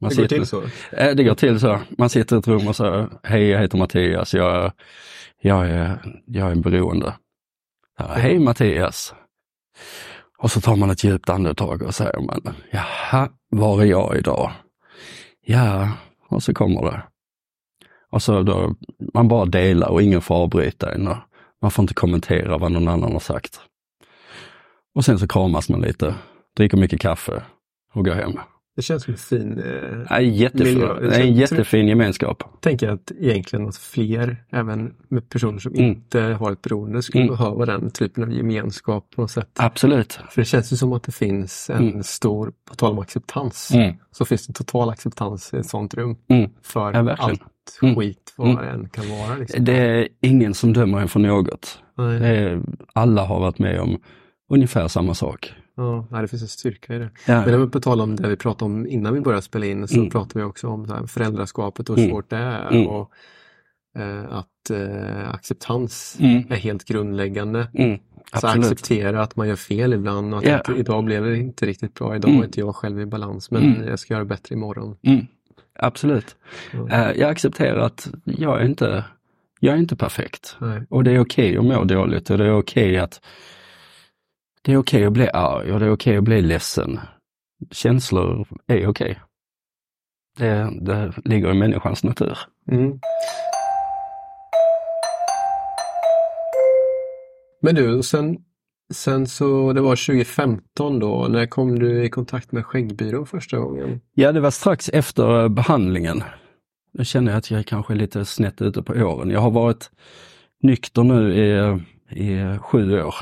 Man 0.00 0.08
Det 0.10 0.16
går 0.16 0.22
sitter- 0.22 0.36
till 0.36 0.46
så? 0.46 0.62
Eh, 0.92 1.14
Det 1.14 1.24
går 1.24 1.34
till 1.34 1.60
så. 1.60 1.80
Man 1.98 2.08
sitter 2.08 2.36
i 2.36 2.38
ett 2.38 2.48
rum 2.48 2.68
och 2.68 2.76
säger, 2.76 3.08
hej 3.22 3.48
jag 3.48 3.60
heter 3.60 3.78
Mattias, 3.78 4.34
jag, 4.34 4.72
jag, 5.42 5.70
är, 5.70 6.20
jag 6.26 6.50
är 6.50 6.54
beroende. 6.54 7.14
Ja, 7.98 8.06
hej 8.06 8.38
Mattias. 8.38 9.14
Och 10.38 10.50
så 10.50 10.60
tar 10.60 10.76
man 10.76 10.90
ett 10.90 11.04
djupt 11.04 11.28
andetag 11.28 11.82
och 11.82 11.94
säger 11.94 12.20
man, 12.20 12.54
jaha, 12.70 13.28
var 13.48 13.82
är 13.82 13.86
jag 13.86 14.16
idag? 14.16 14.52
Ja, 15.40 15.90
och 16.28 16.42
så 16.42 16.54
kommer 16.54 16.82
det. 16.82 17.02
Och 18.10 18.22
så 18.22 18.42
då, 18.42 18.74
man 19.14 19.28
bara 19.28 19.44
delar 19.44 19.88
och 19.88 20.02
ingen 20.02 20.20
får 20.20 20.34
avbryta 20.34 20.94
en. 20.94 21.08
Man 21.62 21.70
får 21.70 21.82
inte 21.82 21.94
kommentera 21.94 22.58
vad 22.58 22.72
någon 22.72 22.88
annan 22.88 23.12
har 23.12 23.20
sagt. 23.20 23.60
Och 24.94 25.04
sen 25.04 25.18
så 25.18 25.28
kramas 25.28 25.68
man 25.68 25.80
lite, 25.80 26.14
dricker 26.56 26.76
mycket 26.76 27.00
kaffe 27.00 27.42
och 27.94 28.04
går 28.04 28.14
hem. 28.14 28.38
Det 28.76 28.82
känns 28.82 29.02
som 29.02 29.12
en 29.12 29.18
fin... 29.18 29.58
Eh, 29.58 30.06
Ja, 30.10 30.20
jättefin, 30.20 30.74
Miljö. 30.74 31.00
det 31.00 31.16
är 31.16 31.20
en 31.20 31.34
jättefin 31.34 31.88
gemenskap. 31.88 32.42
tänker 32.60 32.88
att 32.88 33.12
egentligen 33.20 33.68
att 33.68 33.76
fler, 33.76 34.36
även 34.50 34.94
med 35.08 35.28
personer 35.28 35.58
som 35.58 35.72
Mm. 35.74 35.84
inte 35.84 36.20
har 36.20 36.52
ett 36.52 36.62
beroende, 36.62 37.02
skulle 37.02 37.24
Mm. 37.24 37.36
behöva 37.36 37.66
den 37.66 37.90
typen 37.90 38.24
av 38.24 38.32
gemenskap 38.32 39.10
på 39.16 39.20
något 39.20 39.30
sätt. 39.30 39.48
Absolut. 39.58 40.12
För 40.30 40.40
det 40.40 40.44
känns 40.44 40.72
ju 40.72 40.76
som 40.76 40.92
att 40.92 41.02
det 41.02 41.12
finns 41.12 41.70
en 41.70 41.88
Mm. 41.88 42.02
stor, 42.02 42.52
på 42.68 42.74
tal 42.74 42.92
om 42.92 42.98
acceptans, 42.98 43.70
Mm. 43.74 43.94
så 44.10 44.24
finns 44.24 44.46
det 44.46 44.52
total 44.52 44.90
acceptans 44.90 45.54
i 45.54 45.56
ett 45.56 45.66
sånt 45.66 45.94
rum 45.94 46.16
Mm. 46.28 46.50
för 46.62 46.92
Ja, 46.92 47.16
allt 47.18 47.40
Mm. 47.82 47.94
skit 47.96 48.34
vad 48.36 48.58
det 48.58 48.70
än 48.70 48.88
kan 48.88 49.08
vara. 49.08 49.36
Liksom. 49.36 49.64
Det 49.64 49.72
är 49.76 50.08
ingen 50.20 50.54
som 50.54 50.72
dömer 50.72 50.98
en 51.00 51.08
för 51.08 51.20
något. 51.20 51.78
Är, 51.98 52.62
alla 52.92 53.24
har 53.24 53.40
varit 53.40 53.58
med 53.58 53.80
om 53.80 53.98
ungefär 54.50 54.88
samma 54.88 55.14
sak. 55.14 55.52
Ja, 55.76 56.06
det 56.20 56.28
finns 56.28 56.42
en 56.42 56.48
styrka 56.48 56.94
i 56.94 56.98
det. 56.98 57.10
Ja. 57.26 57.46
Men 57.46 57.70
på 57.70 57.80
tal 57.80 58.00
om 58.00 58.16
det 58.16 58.28
vi 58.28 58.36
pratade 58.36 58.64
om 58.64 58.86
innan 58.86 59.14
vi 59.14 59.20
började 59.20 59.42
spela 59.42 59.66
in 59.66 59.88
så 59.88 59.96
Mm. 59.98 60.10
pratade 60.10 60.38
vi 60.38 60.44
också 60.44 60.68
om 60.68 60.88
här, 60.88 61.06
föräldraskapet 61.06 61.90
och 61.90 61.96
hur 61.96 62.02
Mm. 62.04 62.14
svårt 62.14 62.30
det 62.30 62.36
är. 62.36 62.70
Mm. 62.70 62.86
Och, 62.86 63.10
eh, 63.98 64.24
att 64.32 64.70
eh, 64.70 65.30
acceptans 65.34 66.16
Mm. 66.20 66.42
är 66.50 66.56
helt 66.56 66.84
grundläggande. 66.84 67.68
Mm. 67.74 67.98
Så 68.40 68.46
acceptera 68.46 69.22
att 69.22 69.36
man 69.36 69.48
gör 69.48 69.56
fel 69.56 69.92
ibland 69.92 70.34
och 70.34 70.46
att 70.46 70.68
inte, 70.68 70.80
idag 70.80 71.04
blev 71.04 71.24
det 71.24 71.36
inte 71.36 71.66
riktigt 71.66 71.94
bra. 71.94 72.16
Idag 72.16 72.28
Mm. 72.28 72.38
var 72.40 72.44
inte 72.46 72.60
jag 72.60 72.76
själv 72.76 73.00
i 73.00 73.06
balans 73.06 73.50
men 73.50 73.62
Mm. 73.62 73.88
jag 73.88 73.98
ska 73.98 74.14
göra 74.14 74.24
bättre 74.24 74.54
imorgon. 74.54 74.96
Mm. 75.02 75.26
Absolut. 75.78 76.36
Ja. 76.72 76.88
Eh, 76.88 77.18
Jag 77.20 77.30
accepterar 77.30 77.78
att 77.78 78.10
jag 78.24 78.60
är 78.60 78.64
inte, 78.64 79.04
jag 79.60 79.74
är 79.74 79.78
inte 79.78 79.96
perfekt. 79.96 80.56
Nej. 80.60 80.82
Och 80.90 81.04
det 81.04 81.10
är 81.10 81.18
okej 81.20 81.56
att 81.58 81.64
må 81.64 81.84
dåligt 81.84 82.30
och 82.30 82.38
det 82.38 82.44
är 82.44 82.52
okej 82.58 82.98
att 82.98 83.20
det 84.64 84.72
är 84.72 84.76
okej 84.76 85.04
att 85.04 85.12
bli 85.12 85.28
arg 85.28 85.72
och 85.72 85.80
det 85.80 85.86
är 85.86 85.92
okej 85.92 86.16
att 86.16 86.24
bli 86.24 86.42
ledsen. 86.42 87.00
Känslor 87.70 88.48
är 88.66 88.86
okej. 88.86 89.20
Det, 90.38 90.70
det 90.80 91.12
ligger 91.24 91.50
i 91.50 91.54
människans 91.54 92.04
natur. 92.04 92.38
Mm. 92.70 93.00
Men 97.62 97.74
du, 97.74 98.02
sen, 98.02 98.38
sen 98.94 99.26
så 99.26 99.72
det 99.72 99.80
var 99.80 99.96
2015 100.06 100.98
då, 100.98 101.26
när 101.28 101.46
kom 101.46 101.78
du 101.78 102.04
i 102.04 102.10
kontakt 102.10 102.52
med 102.52 102.66
Skäggbyrån 102.66 103.26
första 103.26 103.58
gången? 103.58 104.00
Ja, 104.14 104.32
det 104.32 104.40
var 104.40 104.50
strax 104.50 104.88
efter 104.88 105.42
eh, 105.42 105.48
behandlingen. 105.48 106.22
Jag 106.92 107.06
känner 107.06 107.36
att 107.36 107.50
jag 107.50 107.66
kanske 107.66 107.92
är 107.92 107.96
lite 107.96 108.24
snett 108.24 108.62
ute 108.62 108.82
på 108.82 108.92
åren. 108.92 109.30
Jag 109.30 109.40
har 109.40 109.50
varit 109.50 109.90
nykter 110.62 111.02
nu 111.02 111.34
i, 111.34 111.80
i 112.24 112.58
sju 112.58 113.02
år. 113.02 113.14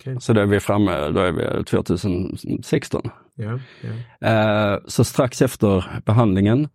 Okej. 0.00 0.20
Så 0.20 0.32
då 0.32 0.40
är 0.40 0.46
vi 0.46 0.60
framme, 0.60 1.08
då 1.08 1.20
är 1.20 1.32
vi 1.32 1.64
2016. 1.64 3.02
Ja, 3.34 3.58
ja. 3.80 4.28
Eh, 4.28 4.78
så 4.86 5.04
strax 5.04 5.42
efter 5.42 6.00
behandlingen 6.04 6.68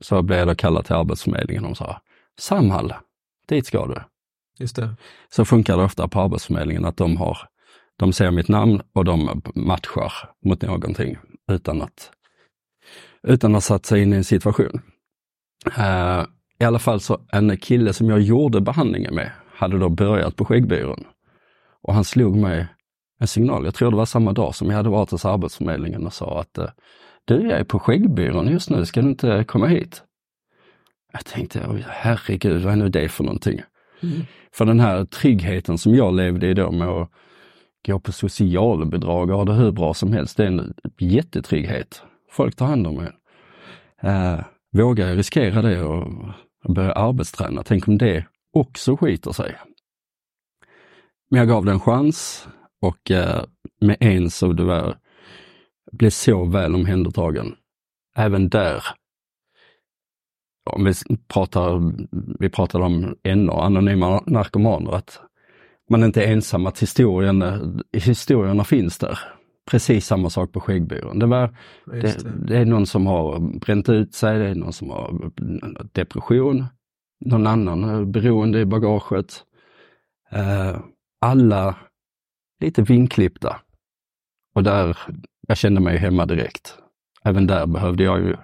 så 0.00 0.22
blev 0.22 0.38
jag 0.38 0.48
då 0.48 0.54
kallad 0.54 0.84
till 0.84 0.94
Arbetsförmedlingen 0.94 1.64
och 1.64 1.70
de 1.70 1.76
sa 1.76 2.00
Samhall, 2.38 2.94
dit 3.48 3.66
ska 3.66 3.86
du. 3.86 4.00
Just 4.58 4.76
det. 4.76 4.94
Så 5.28 5.44
funkar 5.44 5.76
det 5.76 5.82
ofta 5.82 6.08
på 6.08 6.20
Arbetsförmedlingen 6.20 6.84
att 6.84 6.96
de 6.96 7.16
har, 7.16 7.38
de 7.98 8.12
ser 8.12 8.30
mitt 8.30 8.48
namn 8.48 8.80
och 8.92 9.04
de 9.04 9.42
matchar 9.54 10.12
mot 10.44 10.62
någonting 10.62 11.18
utan 11.52 11.82
att, 11.82 12.10
utan 13.22 13.54
att 13.54 13.64
satt 13.64 13.86
sig 13.86 14.02
in 14.02 14.12
i 14.12 14.16
en 14.16 14.24
situation. 14.24 14.80
Eh, 15.76 16.24
I 16.60 16.64
alla 16.64 16.78
fall 16.78 17.00
så 17.00 17.20
en 17.32 17.56
kille 17.56 17.92
som 17.92 18.10
jag 18.10 18.20
gjorde 18.20 18.60
behandlingen 18.60 19.14
med 19.14 19.32
hade 19.54 19.78
då 19.78 19.88
börjat 19.88 20.36
på 20.36 20.44
Skäggbyrån. 20.44 21.04
Och 21.82 21.94
han 21.94 22.04
slog 22.04 22.36
mig 22.36 22.66
en 23.20 23.26
signal, 23.26 23.64
jag 23.64 23.74
tror 23.74 23.90
det 23.90 23.96
var 23.96 24.06
samma 24.06 24.32
dag 24.32 24.54
som 24.54 24.70
jag 24.70 24.76
hade 24.76 24.88
varit 24.88 25.10
hos 25.10 25.24
Arbetsförmedlingen 25.24 26.06
och 26.06 26.12
sa 26.12 26.40
att 26.40 26.58
eh, 26.58 26.68
du, 27.24 27.48
jag 27.48 27.60
är 27.60 27.64
på 27.64 27.78
Skäggbyrån 27.78 28.48
just 28.48 28.70
nu, 28.70 28.86
ska 28.86 29.02
du 29.02 29.08
inte 29.08 29.44
komma 29.44 29.66
hit? 29.66 30.02
Jag 31.12 31.24
tänkte, 31.24 31.84
herregud, 31.88 32.62
vad 32.62 32.72
är 32.72 32.76
nu 32.76 32.88
det 32.88 33.08
för 33.08 33.24
någonting? 33.24 33.60
Mm. 34.02 34.20
För 34.52 34.64
den 34.64 34.80
här 34.80 35.04
tryggheten 35.04 35.78
som 35.78 35.94
jag 35.94 36.14
levde 36.14 36.46
i 36.46 36.54
då 36.54 36.70
med 36.70 36.88
att 36.88 37.10
gå 37.86 38.00
på 38.00 38.12
socialbidrag 38.12 39.30
och 39.30 39.36
ha 39.36 39.44
det 39.44 39.52
hur 39.52 39.72
bra 39.72 39.94
som 39.94 40.12
helst, 40.12 40.36
det 40.36 40.42
är 40.42 40.46
en 40.46 40.74
jättetrygghet. 40.98 42.02
Folk 42.30 42.56
tar 42.56 42.66
hand 42.66 42.86
om 42.86 42.98
en. 42.98 43.12
Eh, 44.02 44.40
vågar 44.72 45.08
jag 45.08 45.18
riskera 45.18 45.62
det 45.62 45.82
och, 45.82 46.08
och 46.64 46.74
börja 46.74 46.92
arbetsträna? 46.92 47.62
Tänk 47.62 47.88
om 47.88 47.98
det 47.98 48.24
också 48.52 48.96
skiter 48.96 49.32
sig? 49.32 49.56
Men 51.30 51.38
jag 51.38 51.48
gav 51.48 51.64
det 51.64 51.72
en 51.72 51.80
chans 51.80 52.48
och 52.82 53.10
eh, 53.10 53.44
med 53.80 53.96
en 54.00 54.30
så 54.30 54.52
det 54.52 54.64
var, 54.64 54.96
blev 55.92 56.10
så 56.10 56.44
väl 56.44 56.74
omhändertagen. 56.74 57.54
Även 58.16 58.48
där 58.48 58.84
om 60.70 60.84
vi 60.84 60.92
pratar, 61.28 61.92
vi 62.40 62.48
pratade 62.48 62.84
om 62.84 63.16
NA, 63.24 63.64
anonyma 63.64 64.22
narkomaner, 64.26 64.92
att 64.92 65.20
man 65.90 66.04
inte 66.04 66.24
är 66.24 66.32
ensam, 66.32 66.66
att 66.66 66.82
historien, 66.82 67.44
historierna 67.92 68.64
finns 68.64 68.98
där. 68.98 69.18
Precis 69.70 70.06
samma 70.06 70.30
sak 70.30 70.52
på 70.52 70.60
Skäggbyrån. 70.60 71.18
Det, 71.18 71.26
var, 71.26 71.56
det, 71.86 72.00
det. 72.00 72.46
det 72.46 72.56
är 72.56 72.64
någon 72.64 72.86
som 72.86 73.06
har 73.06 73.58
bränt 73.58 73.88
ut 73.88 74.14
sig, 74.14 74.38
det 74.38 74.48
är 74.48 74.54
någon 74.54 74.72
som 74.72 74.90
har 74.90 75.30
depression, 75.92 76.66
någon 77.24 77.46
annan 77.46 78.12
beroende 78.12 78.60
i 78.60 78.64
bagaget. 78.64 79.44
Eh, 80.30 80.80
alla 81.20 81.76
lite 82.60 82.82
vinklippta. 82.82 83.60
Och 84.54 84.62
där, 84.62 84.98
jag 85.48 85.56
kände 85.56 85.80
mig 85.80 85.98
hemma 85.98 86.26
direkt. 86.26 86.78
Även 87.22 87.46
där 87.46 87.66
behövde 87.66 88.04
jag 88.04 88.20
ju 88.20 88.36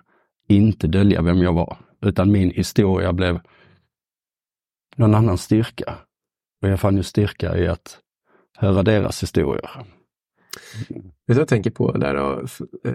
inte 0.48 0.86
dölja 0.86 1.22
vem 1.22 1.42
jag 1.42 1.52
var, 1.52 1.76
utan 2.00 2.32
min 2.32 2.50
historia 2.50 3.12
blev 3.12 3.40
någon 4.96 5.14
annans 5.14 5.42
styrka. 5.42 5.98
Och 6.62 6.68
jag 6.68 6.80
fann 6.80 6.96
ju 6.96 7.02
styrka 7.02 7.58
i 7.58 7.68
att 7.68 7.98
höra 8.56 8.82
deras 8.82 9.22
historier. 9.22 9.86
Vet 11.26 11.26
du 11.26 11.34
vad 11.34 11.36
jag 11.36 11.48
tänker 11.48 11.70
på 11.70 11.92
där 11.92 12.14
då? 12.14 12.46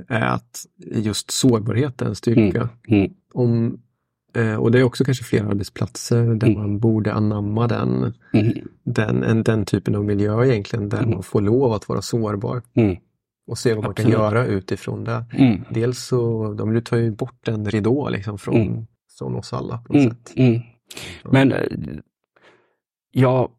är 0.07 0.21
att 0.21 0.65
just 0.77 1.31
sårbarhet 1.31 2.01
är 2.01 2.05
en 2.05 2.15
styrka. 2.15 2.69
Mm. 2.87 2.99
Mm. 3.01 3.13
Om, 3.33 3.81
och 4.59 4.71
det 4.71 4.79
är 4.79 4.83
också 4.83 5.03
kanske 5.03 5.23
flera 5.23 5.47
arbetsplatser 5.47 6.25
där 6.35 6.47
Mm. 6.47 6.59
man 6.59 6.79
borde 6.79 7.13
anamma 7.13 7.67
den, 7.67 8.13
Mm. 8.33 8.53
den, 8.83 9.23
en, 9.23 9.43
den 9.43 9.65
typen 9.65 9.95
av 9.95 10.05
miljö 10.05 10.45
egentligen 10.45 10.89
där 10.89 10.97
Mm. 10.97 11.09
man 11.09 11.23
får 11.23 11.41
lov 11.41 11.73
att 11.73 11.89
vara 11.89 12.01
sårbar 12.01 12.61
Mm. 12.73 12.95
och 13.47 13.57
se 13.57 13.73
vad 13.73 13.83
man 13.83 13.91
Absolut. 13.91 14.13
kan 14.15 14.21
göra 14.21 14.45
utifrån 14.45 15.03
det. 15.03 15.25
Mm. 15.33 15.61
Dels 15.69 15.99
så, 16.05 16.53
de 16.53 16.69
vill 16.73 16.83
ta 16.83 16.97
ju 16.97 17.11
bort 17.11 17.47
en 17.47 17.65
ridå 17.65 18.09
liksom 18.09 18.37
från, 18.37 18.55
Mm. 18.55 18.85
från 19.19 19.35
oss 19.35 19.53
alla 19.53 19.77
på 19.77 19.93
något 19.93 20.03
sätt. 20.27 20.33
Men 21.31 21.51
eh, 21.51 21.67
ja, 23.11 23.49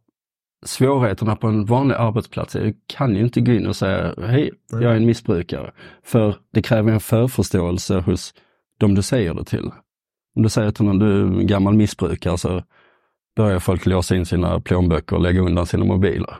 svårigheterna 0.66 1.36
på 1.36 1.46
en 1.46 1.64
vanlig 1.64 1.94
arbetsplats, 1.94 2.54
jag 2.54 2.74
kan 2.86 3.16
ju 3.16 3.22
inte 3.24 3.40
gå 3.40 3.52
in 3.52 3.66
och 3.66 3.76
säga 3.76 4.14
hej, 4.18 4.50
jag 4.70 4.82
är 4.82 4.90
en 4.96 5.06
missbrukare. 5.06 5.72
För 6.02 6.36
det 6.52 6.62
kräver 6.62 6.92
en 6.92 7.00
förförståelse 7.00 7.98
hos 8.00 8.34
de 8.78 8.94
du 8.94 9.02
säger 9.02 9.34
det 9.34 9.44
till. 9.44 9.70
Om 10.36 10.42
du 10.42 10.48
säger 10.48 10.70
till 10.70 10.84
någon 10.84 10.98
du 10.98 11.38
är 11.40 11.42
gammal 11.42 11.74
missbrukare 11.74 12.38
så 12.38 12.62
börjar 13.36 13.58
folk 13.58 13.86
låsa 13.86 14.16
in 14.16 14.26
sina 14.26 14.60
plånböcker 14.60 15.16
och 15.16 15.22
lägga 15.22 15.40
undan 15.40 15.66
sina 15.66 15.84
mobiler. 15.84 16.36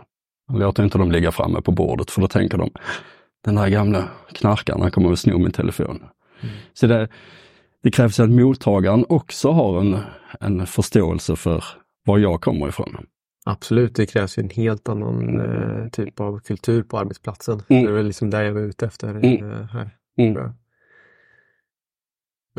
Låter 0.53 0.83
inte 0.85 0.99
dem 0.99 1.13
ligga 1.13 1.33
framme 1.33 1.61
på 1.61 1.73
bordet 1.73 2.11
för 2.11 2.21
då 2.21 2.29
tänker 2.29 2.59
de, 2.59 2.71
den 3.45 3.59
här 3.59 3.69
gamla 3.69 4.09
knarkaren 4.33 4.83
han 4.83 4.91
kommer 4.91 5.13
att 5.13 5.19
sno 5.19 5.39
min 5.39 5.53
telefon. 5.53 6.03
Så 6.73 6.87
det, 6.87 7.09
det 7.83 7.91
krävs 7.91 8.21
att 8.21 8.31
mottagaren 8.31 9.05
också 9.09 9.51
har 9.51 9.81
en, 9.81 9.97
en 10.41 10.67
förståelse 10.67 11.37
för 11.37 11.65
var 12.07 12.19
jag 12.19 12.41
kommer 12.41 12.69
ifrån. 12.69 12.97
Absolut, 13.45 13.95
det 13.95 14.07
krävs 14.07 14.39
en 14.39 14.51
helt 14.51 14.89
annan 14.89 15.41
eh, 15.41 15.89
typ 15.89 16.21
av 16.21 16.41
kultur 16.41 16.83
på 16.83 16.99
arbetsplatsen. 16.99 17.63
Mm. 17.69 17.85
Det 17.85 17.91
är 17.91 17.95
väl 17.95 18.07
liksom 18.07 18.31
där 18.31 18.43
jag 18.43 18.53
var 18.53 18.61
ute 18.61 18.87
efter 18.87 19.09
Mm. 19.11 19.51
eh, 19.51 19.67
här. 19.67 19.91
Mm. 20.19 20.53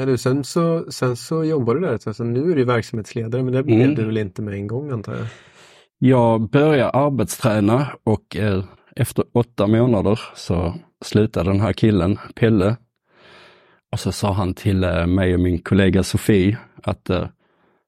Men 0.02 0.08
du, 0.08 0.18
sen 0.18 0.44
så, 0.44 0.92
sen 0.92 1.16
så 1.16 1.44
jobbar 1.44 1.76
du 1.76 1.82
där, 1.82 2.00
alltså, 2.08 2.24
nu 2.24 2.52
är 2.52 2.56
du 2.56 2.64
verksamhetsledare, 2.64 3.44
men 3.44 3.54
det 3.54 3.64
blev 3.64 3.82
Mm. 3.82 3.96
du 3.96 4.06
väl 4.06 4.18
inte 4.18 4.42
med 4.42 4.54
en 4.54 4.68
gång 4.68 4.92
antar 4.92 5.16
jag? 5.16 5.28
Jag 5.98 6.50
började 6.50 6.90
arbetsträna 6.90 7.88
och 8.04 8.36
eh, 8.36 8.64
efter 8.96 9.24
åtta 9.34 9.68
månader 9.68 10.20
så 10.36 10.74
slutade 11.06 11.50
den 11.50 11.62
här 11.62 11.74
killen, 11.74 12.20
Pelle. 12.36 12.78
Och 13.92 14.00
så 14.00 14.12
sa 14.12 14.34
han 14.34 14.54
till 14.54 14.84
eh, 14.84 15.08
mig 15.08 15.34
och 15.34 15.40
min 15.40 15.60
kollega 15.60 16.04
Sofie 16.04 16.58
att 16.84 17.10
eh, 17.10 17.28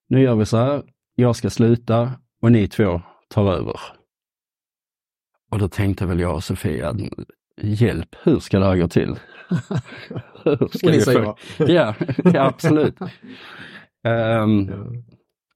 nu 0.10 0.22
gör 0.22 0.36
vi 0.36 0.46
så 0.46 0.58
här, 0.58 0.84
jag 1.16 1.36
ska 1.36 1.50
sluta 1.50 2.12
och 2.42 2.52
ni 2.52 2.68
två 2.68 3.02
tar 3.30 3.54
över. 3.54 3.80
Och 5.52 5.60
då 5.60 5.68
tänkte 5.68 6.06
väl 6.06 6.20
jag 6.20 6.36
och 6.36 6.44
Sofie 6.44 6.88
att 6.88 6.98
hjälp, 7.62 8.16
hur 8.24 8.40
ska 8.40 8.60
det 8.60 8.66
här 8.66 8.78
gå 8.78 8.88
till? 8.88 9.16
hur 10.44 10.68
ska 10.78 10.88
Och 10.88 10.94
ni 10.94 11.00
få- 11.02 11.12
ja. 11.14 11.38
ja, 11.68 11.96
ja, 12.34 12.46
absolut. 12.48 12.96
Ja. 13.00 14.48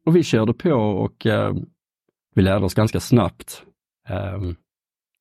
och 0.05 0.15
vi 0.15 0.23
körde 0.23 0.53
på 0.53 0.71
och 0.73 1.25
eh, 1.25 1.53
vi 2.35 2.41
lärde 2.41 2.65
oss 2.65 2.73
ganska 2.73 2.99
snabbt. 2.99 3.63
Ehm, 4.07 4.55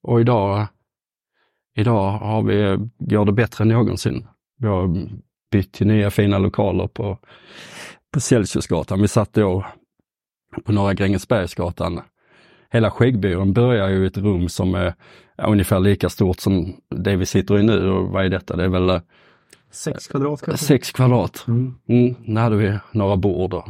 och 0.03 0.21
idag, 0.21 0.67
idag 1.77 2.11
har 2.11 2.43
vi, 2.43 2.77
går 2.99 3.25
det 3.25 3.33
bättre 3.33 3.62
än 3.62 3.69
någonsin. 3.69 4.27
Vi 4.59 4.67
har 4.67 5.09
bytt 5.51 5.73
till 5.73 5.87
nya 5.87 6.11
fina 6.11 6.39
lokaler 6.39 6.87
på, 6.87 7.19
på 8.12 8.21
Celsiusgatan. 8.21 9.01
Vi 9.03 9.09
satt 9.09 9.33
då 9.33 9.67
på 10.65 10.73
Norra 10.73 10.95
Grängesbergsgatan. 10.95 12.01
Hela 12.71 12.91
Skäggbyrån 12.91 13.53
börjar 13.53 13.89
ju 13.89 14.05
i 14.05 14.07
ett 14.07 14.17
rum 14.17 14.49
som 14.49 14.75
är 14.75 14.95
ungefär 15.47 15.81
lika 15.81 16.09
stort 16.09 16.41
som 16.41 16.77
det 16.91 17.17
vi 17.17 17.27
sitter 17.27 17.59
i 17.59 17.63
nu. 17.63 17.91
Och 17.91 18.09
vad 18.09 18.25
är 18.25 18.29
detta? 18.29 18.57
Det 18.57 18.65
är 18.65 18.69
väl 18.69 18.91
eh, 18.91 19.01
Sex 19.71 20.07
kvadrat 20.09 20.43
kanske? 20.43 20.65
sex 20.67 20.93
kvadrat. 20.93 21.45
Mm. 21.49 21.75
Mm, 21.89 22.15
där 22.35 22.43
hade 22.43 22.57
vi 22.57 22.79
några 22.93 23.17
bord 23.17 23.55
och 23.55 23.69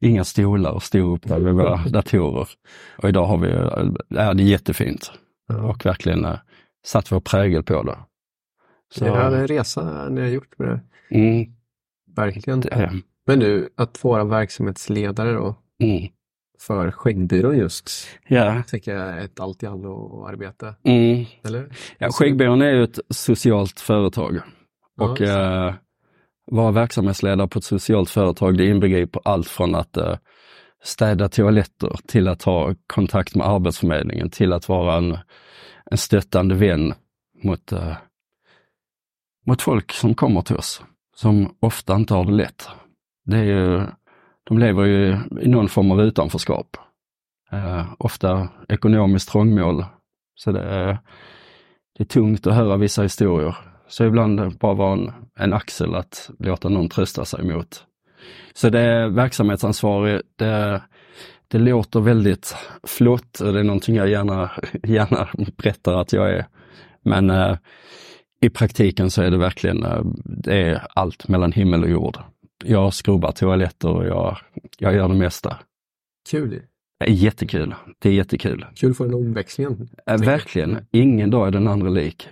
inga 0.00 0.24
stolar 0.24 0.70
och 0.72 0.82
stod 0.82 1.14
upp 1.16 1.22
där 1.28 1.38
med 1.40 1.54
våra 1.54 1.76
datorer. 1.88 2.48
Och 3.02 3.08
idag 3.08 3.26
har 3.26 3.38
vi, 3.38 3.48
ja, 4.08 4.34
det 4.34 4.42
är 4.42 4.46
jättefint 4.46 5.12
Ja. 5.48 5.62
och 5.70 5.86
verkligen 5.86 6.24
eh, 6.24 6.38
satt 6.86 7.12
vår 7.12 7.20
prägel 7.20 7.62
på 7.62 7.82
det. 7.82 7.98
Så, 8.94 9.04
Det 9.04 9.10
här 9.10 9.32
är 9.32 9.36
en 9.40 9.46
resa 9.46 10.08
ni 10.08 10.20
har 10.20 10.28
gjort 10.28 10.58
med 10.58 10.68
det. 10.68 10.80
mm, 11.18 11.46
Verkligen. 12.16 12.60
det 12.60 12.92
Men 13.26 13.38
du, 13.38 13.68
att 13.76 14.04
vara 14.04 14.24
verksamhetsledare 14.24 15.32
då 15.32 15.54
mm, 15.82 16.08
för 16.60 16.90
Skäggbyrån 16.90 17.58
just, 17.58 17.90
ja, 18.28 18.62
tänker 18.68 18.94
jag 18.94 19.24
ett 19.24 19.40
allt 19.40 19.62
i 19.62 19.66
allo 19.66 20.24
arbete, 20.28 20.74
mm, 20.84 21.24
eller? 21.44 21.68
ja, 21.98 22.10
Skäggbyrån 22.10 22.62
är 22.62 22.70
ju 22.70 22.84
ett 22.84 22.98
socialt 23.10 23.80
företag. 23.80 24.40
Och 25.00 25.20
Ja, 25.20 25.68
eh, 25.68 25.74
vara 26.46 26.70
verksamhetsledare 26.72 27.48
på 27.48 27.58
ett 27.58 27.64
socialt 27.64 28.10
företag, 28.10 28.56
det 28.58 28.66
inbegriper 28.66 29.20
allt 29.24 29.48
från 29.48 29.74
att 29.74 29.96
eh, 29.96 30.16
städa 30.82 31.28
toaletter 31.28 31.96
till 32.06 32.28
att 32.28 32.42
ha 32.42 32.74
kontakt 32.86 33.34
med 33.34 33.46
Arbetsförmedlingen, 33.46 34.30
till 34.30 34.52
att 34.52 34.68
vara 34.68 34.96
en, 34.96 35.18
en 35.90 35.98
stöttande 35.98 36.54
vän 36.54 36.94
mot, 37.42 37.72
eh, 37.72 37.96
mot 39.46 39.62
folk 39.62 39.92
som 39.92 40.14
kommer 40.14 40.42
till 40.42 40.56
oss, 40.56 40.82
som 41.16 41.56
ofta 41.60 41.94
inte 41.94 42.14
har 42.14 42.24
det 42.24 42.32
lätt. 42.32 42.68
Det 43.24 43.36
är 43.36 43.44
ju, 43.44 43.82
de 44.44 44.58
lever 44.58 44.84
ju 44.84 45.18
i 45.40 45.48
någon 45.48 45.68
form 45.68 45.90
av 45.90 46.00
utanförskap. 46.00 46.76
Eh, 47.52 47.86
ofta 47.98 48.48
ekonomiskt 48.68 49.28
trångmål. 49.28 49.84
Så 50.34 50.52
det 50.52 50.62
är, 50.62 50.98
det 51.96 52.02
är 52.02 52.08
tungt 52.08 52.46
att 52.46 52.54
höra 52.54 52.76
vissa 52.76 53.02
historier. 53.02 53.56
Så 53.88 54.04
ibland 54.04 54.58
bara 54.58 54.74
vara 54.74 54.92
en, 54.92 55.12
en 55.38 55.52
axel 55.52 55.94
att 55.94 56.30
låta 56.38 56.68
någon 56.68 56.88
trösta 56.88 57.24
sig 57.24 57.44
mot. 57.44 57.84
Så 58.54 58.70
det 58.70 58.80
är 58.80 59.08
verksamhetsansvarig, 59.08 60.20
det, 60.36 60.82
det 61.48 61.58
låter 61.58 62.00
väldigt 62.00 62.56
flott 62.86 63.40
och 63.40 63.52
det 63.52 63.60
är 63.60 63.64
någonting 63.64 63.96
jag 63.96 64.08
gärna, 64.08 64.50
gärna 64.82 65.28
berättar 65.56 66.00
att 66.00 66.12
jag 66.12 66.30
är. 66.30 66.46
Men 67.02 67.30
eh, 67.30 67.56
i 68.40 68.50
praktiken 68.50 69.10
så 69.10 69.22
är 69.22 69.30
det 69.30 69.38
verkligen, 69.38 69.84
eh, 69.84 70.02
det 70.24 70.62
är 70.62 70.86
allt 70.94 71.28
mellan 71.28 71.52
himmel 71.52 71.82
och 71.82 71.90
jord. 71.90 72.18
Jag 72.64 72.94
skrubbar 72.94 73.32
toaletter 73.32 73.88
och 73.88 74.06
jag, 74.06 74.38
jag 74.78 74.94
gör 74.94 75.08
det 75.08 75.14
mesta. 75.14 75.58
Kul 76.30 76.62
jättekul. 77.06 77.74
Det 77.98 78.08
är 78.08 78.12
jättekul. 78.12 78.66
Kul 78.74 78.94
få 78.94 79.04
den 79.04 79.14
omväxlingen. 79.14 79.88
Äh, 80.06 80.16
verkligen. 80.16 80.86
Ingen 80.90 81.30
dag 81.30 81.46
är 81.46 81.50
den 81.50 81.68
andra 81.68 81.88
lik. 81.88 82.28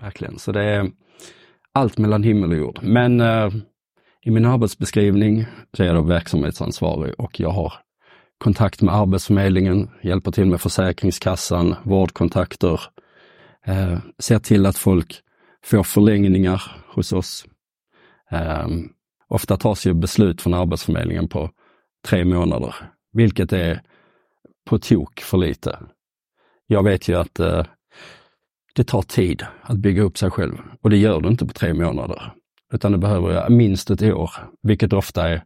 Verkligen. 0.00 0.38
Så 0.38 0.52
det 0.52 0.62
är 0.62 0.90
allt 1.72 1.98
mellan 1.98 2.22
himmel 2.22 2.50
och 2.50 2.56
jord. 2.56 2.78
Men 2.82 3.20
eh, 3.20 3.54
i 4.22 4.30
min 4.30 4.44
arbetsbeskrivning 4.44 5.46
så 5.76 5.82
är 5.82 5.86
jag 5.86 5.96
då 5.96 6.02
verksamhetsansvarig 6.02 7.14
och 7.18 7.40
jag 7.40 7.50
har 7.50 7.72
kontakt 8.38 8.82
med 8.82 8.94
Arbetsförmedlingen, 8.94 9.90
hjälper 10.02 10.30
till 10.30 10.46
med 10.46 10.60
Försäkringskassan, 10.60 11.74
vårdkontakter, 11.82 12.80
eh, 13.66 13.98
ser 14.18 14.38
till 14.38 14.66
att 14.66 14.78
folk 14.78 15.20
får 15.64 15.82
förlängningar 15.82 16.62
hos 16.88 17.12
oss. 17.12 17.46
Eh, 18.30 18.68
ofta 19.28 19.56
tas 19.56 19.86
ju 19.86 19.94
beslut 19.94 20.42
från 20.42 20.54
Arbetsförmedlingen 20.54 21.28
på 21.28 21.50
tre 22.06 22.24
månader, 22.24 22.74
vilket 23.12 23.52
är 23.52 23.82
på 24.64 24.78
tok 24.78 25.20
för 25.20 25.38
lite. 25.38 25.78
Jag 26.66 26.82
vet 26.82 27.08
ju 27.08 27.14
att 27.14 27.40
eh, 27.40 27.66
det 28.74 28.84
tar 28.84 29.02
tid 29.02 29.46
att 29.62 29.76
bygga 29.76 30.02
upp 30.02 30.18
sig 30.18 30.30
själv 30.30 30.58
och 30.82 30.90
det 30.90 30.96
gör 30.96 31.20
du 31.20 31.28
inte 31.28 31.46
på 31.46 31.52
tre 31.52 31.74
månader. 31.74 32.32
Utan 32.72 32.92
det 32.92 32.98
behöver 32.98 33.50
minst 33.50 33.90
ett 33.90 34.02
år, 34.02 34.30
vilket 34.62 34.92
ofta 34.92 35.28
är 35.28 35.44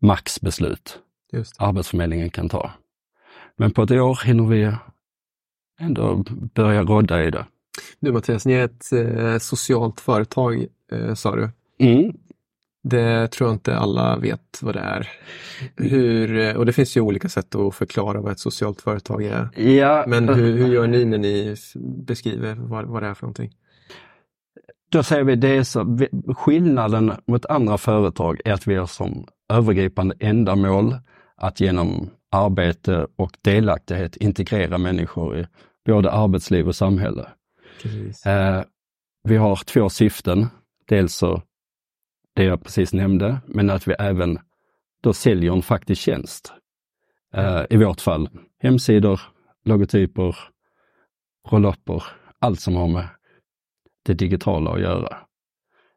maxbeslut. 0.00 0.98
Arbetsförmedlingen 1.58 2.30
kan 2.30 2.48
ta. 2.48 2.70
Men 3.56 3.70
på 3.70 3.82
ett 3.82 3.90
år 3.90 4.26
hinner 4.26 4.44
vi 4.44 4.72
ändå 5.80 6.24
börja 6.54 6.82
rodda 6.82 7.24
i 7.24 7.30
det. 7.30 7.46
Du 8.00 8.12
Mattias, 8.12 8.46
ni 8.46 8.52
är 8.52 8.64
ett 8.64 8.92
eh, 8.92 9.38
socialt 9.38 10.00
företag, 10.00 10.66
eh, 10.92 11.14
sa 11.14 11.36
du. 11.36 11.50
Mm. 11.78 12.12
Det 12.82 13.28
tror 13.28 13.48
jag 13.48 13.54
inte 13.54 13.76
alla 13.76 14.16
vet 14.16 14.58
vad 14.62 14.74
det 14.74 14.80
är. 14.80 15.08
Hur, 15.76 16.56
och 16.56 16.66
det 16.66 16.72
finns 16.72 16.96
ju 16.96 17.00
olika 17.00 17.28
sätt 17.28 17.54
att 17.54 17.74
förklara 17.74 18.20
vad 18.20 18.32
ett 18.32 18.38
socialt 18.38 18.80
företag 18.80 19.24
är. 19.24 19.60
Ja, 19.60 20.04
Men 20.06 20.28
hur, 20.28 20.56
hur 20.56 20.68
gör 20.68 20.86
ni 20.86 21.04
när 21.04 21.18
ni 21.18 21.56
beskriver 22.06 22.54
vad, 22.54 22.84
vad 22.84 23.02
det 23.02 23.08
är 23.08 23.14
för 23.14 23.22
någonting? 23.22 23.52
Då 24.90 25.02
säger 25.02 25.24
vi 25.24 25.36
det 25.36 25.64
så, 25.64 25.98
skillnaden 26.36 27.12
mot 27.26 27.46
andra 27.46 27.78
företag 27.78 28.40
är 28.44 28.52
att 28.52 28.66
vi 28.66 28.74
har 28.74 28.86
som 28.86 29.26
övergripande 29.52 30.14
ändamål 30.20 30.94
att 31.36 31.60
genom 31.60 32.10
arbete 32.30 33.06
och 33.16 33.30
delaktighet 33.42 34.16
integrera 34.16 34.78
människor 34.78 35.38
i 35.38 35.46
både 35.86 36.10
arbetsliv 36.12 36.68
och 36.68 36.76
samhälle. 36.76 37.28
Eh, 38.26 38.62
vi 39.28 39.36
har 39.36 39.56
två 39.56 39.88
syften. 39.88 40.46
Dels 40.88 41.14
så 41.14 41.42
det 42.34 42.44
jag 42.44 42.64
precis 42.64 42.92
nämnde, 42.92 43.40
men 43.46 43.70
att 43.70 43.88
vi 43.88 43.92
även 43.92 44.38
då 45.00 45.12
säljer 45.12 45.52
en 45.52 45.62
faktisk 45.62 46.02
tjänst. 46.02 46.52
Eh, 47.34 47.62
I 47.70 47.76
vårt 47.76 48.00
fall 48.00 48.28
hemsidor, 48.58 49.20
logotyper, 49.64 50.36
roll-upper, 51.48 52.02
allt 52.38 52.60
som 52.60 52.74
har 52.74 52.88
med 52.88 53.08
det 54.02 54.14
digitala 54.14 54.70
att 54.70 54.80
göra. 54.80 55.16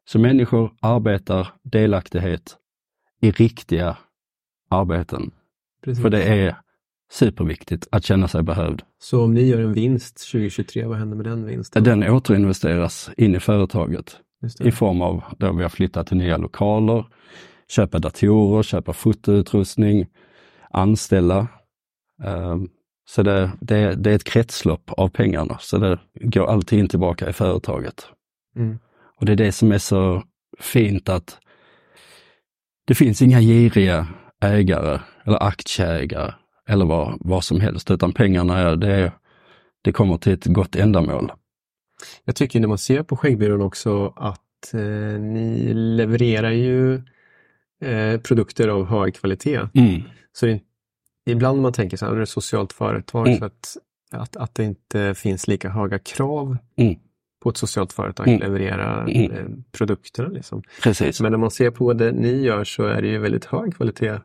Så 0.06 0.19
människor 0.19 0.74
arbetar 0.82 1.48
delaktighet 1.63 2.58
i 3.22 3.32
riktiga 3.32 3.98
arbeten. 4.69 5.32
Precis. 5.84 6.02
För 6.02 6.10
det 6.10 6.24
är 6.24 6.56
superviktigt 7.12 7.88
att 7.91 8.06
känna 8.06 8.28
sig 8.28 8.43
behövd. 8.43 8.82
Så 9.00 9.24
om 9.24 9.34
ni 9.34 9.41
gör 9.41 9.60
en 9.60 9.74
vinst 9.74 10.32
2023, 10.32 10.86
vad 10.86 10.98
händer 10.98 11.17
med 11.17 11.26
den 11.26 11.46
vinsten? 11.46 11.84
Den 11.84 12.04
återinvesteras 12.04 13.10
in 13.17 13.36
i 13.36 13.39
företaget. 13.39 14.19
I 14.60 14.71
form 14.71 15.01
av 15.01 15.23
då 15.38 15.53
vi 15.53 15.63
har 15.63 15.69
flyttat 15.69 16.08
till 16.08 16.17
nya 16.17 16.38
lokaler, 16.38 17.06
köpa 17.69 17.99
datorer, 17.99 18.63
köpa 18.63 18.93
fotoutrustning, 18.93 20.08
anställa. 20.71 21.47
Ehm, 22.23 22.69
Så 23.06 23.23
det, 23.23 23.51
det, 23.62 23.95
det 23.95 24.12
är 24.12 24.15
ett 24.15 24.23
kretslopp 24.23 24.91
av 24.97 25.10
pengarna, 25.10 25.58
så 25.60 25.77
det 25.77 25.99
går 26.13 26.47
alltid 26.47 26.79
in 26.79 26.88
tillbaka 26.88 27.29
i 27.29 27.34
företaget. 27.34 28.08
Mm. 28.56 28.79
Och 29.19 29.25
det 29.25 29.32
är 29.32 29.36
det 29.36 29.51
som 29.51 29.71
är 29.71 29.77
så 29.77 30.23
fint 30.60 31.10
att 31.10 31.38
det 32.88 32.95
finns 32.95 33.21
inga 33.21 33.41
giriga 33.41 34.08
ägare 34.41 34.99
eller 35.25 35.43
aktieägare 35.43 36.34
eller 36.69 36.86
vad, 36.86 37.17
vad 37.19 37.43
som 37.43 37.62
helst, 37.62 37.91
utan 37.91 38.13
pengarna 38.13 38.58
är, 38.58 38.75
det, 38.75 39.12
det 39.84 39.91
kommer 39.91 40.17
till 40.17 40.34
ett 40.34 40.45
gott 40.45 40.75
ändamål. 40.75 41.32
Jag 42.24 42.36
tycker 42.36 42.60
när 42.60 42.68
man 42.68 42.78
ser 42.78 43.04
på 43.04 43.18
Skäggbyrån 43.18 43.62
också 43.62 44.13
att 44.16 44.74
eh, 44.74 44.80
ni 45.22 45.74
levererar 45.74 46.52
ju 46.52 46.96
eh, 47.82 48.20
produkter 48.22 48.68
av 48.68 48.86
hög 48.86 49.16
kvalitet. 49.16 49.60
Mm. 49.74 50.02
Så 50.34 50.46
det, 50.46 50.62
ibland 51.26 51.62
man 51.62 51.74
tänker 51.74 51.98
så 51.98 52.06
här, 52.06 52.13
det 52.13 52.20
är 52.20 52.24
ett 52.24 52.30
socialt 52.30 52.74
företag 52.74 53.28
Mm. 53.28 53.39
så 53.39 53.46
att, 53.46 53.78
att, 54.12 54.36
att 54.38 54.56
det 54.56 54.63
inte 54.63 55.13
finns 55.16 55.48
lika 55.48 55.70
höga 55.70 56.00
krav 56.00 56.58
Mm. 56.76 56.96
på 57.44 57.50
ett 57.50 57.58
socialt 57.58 57.94
företag 57.94 58.28
Mm. 58.28 58.38
att 58.38 58.44
leverera 58.48 59.02
Mm. 59.02 59.32
eh, 59.32 59.46
produkterna. 59.72 60.30
Liksom. 60.30 60.63
Precis. 60.84 61.22
Men 61.22 61.32
när 61.32 61.39
man 61.39 61.52
ser 61.52 61.72
på 61.72 61.94
det 61.94 62.12
ni 62.12 62.42
gör 62.44 62.63
så 62.63 62.84
är 62.84 63.02
det 63.02 63.08
ju 63.08 63.18
väldigt 63.20 63.46
hög 63.46 63.76
kvalitet 63.76 64.20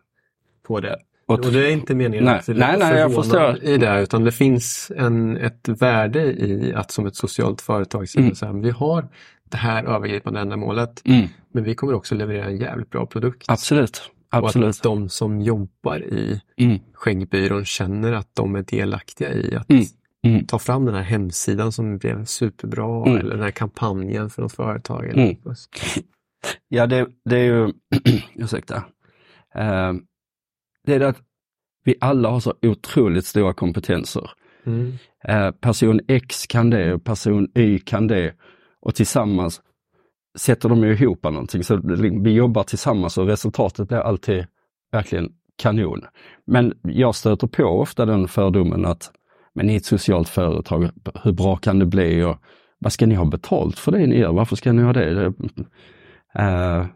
på 0.66 0.80
det. 0.80 0.98
Och- 1.28 1.44
Och 1.46 1.52
det 1.52 1.66
är 1.68 1.72
inte 1.72 1.94
meningen 1.94 2.24
Nej, 2.24 2.34
att 2.38 2.48
nej, 2.48 2.76
nej, 2.78 2.98
jag 2.98 3.14
förstår. 3.14 3.64
i 3.64 3.76
det, 3.78 4.02
utan 4.02 4.24
det 4.24 4.32
finns 4.32 4.92
en, 4.96 5.36
ett 5.36 5.68
värde 5.68 6.22
i 6.22 6.72
att 6.74 6.90
som 6.90 7.06
ett 7.06 7.16
socialt 7.16 7.60
företag 7.60 8.08
säga 8.08 8.22
Mm. 8.22 8.34
så 8.34 8.46
här, 8.46 8.52
vi 8.52 8.70
har 8.70 9.08
det 9.50 9.56
här 9.56 9.84
övergripande 9.84 10.40
ändamålet, 10.40 11.02
Mm. 11.04 11.26
men 11.52 11.64
vi 11.64 11.74
kommer 11.74 11.92
också 11.94 12.14
leverera 12.14 12.44
en 12.44 12.56
jävligt 12.56 12.90
bra 12.90 13.06
produkt. 13.06 13.44
Absolut. 13.48 14.10
Och 14.32 14.38
Absolut. 14.38 14.68
att 14.76 14.82
de 14.82 15.08
som 15.08 15.40
jobbar 15.40 15.98
i 16.04 16.40
Mm. 16.56 16.78
Skäggbyrån 16.94 17.64
känner 17.64 18.12
att 18.12 18.28
de 18.34 18.56
är 18.56 18.62
delaktiga 18.62 19.32
i 19.32 19.56
att 19.56 19.70
Mm. 19.70 19.84
Mm. 20.26 20.46
ta 20.46 20.58
fram 20.58 20.84
den 20.84 20.94
här 20.94 21.02
hemsidan 21.02 21.72
som 21.72 21.98
blev 21.98 22.24
superbra 22.24 23.06
Mm. 23.06 23.18
eller 23.20 23.30
den 23.30 23.42
här 23.42 23.50
kampanjen 23.50 24.30
för 24.30 24.42
något 24.42 24.52
företag. 24.52 25.06
Eller 25.08 25.22
Mm. 25.22 25.36
Ja, 26.68 26.86
det, 26.86 27.06
det 27.24 27.36
är 27.36 27.44
ju, 27.44 27.72
ursäkta. 28.34 28.76
Eh, 29.54 29.92
det 30.88 30.94
är 30.94 30.98
det 30.98 31.08
att 31.08 31.22
vi 31.84 31.94
alla 32.00 32.28
har 32.28 32.40
så 32.40 32.54
otroligt 32.62 33.26
stora 33.26 33.52
kompetenser. 33.52 34.30
Mm. 34.66 34.92
Eh, 35.24 35.50
person 35.50 36.00
X 36.08 36.46
kan 36.46 36.70
det 36.70 36.94
och 36.94 37.04
person 37.04 37.48
Y 37.54 37.78
kan 37.78 38.06
det 38.06 38.34
och 38.80 38.94
tillsammans 38.94 39.60
sätter 40.38 40.68
de 40.68 40.84
ihop 40.84 41.22
någonting. 41.22 41.64
Så 41.64 41.80
vi 42.22 42.30
jobbar 42.30 42.62
tillsammans 42.62 43.18
och 43.18 43.26
resultatet 43.26 43.88
blir 43.88 43.98
alltid 43.98 44.46
verkligen 44.92 45.32
kanon. 45.56 46.04
Men 46.46 46.78
jag 46.82 47.14
stöter 47.14 47.46
på 47.46 47.64
ofta 47.64 48.06
den 48.06 48.28
fördomen 48.28 48.86
att 48.86 49.12
men 49.54 49.70
i 49.70 49.76
ett 49.76 49.84
socialt 49.84 50.28
företag, 50.28 50.90
hur 51.22 51.32
bra 51.32 51.56
kan 51.56 51.78
det 51.78 51.86
bli 51.86 52.22
och 52.22 52.36
vad 52.78 52.92
ska 52.92 53.06
ni 53.06 53.14
ha 53.14 53.24
betalt 53.24 53.78
för 53.78 53.92
det 53.92 54.06
ni 54.06 54.18
gör? 54.18 54.32
Varför 54.32 54.56
ska 54.56 54.72
ni 54.72 54.82
ha 54.82 54.92
det? 54.92 55.32
eh, 56.34 56.86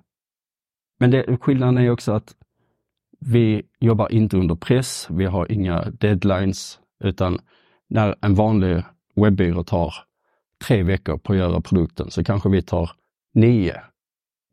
men 1.01 1.11
det, 1.11 1.37
skillnaden 1.41 1.79
är 1.79 1.91
också 1.91 2.13
att 2.13 2.35
vi 3.27 3.63
jobbar 3.81 4.13
inte 4.13 4.37
under 4.37 4.55
press, 4.55 5.07
vi 5.11 5.25
har 5.25 5.53
inga 5.53 5.85
deadlines, 5.91 6.81
utan 7.05 7.39
när 7.89 8.17
en 8.21 8.35
vanlig 8.35 8.83
webbyrå 9.15 9.65
tar 9.65 9.95
tre 10.65 10.83
veckor 10.83 11.19
på 11.19 11.33
att 11.33 11.39
göra 11.39 11.61
produkten 11.61 12.11
så 12.11 12.25
kanske 12.25 12.49
vi 12.49 12.63
tar 12.63 12.91
nio 13.35 13.81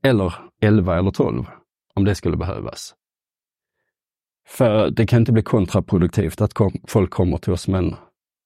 eller 0.03 0.33
elva 0.61 0.97
eller 0.97 1.11
tolv 1.11 1.45
om 1.93 2.05
det 2.05 2.15
skulle 2.15 2.37
behövas. 2.37 2.95
För 4.47 4.89
det 4.89 5.07
kan 5.07 5.19
inte 5.19 5.31
bli 5.31 5.43
kontraproduktivt 5.43 6.41
att 6.41 6.53
kom, 6.53 6.73
folk 6.87 7.11
kommer 7.11 7.37
till 7.37 7.53
oss 7.53 7.67
med 7.67 7.79
en 7.79 7.95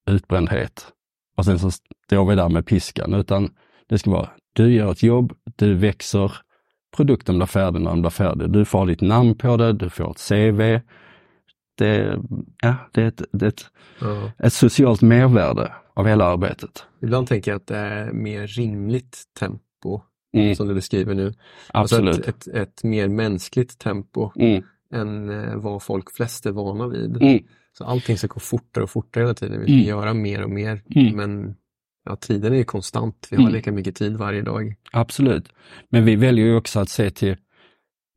utbrändhet 0.06 0.92
och 1.36 1.44
sen 1.44 1.58
så 1.58 1.70
står 1.70 2.24
vi 2.30 2.34
där 2.34 2.48
med 2.48 2.66
piskan, 2.66 3.14
utan 3.14 3.54
det 3.88 3.98
ska 3.98 4.10
vara 4.10 4.30
du 4.52 4.72
gör 4.72 4.92
ett 4.92 5.02
jobb, 5.02 5.32
du 5.56 5.74
växer, 5.74 6.32
produkten 6.96 7.36
blir 7.36 7.46
färdig 7.46 7.80
när 7.80 7.90
den 7.90 8.00
blir 8.00 8.10
färdig. 8.10 8.50
Du 8.50 8.64
får 8.64 8.78
ha 8.78 8.86
ditt 8.86 9.00
namn 9.00 9.34
på 9.34 9.56
det, 9.56 9.72
du 9.72 9.90
får 9.90 10.10
ett 10.10 10.28
CV. 10.28 10.80
Det, 11.78 12.18
ja, 12.62 12.74
det 12.92 13.02
är 13.02 13.06
ett, 13.08 13.22
det 13.32 13.44
är 13.46 13.48
ett, 13.48 13.66
Ja. 14.00 14.30
ett 14.38 14.52
socialt 14.52 15.02
mervärde 15.02 15.72
av 15.94 16.06
hela 16.06 16.24
arbetet. 16.24 16.84
Ibland 17.02 17.26
tänker 17.28 17.50
jag 17.50 17.56
att 17.56 17.66
det 17.66 17.76
är 17.76 18.12
mer 18.12 18.46
rimligt 18.46 19.22
tempo 19.38 20.00
Mm, 20.36 20.54
som 20.54 20.68
du 20.68 20.74
beskriver 20.74 21.14
nu. 21.14 21.32
absolut. 21.72 22.08
Alltså 22.16 22.30
ett, 22.30 22.48
ett, 22.48 22.54
ett 22.54 22.84
mer 22.84 23.08
mänskligt 23.08 23.78
tempo 23.78 24.30
Mm, 24.36 24.62
än 24.94 25.30
eh, 25.30 25.56
vad 25.56 25.82
folk 25.82 26.10
flest 26.16 26.46
är 26.46 26.50
vana 26.52 26.88
vid. 26.88 27.22
mm, 27.22 27.42
Så 27.78 27.84
allting 27.84 28.18
ska 28.18 28.26
gå 28.26 28.40
fortare 28.40 28.84
och 28.84 28.90
fortare 28.90 29.22
hela 29.24 29.34
tiden. 29.34 29.60
Vi 29.60 29.66
ska 29.66 29.72
Mm. 29.74 29.84
göra 29.86 30.14
mer 30.14 30.42
och 30.44 30.50
mer. 30.50 30.82
Mm. 30.94 31.16
Men 31.16 31.54
ja, 32.04 32.16
tiden 32.16 32.52
är 32.52 32.56
ju 32.56 32.64
konstant. 32.64 33.28
Vi 33.30 33.36
har 33.36 33.42
Mm. 33.42 33.52
lika 33.54 33.72
mycket 33.72 33.96
tid 33.96 34.16
varje 34.16 34.42
dag. 34.42 34.74
absolut. 34.92 35.48
Men 35.88 36.04
vi 36.04 36.16
väljer 36.16 36.44
ju 36.46 36.56
också 36.56 36.80
att 36.80 36.88
se 36.88 37.10
till 37.10 37.36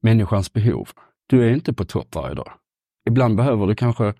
människans 0.01 0.53
behov. 0.53 0.89
Du 1.27 1.43
är 1.47 1.49
inte 1.53 1.73
på 1.73 1.85
topp 1.85 2.15
varje 2.15 2.35
dag. 2.35 2.51
Ibland 3.09 3.35
behöver 3.37 3.67
du 3.67 3.75
kanske 3.75 4.13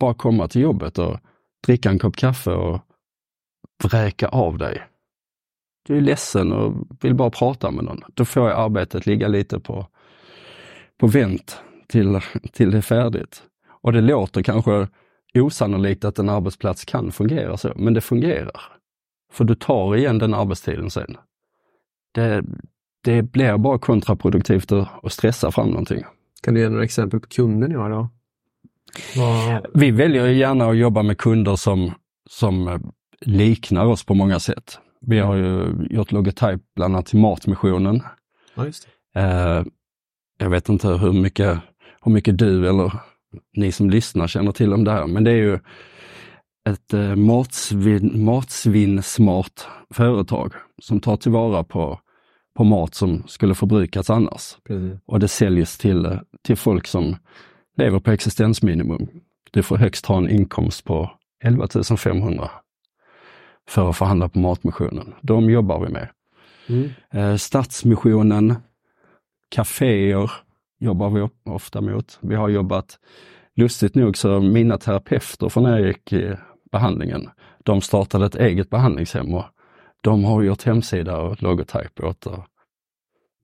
bara 0.00 0.14
komma 0.14 0.48
till 0.48 0.60
jobbet 0.62 0.98
och 0.98 1.18
dricka 1.66 1.90
en 1.90 1.98
kopp 1.98 2.16
kaffe 2.16 2.50
och 2.50 2.80
vräka 3.84 4.28
av 4.28 4.58
dig. 4.58 4.82
Du 5.86 5.96
är 5.96 6.00
ledsen 6.00 6.52
och 6.52 6.86
vill 7.00 7.14
bara 7.14 7.30
prata 7.30 7.70
med 7.70 7.84
någon. 7.84 8.00
Då 8.14 8.24
får 8.24 8.48
jag 8.48 8.58
arbetet 8.60 9.06
ligga 9.06 9.28
lite 9.28 9.60
på, 9.60 9.86
på 11.00 11.06
vänt 11.06 11.60
till, 11.88 12.20
till 12.52 12.70
det 12.70 12.76
är 12.76 12.82
färdigt. 12.82 13.42
Och 13.82 13.92
det 13.92 14.00
låter 14.00 14.42
kanske 14.42 14.88
osannolikt 15.34 16.04
att 16.04 16.18
en 16.18 16.28
arbetsplats 16.28 16.84
kan 16.84 17.12
fungera 17.12 17.56
så, 17.56 17.72
men 17.76 17.94
det 17.94 18.00
fungerar. 18.00 18.60
För 19.34 19.44
du 19.44 19.54
tar 19.54 19.96
igen 19.96 20.18
den 20.18 20.34
arbetstiden 20.34 20.90
sen. 20.90 21.16
Det, 22.12 22.44
det 23.04 23.22
blir 23.22 23.56
bara 23.56 23.78
kontraproduktivt 23.78 24.72
att, 24.72 25.12
stressa 25.12 25.50
fram 25.50 25.68
någonting. 25.68 26.04
Kan 26.42 26.54
du 26.54 26.60
ge 26.60 26.68
några 26.68 26.84
exempel 26.84 27.20
på 27.20 27.28
kunder 27.28 27.68
ni 27.68 27.74
har 27.74 27.90
då? 27.90 28.08
Vad... 29.16 29.66
Vi 29.74 29.90
väljer 29.90 30.26
gärna 30.26 30.66
att 30.66 30.76
jobba 30.76 31.02
med 31.02 31.18
kunder 31.18 31.56
som, 31.56 31.92
som 32.30 32.68
eh, 32.68 32.78
liknar 33.20 33.84
oss 33.86 34.04
på 34.04 34.14
många 34.14 34.40
sätt. 34.40 34.78
Vi 35.00 35.18
har 35.18 35.34
ju 35.34 35.74
gjort 35.90 36.12
logotyp 36.12 36.60
bland 36.76 36.94
annat 36.94 37.06
till 37.06 37.18
Matmissionen. 37.18 38.02
Ja. 38.54 38.66
Eh, 39.14 39.64
jag 40.38 40.50
vet 40.50 40.68
inte 40.68 40.88
hur 40.88 41.12
mycket, 41.12 41.58
hur 42.02 42.12
mycket 42.12 42.38
du 42.38 42.68
eller 42.68 42.92
ni 43.56 43.72
som 43.72 43.90
lyssnar 43.90 44.26
känner 44.26 44.52
till 44.52 44.72
om 44.72 44.84
det 44.84 44.90
här, 44.90 45.06
men 45.06 45.24
det 45.24 45.30
är 45.30 45.36
ju 45.36 45.58
ett 46.64 46.94
eh, 46.94 47.16
matsvin, 47.16 48.24
matsvinnsmart 48.24 49.66
företag 49.90 50.52
som 50.82 51.00
tar 51.00 51.16
tillvara 51.16 51.64
på, 51.64 52.00
på 52.56 52.64
mat 52.64 52.94
som 52.94 53.22
skulle 53.26 53.54
förbrukas 53.54 54.10
annars. 54.10 54.56
Precis. 54.64 55.00
Och 55.06 55.20
det 55.20 55.28
säljs 55.28 55.78
till, 55.78 56.06
eh, 56.06 56.18
till 56.42 56.56
folk 56.56 56.86
som 56.86 57.16
lever 57.76 58.00
på 58.00 58.10
existensminimum. 58.10 59.08
Du 59.50 59.62
får 59.62 59.76
högst 59.76 60.06
ha 60.06 60.18
en 60.18 60.30
inkomst 60.30 60.84
på 60.84 61.10
11 61.44 61.66
500 61.98 62.50
för 63.68 63.90
att 63.90 63.96
förhandla 63.96 64.28
på 64.28 64.38
Matmissionen. 64.38 65.14
De 65.22 65.50
jobbar 65.50 65.80
vi 65.80 65.92
med. 65.92 66.08
Mm. 66.68 66.90
Eh, 67.10 67.36
Stadsmissionen, 67.36 68.54
kaféer 69.48 70.30
jobbar 70.78 71.10
vi 71.10 71.28
ofta 71.44 71.80
mot. 71.80 72.18
Vi 72.20 72.34
har 72.34 72.48
jobbat, 72.48 72.98
lustigt 73.56 73.94
nog 73.94 74.16
så 74.16 74.40
mina 74.40 74.78
terapeuter 74.78 75.48
från 75.48 75.62
när 75.62 75.78
jag 75.78 75.86
gick 75.86 76.12
behandlingen, 76.74 77.30
de 77.64 77.80
startade 77.80 78.26
ett 78.26 78.34
eget 78.36 78.70
behandlingshem 78.70 79.34
och 79.34 79.44
de 80.00 80.24
har 80.24 80.42
gjort 80.42 80.62
hemsida 80.62 81.16
och 81.16 81.42
logotyp 81.42 82.00
åt. 82.00 82.26
Och, 82.26 82.44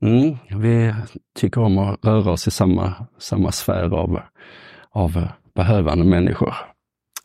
mm, 0.02 0.36
vi 0.60 0.94
tycker 1.38 1.60
om 1.60 1.78
att 1.78 2.04
röra 2.04 2.30
oss 2.30 2.46
i 2.46 2.50
samma, 2.50 2.94
samma 3.18 3.52
sfär 3.52 3.94
av, 3.94 4.20
av 4.90 5.28
behövande 5.54 6.04
människor. 6.04 6.54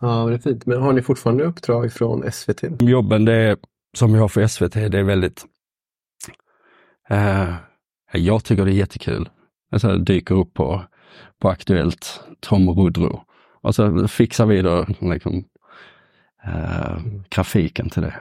Ja, 0.01 0.25
det 0.25 0.33
är 0.33 0.37
fint. 0.37 0.65
Men 0.65 0.81
har 0.81 0.93
ni 0.93 1.01
fortfarande 1.01 1.43
uppdrag 1.43 1.93
från 1.93 2.31
SVT? 2.31 2.81
Jobben 2.81 3.25
det 3.25 3.33
är, 3.33 3.57
som 3.97 4.13
vi 4.13 4.19
har 4.19 4.27
för 4.27 4.47
SVT, 4.47 4.73
det 4.73 4.99
är 4.99 5.03
väldigt... 5.03 5.45
Eh, 7.09 7.53
jag 8.13 8.43
tycker 8.43 8.65
det 8.65 8.71
är 8.71 8.75
jättekul. 8.75 9.29
Alltså, 9.71 9.87
det 9.87 10.03
dyker 10.03 10.35
upp 10.35 10.53
på 10.53 10.83
på 11.41 11.49
Aktuellt, 11.49 12.23
Tom 12.39 12.69
Rudro. 12.69 13.21
Och 13.61 13.75
så 13.75 14.07
fixar 14.07 14.45
vi 14.45 14.61
då 14.61 14.85
liksom, 14.99 15.43
eh, 16.45 16.97
grafiken 17.29 17.89
till 17.89 18.01
det. 18.01 18.15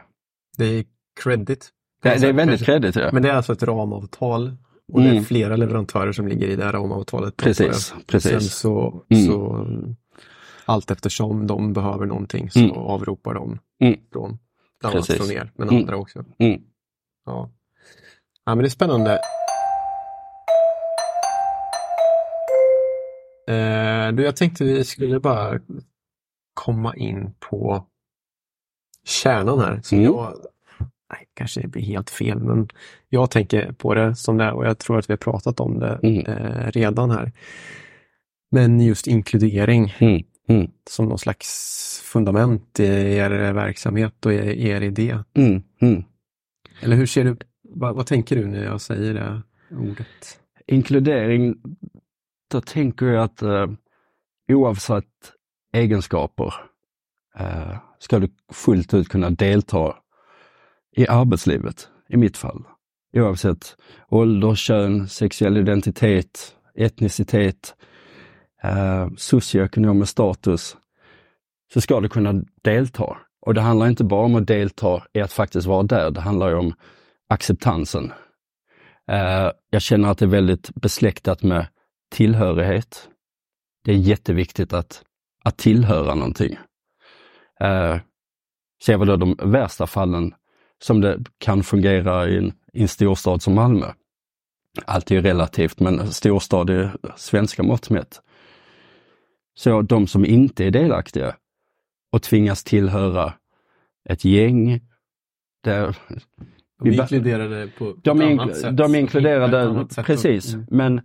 Det 0.58 0.64
är 0.64 0.84
credit. 1.22 1.70
Det, 2.02 2.20
det 2.20 2.28
är 2.28 2.32
väldigt 2.32 2.64
kredit. 2.64 2.96
Ja. 2.96 3.10
Men 3.12 3.22
det 3.22 3.28
är 3.30 3.34
alltså 3.34 3.52
ett 3.52 3.62
ramavtal 3.62 4.56
och 4.92 5.00
det 5.02 5.08
är 5.16 5.20
flera 5.20 5.56
leverantörer 5.56 6.12
som 6.12 6.28
ligger 6.28 6.48
i 6.48 6.56
det 6.56 6.64
här 6.64 6.72
ramavtalet. 6.72 7.36
Precis, 7.36 7.94
precis. 8.06 8.30
Sen 8.30 8.40
så, 8.40 9.04
Mm. 9.10 9.26
så 9.26 9.66
allt 10.64 10.90
eftersom 10.90 11.46
de 11.46 11.72
behöver 11.72 12.06
någonting 12.06 12.50
så 12.50 12.58
Mm. 12.58 12.70
avropar 12.72 13.34
de 13.34 13.58
Mm. 13.80 14.00
från 14.12 14.38
annat 14.84 15.06
från 15.06 15.30
er, 15.30 15.52
men 15.56 15.68
Mm. 15.68 15.80
andra 15.80 15.96
också. 15.96 16.24
Mm. 16.38 16.60
Ja. 17.26 17.50
ja, 18.44 18.54
men 18.54 18.58
det 18.58 18.66
är 18.66 18.70
spännande. 18.70 19.18
Eh, 23.48 24.12
du, 24.12 24.22
jag 24.22 24.36
tänkte 24.36 24.64
vi 24.64 24.84
skulle 24.84 25.20
bara 25.20 25.60
komma 26.54 26.96
in 26.96 27.34
på 27.50 27.86
kärnan 29.04 29.58
här. 29.60 29.80
Som 29.82 29.98
Mm. 29.98 30.12
jag, 30.12 30.32
nej, 31.12 31.26
kanske 31.34 31.60
det 31.60 31.68
blir 31.68 31.82
helt 31.82 32.10
fel, 32.10 32.38
men 32.38 32.68
jag 33.08 33.30
tänker 33.30 33.72
på 33.72 33.94
det 33.94 34.16
som 34.16 34.36
det 34.36 34.44
är 34.44 34.52
och 34.52 34.66
jag 34.66 34.78
tror 34.78 34.98
att 34.98 35.08
vi 35.10 35.12
har 35.12 35.18
pratat 35.18 35.60
om 35.60 35.78
det 35.78 35.98
Mm. 36.02 36.26
eh, 36.26 36.70
redan 36.70 37.10
här. 37.10 37.32
Men 38.50 38.80
just 38.80 39.06
inkludering 39.06 39.94
Mm. 39.98 40.22
Mm. 40.48 40.70
som 40.90 41.06
någon 41.06 41.18
slags 41.18 41.48
fundament 42.04 42.80
i 42.80 42.84
er 43.16 43.52
verksamhet 43.52 44.26
och 44.26 44.32
er, 44.32 44.44
er 44.48 44.80
idé. 44.80 45.18
Mm. 45.34 45.62
Mm. 45.80 46.04
Eller 46.82 46.96
hur 46.96 47.06
ser 47.06 47.24
du, 47.24 47.36
vad, 47.62 47.96
vad 47.96 48.06
tänker 48.06 48.36
du 48.36 48.46
när 48.46 48.64
jag 48.64 48.80
säger 48.80 49.14
det 49.14 49.42
ordet? 49.76 50.40
Inkludering, 50.66 51.54
då 52.50 52.60
tänker 52.60 53.06
jag 53.06 53.24
att 53.24 53.42
eh, 53.42 53.66
oavsett 54.52 55.04
egenskaper 55.72 56.54
eh, 57.38 57.76
ska 58.04 58.18
du 58.18 58.28
fullt 58.52 58.94
ut 58.94 59.08
kunna 59.08 59.30
delta 59.30 59.96
i 60.96 61.08
arbetslivet, 61.08 61.88
i 62.08 62.16
mitt 62.16 62.36
fall. 62.36 62.62
Oavsett 63.16 63.76
ålder, 64.08 64.54
kön, 64.54 65.08
sexuell 65.08 65.56
identitet, 65.56 66.56
etnicitet, 66.74 67.74
eh, 68.62 69.08
socioekonomisk 69.16 70.12
status, 70.12 70.76
så 71.72 71.80
ska 71.80 72.00
du 72.00 72.08
kunna 72.08 72.44
delta. 72.62 73.16
Och 73.46 73.54
det 73.54 73.60
handlar 73.60 73.88
inte 73.88 74.04
bara 74.04 74.24
om 74.24 74.34
att 74.34 74.46
delta 74.46 75.02
i 75.12 75.20
att 75.20 75.32
faktiskt 75.32 75.66
vara 75.66 75.82
där, 75.82 76.10
det 76.10 76.20
handlar 76.20 76.48
ju 76.48 76.54
om 76.54 76.74
acceptansen. 77.28 78.12
Eh, 79.10 79.50
jag 79.70 79.82
känner 79.82 80.08
att 80.08 80.18
det 80.18 80.24
är 80.24 80.28
väldigt 80.28 80.74
besläktat 80.74 81.42
med 81.42 81.66
tillhörighet. 82.10 83.08
Det 83.84 83.92
är 83.92 83.96
jätteviktigt 83.96 84.72
att, 84.72 85.02
att 85.44 85.56
tillhöra 85.56 86.14
någonting. 86.14 86.58
Eh, 87.64 88.00
ser 88.82 88.98
vi 88.98 89.04
då 89.06 89.16
de 89.16 89.36
värsta 89.42 89.86
fallen 89.86 90.34
som 90.82 91.00
det 91.00 91.24
kan 91.38 91.62
fungera 91.62 92.28
i 92.28 92.38
en, 92.38 92.52
i 92.72 92.82
en 92.82 92.88
storstad 92.88 93.42
som 93.42 93.54
Malmö. 93.54 93.86
Allt 94.84 95.10
är 95.10 95.14
ju 95.14 95.20
relativt, 95.20 95.80
men 95.80 96.12
storstad 96.12 96.70
är 96.70 96.96
svenska 97.16 97.62
mått 97.62 97.90
mätt. 97.90 98.20
Så 99.54 99.82
de 99.82 100.06
som 100.06 100.24
inte 100.24 100.64
är 100.64 100.70
delaktiga 100.70 101.36
och 102.12 102.22
tvingas 102.22 102.64
tillhöra 102.64 103.32
ett 104.08 104.24
gäng, 104.24 104.80
där 105.62 105.96
De 106.78 106.90
Vi 106.90 106.96
är 106.98 107.02
inkluderade 107.02 107.68
på 107.78 107.94
de 108.02 108.20
ett 108.20 108.26
är, 108.26 108.32
annat 108.32 108.56
sätt. 108.56 108.76
de 108.76 108.94
inkluderade, 108.94 109.86
precis. 110.04 110.54
Mm. 110.54 110.66
Men 110.70 111.00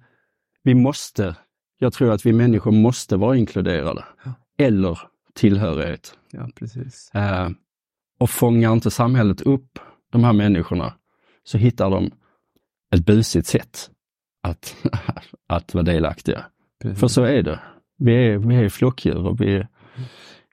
vi 0.63 0.75
måste, 0.75 1.35
jag 1.79 1.93
tror 1.93 2.11
att 2.11 2.25
vi 2.25 2.33
människor 2.33 2.71
måste 2.71 3.17
vara 3.17 3.37
inkluderade. 3.37 4.05
Ja. 4.23 4.33
Eller 4.57 4.99
tillhörighet. 5.39 6.17
Ja, 6.31 6.49
precis. 6.55 7.11
Eh, 7.13 7.49
och 8.19 8.29
fångar 8.29 8.73
inte 8.73 8.91
samhället 8.91 9.41
upp 9.41 9.79
de 10.11 10.23
här 10.23 10.33
människorna 10.33 10.93
så 11.43 11.57
hittar 11.57 11.89
de 11.89 12.11
ett 12.95 13.05
busigt 13.05 13.47
sätt 13.47 13.89
att, 14.43 14.75
att 15.47 15.73
vara 15.73 15.83
delaktiga. 15.83 16.45
precis. 16.81 16.99
För 16.99 17.07
så 17.07 17.23
är 17.23 17.43
det. 17.43 17.59
Vi 17.97 18.13
är, 18.13 18.37
vi 18.37 18.55
är 18.55 18.69
flockdjur 18.69 19.27
och 19.27 19.41
vi, 19.41 19.67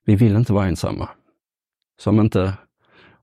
vi 0.05 0.17
vill 0.17 0.37
inte 0.37 0.53
vara 0.53 0.67
ensamma. 0.67 1.09
Så 1.99 2.11
om 2.11 2.21
inte, 2.21 2.55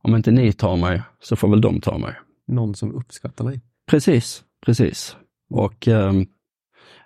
om 0.01 0.15
inte 0.15 0.31
ni 0.31 0.53
tar 0.53 0.75
mig 0.75 1.01
så 1.19 1.35
får 1.35 1.47
väl 1.49 1.61
de 1.61 1.81
ta 1.81 1.97
mig. 1.97 2.15
Någon 2.47 2.75
som 2.75 2.95
uppskattar 2.95 3.45
mig. 3.45 3.61
Precis, 3.87 4.43
precis. 4.65 5.17
Och 5.49 5.87
ehm, 5.87 6.25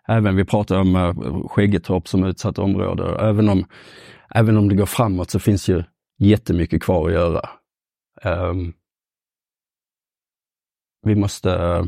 även 0.08 0.36
vi 0.36 0.46
pratar 0.46 0.80
om 0.80 0.96
uh, 0.96 1.48
Skäggetorp 1.48 2.08
som 2.08 2.24
utsatt 2.24 2.60
område. 2.60 3.18
Även 3.20 3.50
om, 3.50 3.66
även 4.30 4.58
om 4.58 4.70
det 4.70 4.76
går 4.76 4.86
framåt 4.86 5.32
så 5.32 5.40
finns 5.40 5.70
ju 5.70 5.84
jättemycket 6.18 6.84
kvar 6.84 7.08
att 7.08 7.14
göra. 7.14 7.50
Um, 8.24 8.74
vi, 11.02 11.16
måste, 11.16 11.88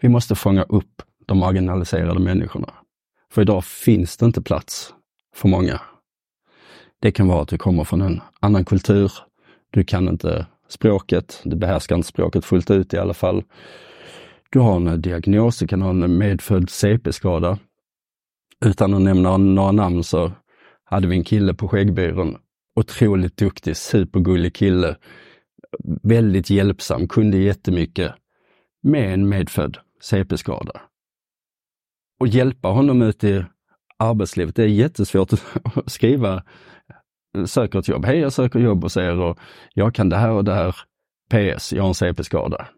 vi 0.00 0.08
måste 0.08 0.34
fånga 0.34 0.62
upp 0.62 1.02
de 1.26 1.38
marginaliserade 1.38 2.20
människorna. 2.20 2.74
För 3.32 3.42
idag 3.42 3.64
finns 3.64 4.16
det 4.16 4.26
inte 4.26 4.42
plats 4.42 4.94
för 5.34 5.48
många. 5.48 5.80
Det 7.00 7.12
kan 7.12 7.28
vara 7.28 7.42
att 7.42 7.48
du 7.48 7.58
kommer 7.58 7.84
från 7.84 8.02
en 8.02 8.20
annan 8.40 8.64
kultur. 8.64 9.12
Du 9.70 9.84
kan 9.84 10.08
inte 10.08 10.46
språket, 10.68 11.40
du 11.44 11.56
behärskar 11.56 11.96
inte 11.96 12.08
språket 12.08 12.44
fullt 12.44 12.70
ut 12.70 12.94
i 12.94 12.98
alla 12.98 13.14
fall. 13.14 13.44
Du 14.52 14.58
har 14.58 14.76
en 14.76 15.00
diagnos, 15.00 15.58
du 15.58 15.66
kan 15.66 15.82
ha 15.82 15.90
en 15.90 16.18
medfödd 16.18 16.70
CP-skada. 16.70 17.58
Utan 18.64 18.94
att 18.94 19.02
nämna 19.02 19.36
några 19.36 19.72
namn 19.72 20.04
så 20.04 20.32
hade 20.84 21.06
vi 21.06 21.16
en 21.16 21.24
kille 21.24 21.54
på 21.54 21.68
skäggbyrån. 21.68 22.36
Otroligt 22.76 23.36
duktig, 23.36 23.76
supergullig 23.76 24.54
kille. 24.54 24.96
Väldigt 26.02 26.50
hjälpsam, 26.50 27.08
kunde 27.08 27.36
jättemycket. 27.36 28.12
Med 28.82 29.14
en 29.14 29.28
medfödd 29.28 29.78
CP-skada. 30.00 30.80
Och 32.20 32.28
hjälpa 32.28 32.68
honom 32.68 33.02
ut 33.02 33.24
i 33.24 33.44
arbetslivet, 33.98 34.56
det 34.56 34.62
är 34.62 34.66
jättesvårt 34.68 35.32
att 35.32 35.42
skriva 35.86 36.42
söker 37.46 37.78
ett 37.78 37.88
jobb. 37.88 38.04
Hej, 38.04 38.18
jag 38.18 38.32
söker 38.32 38.58
jobb 38.58 38.82
hos 38.82 38.96
er 38.96 39.18
och 39.18 39.38
jag 39.74 39.94
kan 39.94 40.08
det 40.08 40.16
här 40.16 40.30
och 40.30 40.44
det 40.44 40.54
här. 40.54 40.76
PS, 41.30 41.72
jag 41.72 41.82
har 41.82 41.88
en 41.88 41.94
CP-skada. 41.94 42.68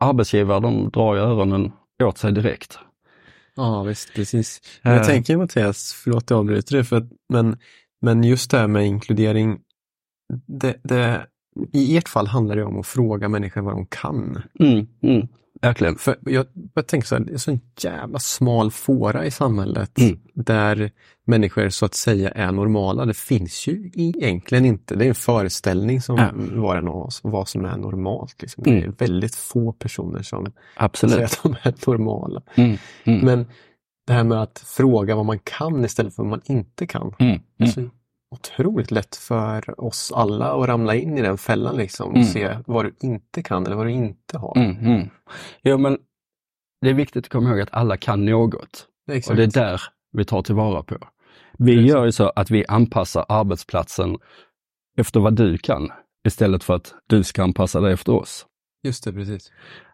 Arbetsgivare, 0.00 0.60
de 0.60 0.90
drar 0.90 1.14
ju 1.14 1.20
öronen 1.20 1.72
åt 2.02 2.18
sig 2.18 2.32
direkt. 2.32 2.78
Ja, 3.54 3.82
visst, 3.82 4.14
precis. 4.14 4.60
Men 4.82 4.92
jag 4.92 5.02
Eh. 5.02 5.06
tänker 5.06 5.36
Mattias, 5.36 5.92
förlåt 6.04 6.30
jag 6.30 6.38
avbryter 6.38 6.74
dig, 6.76 6.84
för 6.84 6.96
att, 6.96 7.04
men, 7.28 7.58
men 8.02 8.24
just 8.24 8.50
det 8.50 8.58
här 8.58 8.66
med 8.66 8.86
inkludering, 8.86 9.58
det, 10.46 10.76
det, 10.84 11.26
i 11.72 11.96
ert 11.96 12.08
fall 12.08 12.26
handlar 12.26 12.56
det 12.56 12.64
om 12.64 12.80
att 12.80 12.86
fråga 12.86 13.28
människor 13.28 13.60
vad 13.60 13.74
de 13.74 13.86
kan. 13.86 14.42
Mm, 14.60 14.86
mm, 15.02 15.28
verkligen. 15.66 15.96
För 15.96 16.16
jag, 16.20 16.46
jag 16.74 16.86
tänker 16.86 17.06
så 17.08 17.14
här, 17.16 17.24
det 17.24 17.32
är 17.32 17.36
så 17.38 17.50
en 17.50 17.60
jävla 17.80 18.18
smal 18.18 18.70
fåra 18.70 19.26
i 19.26 19.30
samhället 19.30 19.98
Mm. 19.98 20.18
där 20.34 20.90
människor 21.26 21.68
så 21.68 21.86
att 21.86 21.94
säga 21.94 22.30
är 22.30 22.52
normala. 22.52 23.04
Det 23.04 23.16
finns 23.16 23.66
ju 23.68 23.90
egentligen 23.94 24.64
inte. 24.64 24.94
Det 24.94 25.04
är 25.04 25.08
en 25.08 25.14
föreställning 25.14 26.00
som 26.00 26.16
Ja. 26.16 26.30
var 26.60 26.76
en 26.76 26.88
av 26.88 26.96
oss, 26.96 27.20
vad 27.24 27.48
som 27.48 27.64
är 27.64 27.76
normalt. 27.76 28.42
Liksom. 28.42 28.62
Det 28.64 28.70
är 28.70 28.78
Mm. 28.82 28.94
väldigt 28.98 29.34
få 29.34 29.72
personer 29.72 30.22
som 30.22 30.44
säger 30.44 30.52
Absolut. 30.76 31.22
att 31.24 31.40
de 31.42 31.56
är 31.62 31.74
normala. 31.86 32.42
Mm, 32.54 32.76
mm, 33.04 33.20
Men 33.24 33.46
det 34.06 34.12
här 34.12 34.24
med 34.24 34.42
att 34.42 34.58
fråga 34.66 35.16
vad 35.16 35.26
man 35.26 35.38
kan 35.38 35.84
istället 35.84 36.14
för 36.14 36.22
vad 36.22 36.30
man 36.30 36.40
inte 36.44 36.86
kan. 36.86 37.14
mm, 37.18 37.40
Det 37.58 37.64
är 37.64 37.78
mm. 37.78 37.90
så 37.90 37.96
otroligt 38.30 38.90
lätt 38.90 39.16
för 39.16 39.80
oss 39.80 40.12
alla 40.14 40.52
att 40.52 40.68
ramla 40.68 40.94
in 40.94 41.18
i 41.18 41.22
den 41.22 41.38
fällan 41.38 41.76
liksom 41.76 42.08
och 42.10 42.16
Mm. 42.16 42.26
se 42.28 42.58
vad 42.66 42.84
du 42.84 42.94
inte 43.00 43.42
kan 43.42 43.66
eller 43.66 43.76
vad 43.76 43.86
du 43.86 43.90
inte 43.90 44.38
har. 44.38 44.56
Mm, 44.56 44.76
mm. 44.86 45.08
Jo, 45.62 45.78
men 45.78 45.98
det 46.80 46.90
är 46.90 46.94
viktigt 46.94 47.24
att 47.24 47.32
komma 47.32 47.50
ihåg 47.50 47.60
att 47.60 47.74
alla 47.74 47.96
kan 47.96 48.24
något. 48.24 48.86
Exakt. 49.10 49.30
Och 49.30 49.36
det 49.36 49.42
är 49.42 49.60
där 49.66 49.82
vi 50.12 50.24
tar 50.24 50.42
tillvara 50.42 50.82
på. 50.82 50.96
Vi 51.58 51.76
Precis. 51.76 51.90
gör 51.90 52.04
ju 52.04 52.12
så 52.12 52.32
att 52.36 52.50
vi 52.50 52.64
anpassar 52.66 53.26
arbetsplatsen 53.28 54.16
efter 54.98 55.20
vad 55.20 55.36
du 55.36 55.58
kan 55.58 55.90
istället 56.26 56.64
för 56.64 56.74
att 56.74 56.94
du 57.06 57.24
ska 57.24 57.42
anpassa 57.42 57.80
dig 57.80 57.92
efter 57.92 58.12
oss. 58.12 58.46
Just 58.82 59.04
det, 59.04 59.12
precis. 59.12 59.52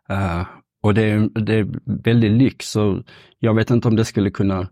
Eh, 0.09 0.43
och 0.83 0.95
det 0.95 1.03
är, 1.03 1.41
det 1.41 1.55
är 1.55 1.68
väldigt 2.05 2.33
lyx 2.33 2.76
och 2.76 3.03
jag 3.39 3.55
vet 3.55 3.70
inte 3.70 3.89
om 3.89 3.97
det 3.97 4.05
skulle 4.05 4.30
kunna 4.30 4.68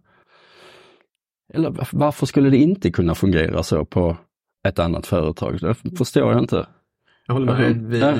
eller 1.54 1.70
varf- 1.70 1.88
varför 1.92 2.26
skulle 2.26 2.50
det 2.50 2.56
inte 2.56 2.90
kunna 2.90 3.14
fungera 3.14 3.62
så 3.62 3.84
på 3.84 4.16
ett 4.68 4.78
annat 4.78 5.06
företag? 5.06 5.58
Det 5.60 5.96
förstår 5.96 6.32
jag 6.32 6.42
inte. 6.42 6.66
Jag 7.26 7.34
håller 7.34 7.52
med. 7.58 7.86
Vi, 7.86 7.98
Ja. 8.00 8.14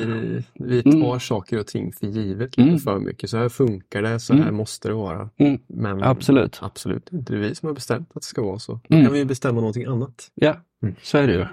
vi 0.55 0.83
tar 0.83 0.91
Mm. 0.91 1.21
saker 1.21 1.59
och 1.61 1.67
ting 1.67 1.93
för 1.93 2.07
givet 2.07 2.57
lite 2.57 2.63
Mm. 2.69 2.79
för 2.79 2.99
mycket. 2.99 3.31
Så 3.31 3.37
här 3.37 3.49
funkar 3.49 4.03
det, 4.03 4.21
så 4.21 4.35
här 4.35 4.43
Mm. 4.43 4.55
måste 4.55 4.89
det 4.89 4.95
vara. 4.95 5.31
Mm, 5.37 5.59
Men 5.69 6.03
absolut. 6.03 6.59
absolut 6.63 7.13
inte. 7.13 7.33
Det 7.33 7.39
är 7.39 7.41
vi 7.49 7.55
som 7.55 7.67
har 7.67 7.75
bestämt 7.75 8.09
att 8.09 8.15
det 8.23 8.27
ska 8.27 8.43
vara 8.43 8.59
så. 8.59 8.73
Då 8.89 8.95
Mm. 8.95 9.07
kan 9.07 9.15
vi 9.15 9.25
bestämma 9.25 9.61
någonting 9.61 9.85
annat. 9.85 10.31
Ja, 10.35 10.57
Mm. 10.83 10.95
så 11.03 11.19
är 11.19 11.27
det 11.27 11.33
ju. 11.33 11.47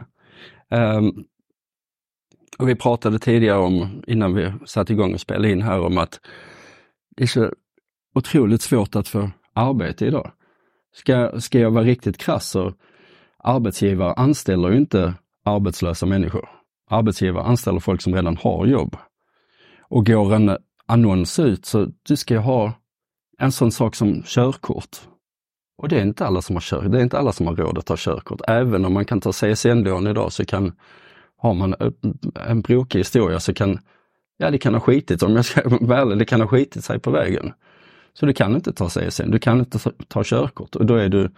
Ehm, 0.70 1.24
och 2.60 2.70
vi 2.70 2.76
pratade 2.76 3.20
tidigare 3.20 3.58
om, 3.60 4.04
innan 4.08 4.34
vi 4.34 4.54
satte 4.66 4.94
igång 4.94 5.14
och 5.14 5.22
spelade 5.22 5.52
in 5.52 5.62
här, 5.62 5.80
om 5.80 5.98
att 5.98 6.20
det 7.18 7.24
är 7.24 7.28
så 7.28 7.52
otroligt 8.16 8.62
svårt 8.62 8.96
att 8.96 9.08
få 9.08 9.32
arbete 9.54 10.06
idag. 10.06 10.32
Ska, 10.98 11.42
ska 11.42 11.60
jag 11.60 11.72
vara 11.72 11.84
riktigt 11.84 12.18
krass 12.18 12.50
så 12.50 12.74
arbetsgivare 13.38 14.14
anställer 14.14 14.70
ju 14.70 14.78
inte 14.78 15.14
arbetslösa 15.46 16.06
människor. 16.06 16.50
Arbetsgivare 16.90 17.44
anställer 17.44 17.80
folk 17.80 18.02
som 18.02 18.16
redan 18.16 18.38
har 18.38 18.66
jobb. 18.66 18.98
Och 19.82 20.06
går 20.06 20.34
en 20.36 20.58
annons 20.86 21.40
ut 21.40 21.66
så 21.66 21.88
du 22.04 22.16
ska 22.16 22.40
ha 22.40 22.74
en 23.38 23.52
sån 23.52 23.72
sak 23.72 23.96
som 23.96 24.24
körkort. 24.24 24.98
Och 25.78 25.90
det 25.90 25.98
är 25.98 26.02
inte 26.02 26.26
alla 26.26 26.42
som 26.42 26.56
har 26.56 26.62
kör, 26.62 26.90
det 26.90 27.00
är 27.00 27.04
inte 27.04 27.20
alla 27.20 27.32
som 27.32 27.48
har 27.48 27.56
råd 27.56 27.78
att 27.78 27.86
ta 27.86 27.96
körkort. 27.98 28.42
Även 28.48 28.86
om 28.86 28.94
man 28.94 29.06
kan 29.06 29.22
ta 29.22 29.32
CSN-lån 29.32 30.08
idag 30.08 30.32
så 30.32 30.46
kan, 30.46 30.72
har 31.38 31.54
man 31.54 31.76
en 32.48 32.62
brokig 32.62 33.00
historia 33.00 33.40
så 33.40 33.54
kan, 33.54 33.80
ja 34.38 34.52
det 34.52 34.58
kan 34.58 34.74
ha 34.74 34.82
skitit, 34.82 35.24
om 35.24 35.36
jag 35.36 35.46
ska 35.46 35.70
vara 35.70 36.02
ärlig, 36.02 36.18
det 36.18 36.26
kan 36.26 36.42
ha 36.42 36.48
skitit 36.48 36.84
sig 36.84 37.00
på 37.00 37.12
vägen. 37.12 37.54
Så 38.20 38.26
du 38.26 38.34
kan 38.34 38.56
inte 38.56 38.74
ta 38.74 38.90
CSN, 38.90 39.32
du 39.32 39.40
kan 39.40 39.60
inte 39.60 39.80
ta 40.08 40.24
körkort 40.26 40.76
och 40.76 40.86
då 40.86 40.96
är 40.96 41.10
du 41.10 41.32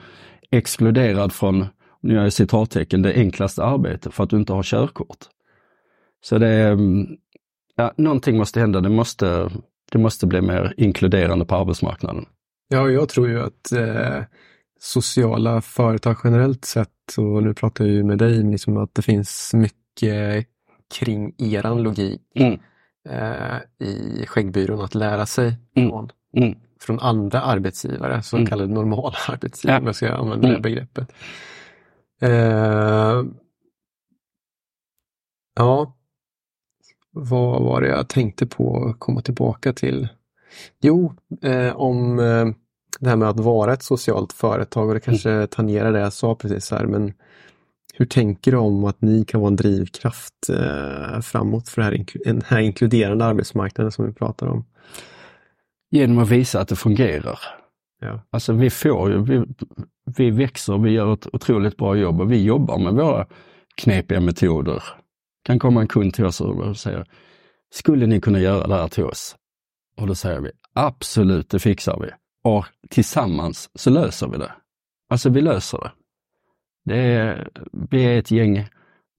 exkluderad 0.52 1.34
från, 1.34 1.66
nu 2.02 2.14
gör 2.14 2.24
jag 2.24 2.34
citattecken, 2.34 3.02
det 3.02 3.14
enklaste 3.14 3.64
arbetet 3.64 4.14
för 4.14 4.24
att 4.24 4.30
du 4.30 4.38
inte 4.38 4.54
har 4.54 4.64
körkort. 4.64 5.18
Så 6.22 6.38
det 6.38 6.48
är, 6.48 6.78
ja, 7.76 7.94
någonting 7.98 8.38
måste 8.38 8.60
hända, 8.60 8.82
det 8.82 8.90
måste, 8.90 9.50
det 9.92 9.98
måste 9.98 10.28
bli 10.28 10.42
mer 10.42 10.74
inkluderande 10.78 11.46
på 11.46 11.56
arbetsmarknaden. 11.56 12.26
Ja, 12.68 12.90
jag 12.90 13.10
tror 13.10 13.30
ju 13.30 13.42
att 13.42 13.72
eh, 13.72 14.24
sociala 14.80 15.62
företag 15.62 16.18
generellt 16.24 16.66
sett, 16.66 17.18
och 17.18 17.44
nu 17.44 17.54
pratar 17.54 17.86
jag 17.86 17.94
ju 17.94 18.04
med 18.04 18.18
dig, 18.18 18.44
liksom 18.44 18.78
att 18.78 18.96
det 18.96 19.02
finns 19.02 19.54
mycket 19.54 20.48
kring 21.00 21.34
eran 21.38 21.84
logik 21.84 22.22
mm. 22.36 22.60
eh, 23.10 23.88
i 23.88 24.26
Skäggbyrån 24.28 24.82
att 24.82 24.96
lära 24.96 25.26
sig 25.26 25.56
mm. 25.76 25.90
från. 25.90 26.12
Mm. 26.38 26.56
Från 26.82 27.00
andra 27.00 27.42
arbetsgivare, 27.42 28.22
så 28.24 28.38
mm. 28.38 28.48
kallade 28.48 28.74
normala 28.74 29.16
arbetsgivare, 29.28 29.80
om 29.80 29.86
jag 29.86 29.96
ska 29.96 30.12
använda 30.12 30.48
det 30.48 30.54
mm. 30.54 30.62
begreppet. 30.62 31.12
Eh, 32.22 33.24
ja, 35.56 35.96
vad 37.12 37.64
var 37.64 37.82
det 37.82 37.88
jag 37.88 38.10
tänkte 38.10 38.46
på 38.48 38.86
att 38.90 39.00
komma 39.00 39.22
tillbaka 39.22 39.74
till? 39.74 40.08
Jo, 40.82 41.14
eh, 41.42 41.76
om 41.76 42.20
eh, 42.20 42.46
det 43.00 43.10
här 43.10 43.16
med 43.16 43.30
att 43.30 43.40
vara 43.40 43.74
ett 43.74 43.84
socialt 43.84 44.34
företag 44.34 44.88
och 44.88 44.94
det 44.94 45.00
kanske 45.00 45.32
mm. 45.32 45.48
tangerar 45.48 45.94
det 45.94 46.00
jag 46.00 46.14
sa 46.14 46.36
precis 46.36 46.72
här. 46.72 46.86
Men 46.86 47.14
hur 47.94 48.06
tänker 48.06 48.52
du 48.52 48.58
om 48.58 48.86
att 48.86 49.02
ni 49.02 49.26
kan 49.26 49.42
vara 49.42 49.48
en 49.48 49.56
drivkraft 49.56 50.50
eh, 50.50 51.20
framåt 51.20 51.70
för 51.70 51.82
här, 51.82 52.06
den 52.26 52.42
här 52.46 52.60
inkluderande 52.60 53.26
arbetsmarknaden 53.26 53.92
som 53.92 54.06
vi 54.06 54.14
pratar 54.14 54.48
om? 54.48 54.66
Genom 55.92 56.18
att 56.18 56.30
visa 56.30 56.62
att 56.62 56.68
det 56.68 56.76
fungerar. 56.76 57.40
Ja. 58.02 58.22
Alltså 58.30 58.54
vi 58.54 58.70
får 58.70 59.12
ju, 59.12 59.24
vi, 59.24 59.46
vi 60.18 60.32
växer, 60.32 60.78
vi 60.78 60.92
gör 60.92 61.14
ett 61.14 61.28
otroligt 61.34 61.78
bra 61.78 61.96
jobb 61.96 62.22
och 62.22 62.32
vi 62.32 62.44
jobbar 62.44 62.78
med 62.78 62.94
våra 62.94 63.28
knepiga 63.76 64.20
metoder. 64.20 64.84
kan 65.44 65.60
komma 65.60 65.82
en 65.82 65.88
kund 65.88 66.14
till 66.14 66.26
oss 66.26 66.42
och 66.42 66.78
säga, 66.78 67.06
skulle 67.74 68.06
ni 68.06 68.22
kunna 68.22 68.40
göra 68.40 68.68
det 68.68 68.76
här 68.76 68.88
till 68.88 69.04
oss? 69.04 69.36
Och 69.98 70.08
då 70.08 70.16
säger 70.16 70.40
vi, 70.40 70.52
absolut, 70.74 71.50
det 71.50 71.60
fixar 71.60 72.00
vi. 72.00 72.10
Och 72.44 72.66
tillsammans 72.90 73.70
så 73.76 73.90
löser 73.90 74.28
vi 74.28 74.38
det. 74.38 74.52
Alltså 75.10 75.30
vi 75.30 75.42
löser 75.42 75.78
det. 75.78 75.92
det 76.86 77.00
är, 77.00 77.50
vi 77.72 78.04
är 78.04 78.20
ett 78.20 78.32
gäng 78.32 78.68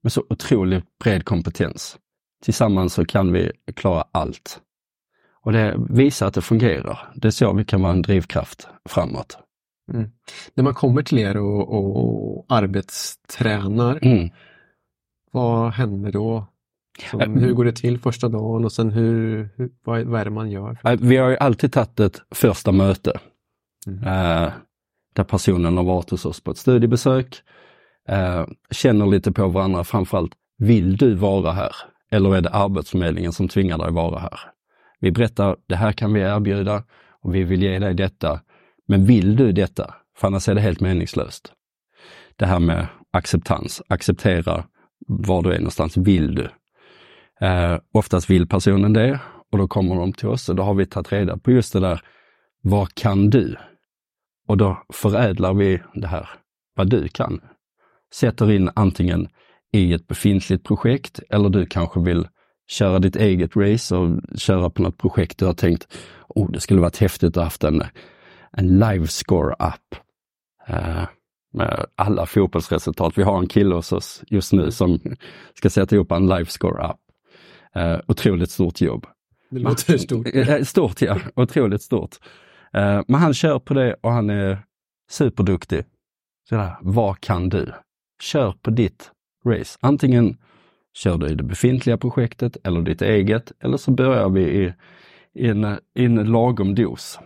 med 0.03 0.13
så 0.13 0.25
otroligt 0.29 0.85
bred 1.05 1.25
kompetens. 1.25 1.99
Tillsammans 2.45 2.95
så 2.95 3.05
kan 3.05 3.33
vi 3.33 3.53
klara 3.77 4.05
allt. 4.13 4.61
Och 5.43 5.53
det 5.53 5.77
visar 5.89 6.27
att 6.27 6.35
det 6.35 6.43
fungerar. 6.43 7.13
Det 7.15 7.29
är 7.29 7.33
så 7.33 7.53
vi 7.53 7.65
kan 7.65 7.83
vara 7.83 7.93
en 7.93 8.03
drivkraft 8.03 8.69
framåt. 8.89 9.39
Mm. 9.93 10.11
När 10.55 10.65
man 10.65 10.75
kommer 10.75 11.03
till 11.03 11.19
er 11.19 11.37
och, 11.37 11.75
och 11.75 12.47
arbetstränar, 12.49 13.99
mm. 14.03 14.31
vad 15.33 15.73
händer 15.73 16.13
då? 16.13 16.47
Äh, 17.13 17.29
hur 17.29 17.53
går 17.53 17.65
det 17.65 17.73
till 17.73 17.99
första 17.99 18.29
dagen 18.29 18.65
och 18.65 18.73
sen 18.73 18.91
hur, 18.91 19.49
hur, 19.57 19.71
vad, 19.85 20.03
vad 20.03 20.21
är 20.21 20.25
det 20.25 20.31
man 20.31 20.51
gör? 20.51 20.97
Vi 21.01 21.17
har 21.17 21.31
ju 21.31 21.37
alltid 21.37 21.73
tagit 21.73 22.01
ett 22.01 22.23
första 22.35 22.73
möte 22.73 23.21
mm. 23.87 24.03
eh, 24.03 24.53
där 25.15 25.25
personen 25.25 25.77
har 25.77 25.85
varit 25.85 26.11
hos 26.11 26.25
oss 26.25 26.41
på 26.41 26.51
ett 26.51 26.59
studiebesök, 26.59 27.43
eh, 28.09 28.47
känner 28.71 29.07
lite 29.07 29.33
på 29.33 29.49
varandra, 29.49 29.85
framförallt 29.85 30.33
vill 30.59 30.97
du 30.97 31.15
vara 31.15 31.53
här? 31.53 31.73
Eller 32.11 32.37
är 32.37 32.41
det 32.41 32.51
Arbetsförmedlingen 32.51 33.33
som 33.33 33.49
tvingar 33.49 33.79
dig 33.79 33.93
vara 33.93 34.19
här? 34.19 34.41
Vi 35.01 35.13
berättar, 35.13 35.57
det 35.67 35.77
här 35.77 35.93
kan 35.93 36.13
vi 36.13 36.21
erbjuda 36.21 36.85
och 37.23 37.35
vi 37.35 37.45
vill 37.45 37.63
ge 37.63 37.79
dig 37.79 37.95
detta. 37.95 38.41
Men 38.89 39.05
vill 39.05 39.37
du 39.37 39.53
detta? 39.53 39.95
För 40.17 40.27
annars 40.27 40.49
är 40.49 40.55
det 40.55 40.61
helt 40.61 40.81
meningslöst. 40.81 41.53
Det 42.37 42.47
här 42.47 42.59
med 42.61 42.87
acceptans, 43.13 43.83
acceptera 43.89 44.65
var 45.07 45.43
du 45.43 45.53
är 45.53 45.59
någonstans. 45.59 45.97
Vill 45.97 46.35
du? 46.35 46.49
Eh, 47.47 47.79
oftast 47.93 48.31
vill 48.31 48.49
personen 48.49 48.93
det 48.93 49.21
och 49.53 49.59
då 49.59 49.69
kommer 49.69 49.95
de 49.97 50.13
till 50.13 50.29
oss 50.29 50.49
och 50.49 50.57
då 50.57 50.63
har 50.63 50.75
vi 50.75 50.87
tagit 50.87 51.13
reda 51.13 51.39
på 51.39 51.51
just 51.51 51.73
det 51.73 51.81
där, 51.81 52.01
vad 52.63 52.95
kan 52.95 53.31
du? 53.31 53.57
Och 54.49 54.57
då 54.57 54.83
förädlar 54.93 55.55
vi 55.55 55.83
det 55.95 56.07
här, 56.07 56.29
vad 56.77 56.91
du 56.91 57.09
kan. 57.09 57.41
Sätter 58.15 58.53
in 58.53 58.71
antingen 58.75 59.29
i 59.73 59.93
ett 59.93 60.07
befintligt 60.07 60.65
projekt 60.65 61.21
eller 61.31 61.49
du 61.49 61.67
kanske 61.67 62.01
vill 62.01 62.29
köra 62.71 62.99
ditt 62.99 63.17
eget 63.17 63.57
race 63.57 63.97
och 63.97 64.21
köra 64.39 64.71
på 64.71 64.83
något 64.83 64.99
projekt 64.99 65.39
du 65.39 65.47
har 65.47 65.55
tänkt, 65.55 65.89
oh 66.29 66.51
det 66.51 66.61
skulle 66.61 66.81
varit 66.81 66.97
häftigt 66.97 67.37
att 67.37 67.45
haft 67.45 67.65
en, 67.65 67.83
en 68.53 68.79
livescore-app. 68.79 69.95
Uh, 70.71 71.05
med 71.53 71.87
alla 71.97 72.27
fotbollsresultat. 72.27 73.19
Vi 73.19 73.23
har 73.23 73.39
en 73.39 73.49
kille 73.49 73.75
hos 73.75 73.93
oss 73.93 74.23
just 74.27 74.53
nu 74.53 74.71
som 74.71 75.01
ska 75.55 75.71
sätta 75.71 75.95
ihop 75.95 76.13
en 76.13 76.29
livescore-app. 76.29 77.01
Uh, 77.77 78.01
otroligt 78.09 78.51
stort 78.51 78.81
jobb. 78.81 79.07
Det 79.51 79.59
låter 79.59 79.99
stort. 79.99 80.35
Uh, 80.35 80.63
stort 80.65 81.03
ja, 81.03 81.19
otroligt 81.37 81.83
stort. 81.83 82.17
Uh, 82.77 83.03
men 83.09 83.21
han 83.21 83.35
kör 83.35 83.59
på 83.59 83.75
det 83.75 83.95
och 84.01 84.13
han 84.13 84.31
är 84.31 84.63
superduktig. 85.11 85.85
Så 86.49 86.55
där, 86.55 86.77
vad 86.81 87.21
kan 87.21 87.49
du? 87.49 87.73
Kör 88.23 88.53
på 88.63 88.71
ditt 88.71 89.11
race. 89.47 89.79
Antingen 89.81 90.37
kör 90.95 91.19
du 91.19 91.29
i 91.29 91.35
det 91.35 91.43
befintliga 91.43 91.99
projektet 91.99 92.57
eller 92.65 92.83
ditt 92.83 93.03
eget 93.03 93.53
eller 93.61 93.77
så 93.77 93.91
börjar 93.91 94.29
vi 94.29 94.41
i, 94.41 94.73
i, 95.35 95.49
en, 95.49 95.65
i 95.95 96.05
en 96.05 96.25
lagom 96.25 96.75
dos. 96.75 97.19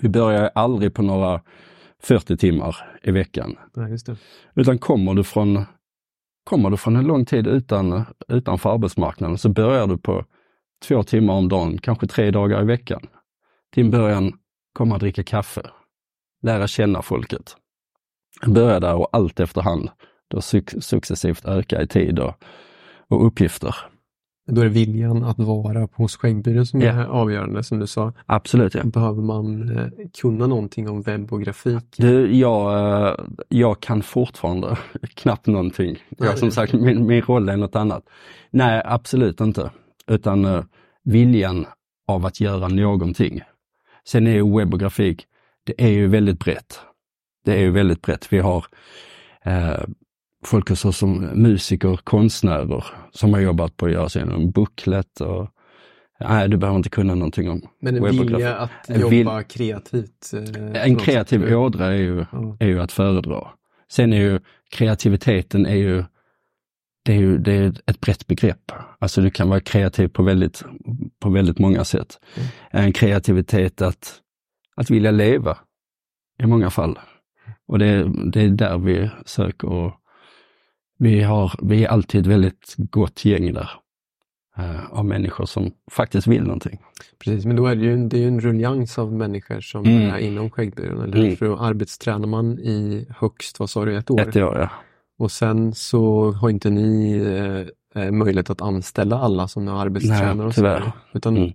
Vi 0.00 0.08
börjar 0.08 0.50
aldrig 0.54 0.94
på 0.94 1.02
några 1.02 1.42
40 2.02 2.36
timmar 2.36 2.76
i 3.02 3.10
veckan. 3.10 3.56
Ja, 3.74 4.14
Utan 4.54 4.78
kommer 4.78 5.14
du 5.14 5.24
från 5.24 5.64
Kommer 6.44 6.70
du 6.70 6.76
från 6.76 6.96
en 6.96 7.04
lång 7.04 7.24
tid 7.24 7.46
utan, 7.46 8.04
utanför 8.28 8.74
arbetsmarknaden 8.74 9.38
så 9.38 9.48
börjar 9.48 9.86
du 9.86 9.98
på 9.98 10.24
två 10.88 11.02
timmar 11.02 11.34
om 11.34 11.48
dagen, 11.48 11.78
kanske 11.78 12.06
tre 12.06 12.30
dagar 12.30 12.62
i 12.62 12.64
veckan. 12.64 13.00
Till 13.72 13.84
en 13.84 13.90
början 13.90 14.32
komma 14.72 14.94
och 14.94 15.00
dricka 15.00 15.22
kaffe, 15.22 15.62
lära 16.42 16.66
känna 16.66 17.02
folket. 17.02 17.56
Börja 18.46 18.80
där 18.80 18.94
och 18.94 19.08
allt 19.12 19.40
efterhand 19.40 19.90
då 20.28 20.40
successivt 20.80 21.44
öka 21.44 21.82
i 21.82 21.86
tid 21.86 22.18
och, 22.18 22.34
och 23.10 23.26
uppgifter. 23.26 23.74
Då 24.46 24.60
är 24.60 24.64
det 24.64 24.70
viljan 24.70 25.24
att 25.24 25.38
vara 25.38 25.88
hos 25.92 26.16
Skäggbyrån 26.16 26.66
som 26.66 26.82
är 26.82 27.04
avgörande 27.04 27.64
som 27.64 27.78
du 27.78 27.86
sa. 27.86 28.12
Absolut. 28.26 28.74
Ja. 28.74 28.84
Behöver 28.84 29.22
man 29.22 29.76
eh, 29.78 29.86
kunna 30.20 30.46
någonting 30.46 30.88
om 30.88 31.02
webb 31.02 31.32
och 31.32 31.42
grafik? 31.42 31.84
Du, 31.96 32.36
jag, 32.36 33.08
eh, 33.08 33.14
jag 33.48 33.80
kan 33.80 34.02
fortfarande 34.02 34.76
knappt 35.14 35.46
någonting. 35.46 35.98
Jag, 36.18 36.38
som 36.38 36.50
sagt, 36.50 36.72
min, 36.72 37.06
min 37.06 37.22
roll 37.22 37.48
är 37.48 37.56
något 37.56 37.76
annat. 37.76 38.04
Nej, 38.50 38.82
absolut 38.84 39.40
inte. 39.40 39.70
Utan 40.06 40.44
uh, 40.44 40.64
viljan 41.04 41.66
av 42.08 42.26
att 42.26 42.40
göra 42.40 42.68
någonting. 42.68 43.40
Sen 44.04 44.26
är 44.26 44.32
ju 44.34 44.56
webb 44.56 44.74
och 44.74 44.80
grafik, 44.80 45.26
det 45.64 45.84
är 45.84 45.88
ju 45.88 46.06
väldigt 46.06 46.38
brett. 46.38 46.80
Det 47.44 47.52
är 47.52 47.60
ju 47.60 47.70
väldigt 47.70 48.02
brett. 48.02 48.32
Vi 48.32 48.38
har 48.38 48.64
eh, 49.44 49.80
folk 50.44 50.68
hos 50.68 50.96
som 50.96 51.18
musiker, 51.20 52.00
konstnärer 52.04 52.84
som 53.10 53.32
har 53.32 53.40
jobbat 53.40 53.76
på 53.76 53.86
att 53.86 53.92
göra 53.92 54.08
sig 54.08 54.22
en 54.22 54.50
booklet 54.50 55.20
och 55.20 55.48
Nej, 56.20 56.48
du 56.48 56.56
behöver 56.56 56.76
inte 56.76 56.90
kunna 56.90 57.14
någonting 57.14 57.50
om 57.50 57.62
Men 57.80 57.96
en 57.96 58.04
vilja 58.04 58.56
att 58.56 58.70
jobba 58.88 59.08
vill... 59.08 59.44
kreativt? 59.44 60.32
Eh, 60.34 60.84
en 60.84 60.96
kreativ 60.96 61.54
ådra 61.54 61.86
är 61.86 61.98
ju, 61.98 62.26
ja. 62.32 62.56
är 62.60 62.66
ju 62.66 62.80
att 62.80 62.92
föredra. 62.92 63.48
Sen 63.90 64.12
är 64.12 64.20
ju 64.20 64.40
kreativiteten 64.70 65.66
är 65.66 65.74
ju, 65.74 66.04
det 67.04 67.12
är 67.12 67.16
ju 67.16 67.38
det 67.38 67.52
är 67.52 67.72
ett 67.86 68.00
brett 68.00 68.26
begrepp. 68.26 68.72
Alltså 68.98 69.20
du 69.20 69.30
kan 69.30 69.48
vara 69.48 69.60
kreativ 69.60 70.08
på 70.08 70.22
väldigt, 70.22 70.64
på 71.20 71.30
väldigt 71.30 71.58
många 71.58 71.84
sätt. 71.84 72.18
Mm. 72.36 72.48
En 72.70 72.92
kreativitet 72.92 73.82
att, 73.82 74.14
att 74.76 74.90
vilja 74.90 75.10
leva 75.10 75.58
i 76.42 76.46
många 76.46 76.70
fall. 76.70 76.98
Och 77.68 77.78
det, 77.78 78.12
det 78.32 78.42
är 78.42 78.48
där 78.48 78.78
vi 78.78 79.10
söker 79.24 79.92
vi, 81.00 81.22
har, 81.22 81.52
vi 81.62 81.84
är 81.84 81.88
alltid 81.88 82.26
väldigt 82.26 82.74
gott 82.78 83.24
gäng 83.24 83.52
där. 83.54 83.70
eh, 84.56 84.92
av 84.92 85.04
människor 85.04 85.46
som 85.46 85.70
faktiskt 85.90 86.26
vill 86.26 86.42
någonting. 86.42 86.78
Precis, 87.24 87.44
men 87.44 87.56
då 87.56 87.66
är 87.66 87.74
det 87.76 87.84
ju, 87.84 88.08
det 88.08 88.24
är 88.24 88.28
en 88.28 88.40
ruljans 88.40 88.98
av 88.98 89.12
människor 89.12 89.60
som 89.60 89.84
Mm. 89.84 90.10
är 90.10 90.18
inom 90.18 90.50
skäggbyrån. 90.50 91.02
Eller? 91.02 91.16
Mm. 91.24 91.36
För 91.36 91.46
då 91.46 91.56
arbetstränar 91.58 92.26
man 92.26 92.58
i 92.58 93.06
högst, 93.18 93.60
vad 93.60 93.70
sa 93.70 93.84
du, 93.84 93.96
ett 93.96 94.10
år? 94.10 94.20
Ett 94.20 94.36
år, 94.36 94.58
ja. 94.58 94.68
Och 95.18 95.32
sen 95.32 95.74
så 95.74 96.30
har 96.32 96.50
inte 96.50 96.70
ni 96.70 97.12
eh, 97.94 98.02
eh, 98.04 98.10
möjlighet 98.10 98.50
att 98.50 98.62
anställa 98.62 99.18
alla 99.18 99.48
som 99.48 99.68
är 99.68 99.72
arbetstränare. 99.72 100.34
Nej, 100.34 100.46
och 100.46 100.54
så 100.54 100.60
tyvärr. 100.60 100.92
Utan, 101.12 101.36
Mm. 101.36 101.52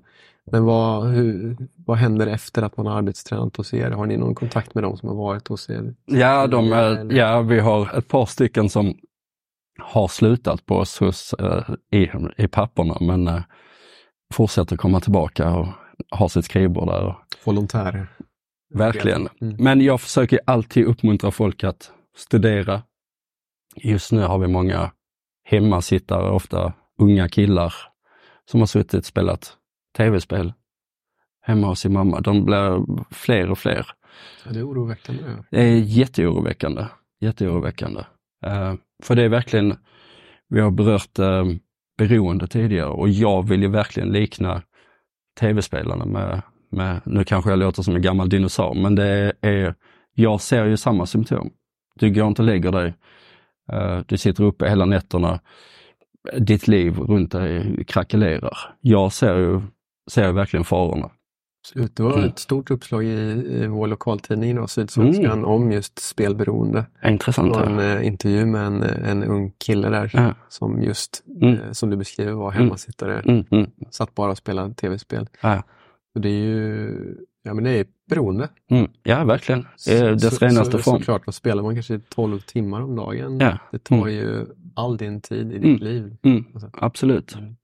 Men 0.51 0.63
vad, 0.63 1.07
hur, 1.07 1.57
vad 1.85 1.97
händer 1.97 2.27
efter 2.27 2.61
att 2.61 2.77
man 2.77 2.85
har 2.85 2.97
arbetstränat 2.97 3.55
hos 3.55 3.73
er? 3.73 3.91
Har 3.91 4.05
ni 4.05 4.17
någon 4.17 4.35
kontakt 4.35 4.75
med 4.75 4.83
dem 4.83 4.97
som 4.97 5.09
har 5.09 5.15
varit 5.15 5.47
hos 5.47 5.69
er? 5.69 5.93
Ja, 6.05 6.47
de, 6.47 6.71
är- 6.73 7.13
ja, 7.13 7.41
vi 7.41 7.59
har 7.59 7.97
ett 7.97 8.07
par 8.07 8.25
stycken 8.25 8.69
som 8.69 8.95
har 9.79 10.07
slutat 10.07 10.65
på 10.65 10.75
oss 10.75 10.99
hos, 10.99 11.33
eh, 11.33 11.63
i, 11.91 12.09
i 12.37 12.47
papperna 12.47 12.97
men 13.01 13.27
eh, 13.27 13.41
fortsätter 14.33 14.77
komma 14.77 14.99
tillbaka 14.99 15.55
och 15.55 15.67
har 16.11 16.27
sitt 16.27 16.45
skrivbord 16.45 16.87
där. 16.87 17.17
Volontärer? 17.43 18.07
verkligen. 18.75 19.27
Mm. 19.41 19.55
Men 19.59 19.81
jag 19.81 20.01
försöker 20.01 20.39
alltid 20.45 20.85
uppmuntra 20.85 21.31
folk 21.31 21.63
att 21.63 21.91
studera. 22.15 22.81
Just 23.75 24.11
nu 24.11 24.21
har 24.21 24.39
vi 24.39 24.47
många 24.47 24.91
hemmasittare, 25.43 26.29
ofta 26.29 26.73
unga 26.99 27.29
killar, 27.29 27.73
som 28.51 28.59
har 28.59 28.67
suttit 28.67 28.99
och 28.99 29.05
spelat 29.05 29.57
tv-spel 29.97 30.53
hemma 31.41 31.67
hos 31.67 31.79
sin 31.79 31.93
mamma. 31.93 32.19
De 32.19 32.45
blir 32.45 32.85
fler 33.13 33.51
och 33.51 33.57
fler. 33.57 33.87
Ja, 34.45 34.51
det 34.51 34.59
är 34.59 34.67
oroväckande. 34.67 35.23
Det 35.51 35.61
är 35.61 35.75
jätteoroväckande. 35.75 36.85
Jätteoroväckande. 37.19 38.03
Eh, 38.45 38.73
för 39.03 39.15
det 39.15 39.23
är 39.23 39.29
verkligen, 39.29 39.77
vi 40.49 40.61
har 40.61 40.71
berört 40.71 41.19
eh, 41.19 41.45
beroende 41.97 42.47
tidigare 42.47 42.89
och 42.89 43.09
jag 43.09 43.47
vill 43.47 43.61
ju 43.61 43.69
verkligen 43.69 44.09
likna 44.09 44.61
tv-spelarna 45.39 46.05
med, 46.05 46.41
med, 46.71 47.01
nu 47.05 47.23
kanske 47.23 47.49
jag 47.49 47.59
låter 47.59 47.83
som 47.83 47.95
en 47.95 48.01
gammal 48.01 48.29
dinosaur, 48.29 48.73
men 48.73 48.95
det 48.95 49.33
är, 49.41 49.75
jag 50.13 50.41
ser 50.41 50.65
ju 50.65 50.77
samma 50.77 51.05
symptom. 51.05 51.51
Du 51.95 52.13
går 52.13 52.27
inte 52.27 52.41
och 52.41 52.45
lägger 52.45 52.71
dig, 52.71 52.93
eh, 53.71 53.99
du 54.07 54.17
sitter 54.17 54.43
uppe 54.43 54.69
hela 54.69 54.85
nätterna, 54.85 55.39
ditt 56.37 56.67
liv 56.67 56.99
runt 56.99 57.31
dig 57.31 57.85
krackelerar. 57.87 58.57
Jag 58.81 59.13
ser 59.13 59.37
ju, 59.37 59.61
ser 60.11 60.27
ju 60.27 60.31
verkligen 60.31 60.63
farorna. 60.63 61.11
Absolut. 61.65 61.95
Det 61.95 62.03
var 62.03 62.13
Mm. 62.13 62.29
ett 62.29 62.39
stort 62.39 62.71
uppslag 62.71 63.03
i, 63.05 63.07
i 63.63 63.67
vår 63.67 63.87
lokaltidning, 63.87 64.55
då, 64.55 64.67
Sydsvenskan, 64.67 65.25
Mm. 65.25 65.45
om 65.45 65.71
just 65.71 65.99
spelberoende. 65.99 66.85
Det 67.01 67.09
Intressant. 67.09 67.55
en 67.55 67.79
eh, 67.79 68.07
intervju 68.07 68.45
med 68.45 68.65
en, 68.67 68.83
en 68.83 69.23
ung 69.23 69.51
kille 69.65 69.89
där 69.89 70.11
Ja. 70.13 70.33
som 70.49 70.81
just, 70.81 71.23
Mm. 71.41 71.53
eh, 71.53 71.71
som 71.71 71.89
du 71.89 71.97
beskriver, 71.97 72.31
var 72.31 72.51
hemmasittare. 72.51 73.19
Mm, 73.19 73.45
mm, 73.51 73.69
Satt 73.91 74.15
bara 74.15 74.31
och 74.31 74.37
spelade 74.37 74.73
tv-spel. 74.73 75.27
ja. 75.41 75.63
Och 76.15 76.21
det 76.21 76.29
är 76.29 76.43
ju, 76.43 77.17
ja 77.43 77.53
men 77.53 77.63
det 77.63 77.71
är 77.79 77.85
beroende. 78.09 78.49
Mm, 78.71 78.87
ja, 79.03 79.23
verkligen. 79.23 79.67
Det 79.85 79.97
är 79.97 80.11
dess 80.11 80.37
så, 80.37 80.45
renaste 80.45 80.71
så, 80.71 80.77
form. 80.79 80.99
Såklart, 80.99 81.21
vad 81.25 81.35
spelar 81.35 81.63
man 81.63 81.73
kanske 81.75 81.99
12 81.99 82.39
timmar 82.39 82.81
om 82.81 82.95
dagen? 82.95 83.37
Ja. 83.39 83.57
Det 83.71 83.79
tar 83.83 83.95
Mm. 83.95 84.09
ju 84.13 84.45
all 84.75 84.97
din 84.97 85.21
tid 85.21 85.51
i 85.51 85.57
ditt 85.57 85.63
Mm. 85.63 85.77
liv. 85.93 86.17
Mm, 86.23 86.45
absolut. 86.73 87.35
Mm. 87.35 87.55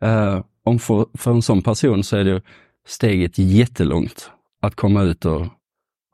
Eh, 0.00 0.42
om 0.64 0.78
för, 0.78 1.06
för 1.14 1.30
en 1.30 1.42
sån 1.42 1.62
person 1.62 2.04
så 2.04 2.16
är 2.16 2.24
det 2.24 2.42
steget 2.90 3.38
jättelångt 3.38 4.30
att 4.60 4.74
komma 4.74 5.02
ut 5.02 5.24
och, 5.24 5.46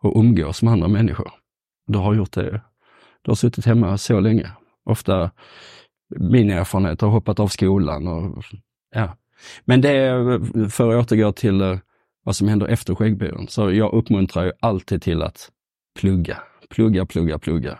och 0.02 0.20
umgås 0.20 0.62
med 0.62 0.72
andra 0.72 0.88
människor. 0.88 1.30
Du 1.86 1.98
har 1.98 2.14
gjort 2.14 2.32
det. 2.32 2.60
Du 3.22 3.30
har 3.30 3.34
suttit 3.34 3.66
hemma 3.66 3.98
så 3.98 4.20
länge. 4.20 4.50
Ofta 4.84 5.30
min 6.08 6.50
erfarenhet 6.50 7.00
har 7.00 7.08
hoppat 7.08 7.40
av 7.40 7.48
skolan 7.48 8.06
och 8.06 8.44
ja. 8.94 9.16
Men 9.64 9.80
det 9.80 9.90
är, 9.90 10.68
för 10.68 10.94
att 10.94 11.04
återgå 11.06 11.32
till 11.32 11.60
eh, 11.60 11.78
vad 12.22 12.36
som 12.36 12.48
händer 12.48 12.66
efter 12.66 12.94
skäggbyrån, 12.94 13.48
så 13.48 13.72
jag 13.72 13.92
uppmuntrar 13.92 14.44
ju 14.44 14.52
alltid 14.60 15.02
till 15.02 15.22
att 15.22 15.50
plugga, 16.00 16.38
plugga, 16.70 17.06
plugga, 17.06 17.38
plugga. 17.38 17.78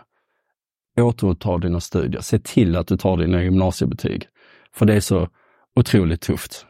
Återuppta 0.99 1.57
dina 1.57 1.79
studier. 1.79 2.21
Se 2.21 2.39
till 2.39 2.75
att 2.75 2.87
du 2.87 2.97
tar 2.97 3.17
dina 3.17 3.43
gymnasiebetyg. 3.43 4.27
För 4.73 4.85
det 4.85 4.93
är 4.93 4.99
så 4.99 5.29
otroligt 5.75 6.21
tufft. 6.21 6.65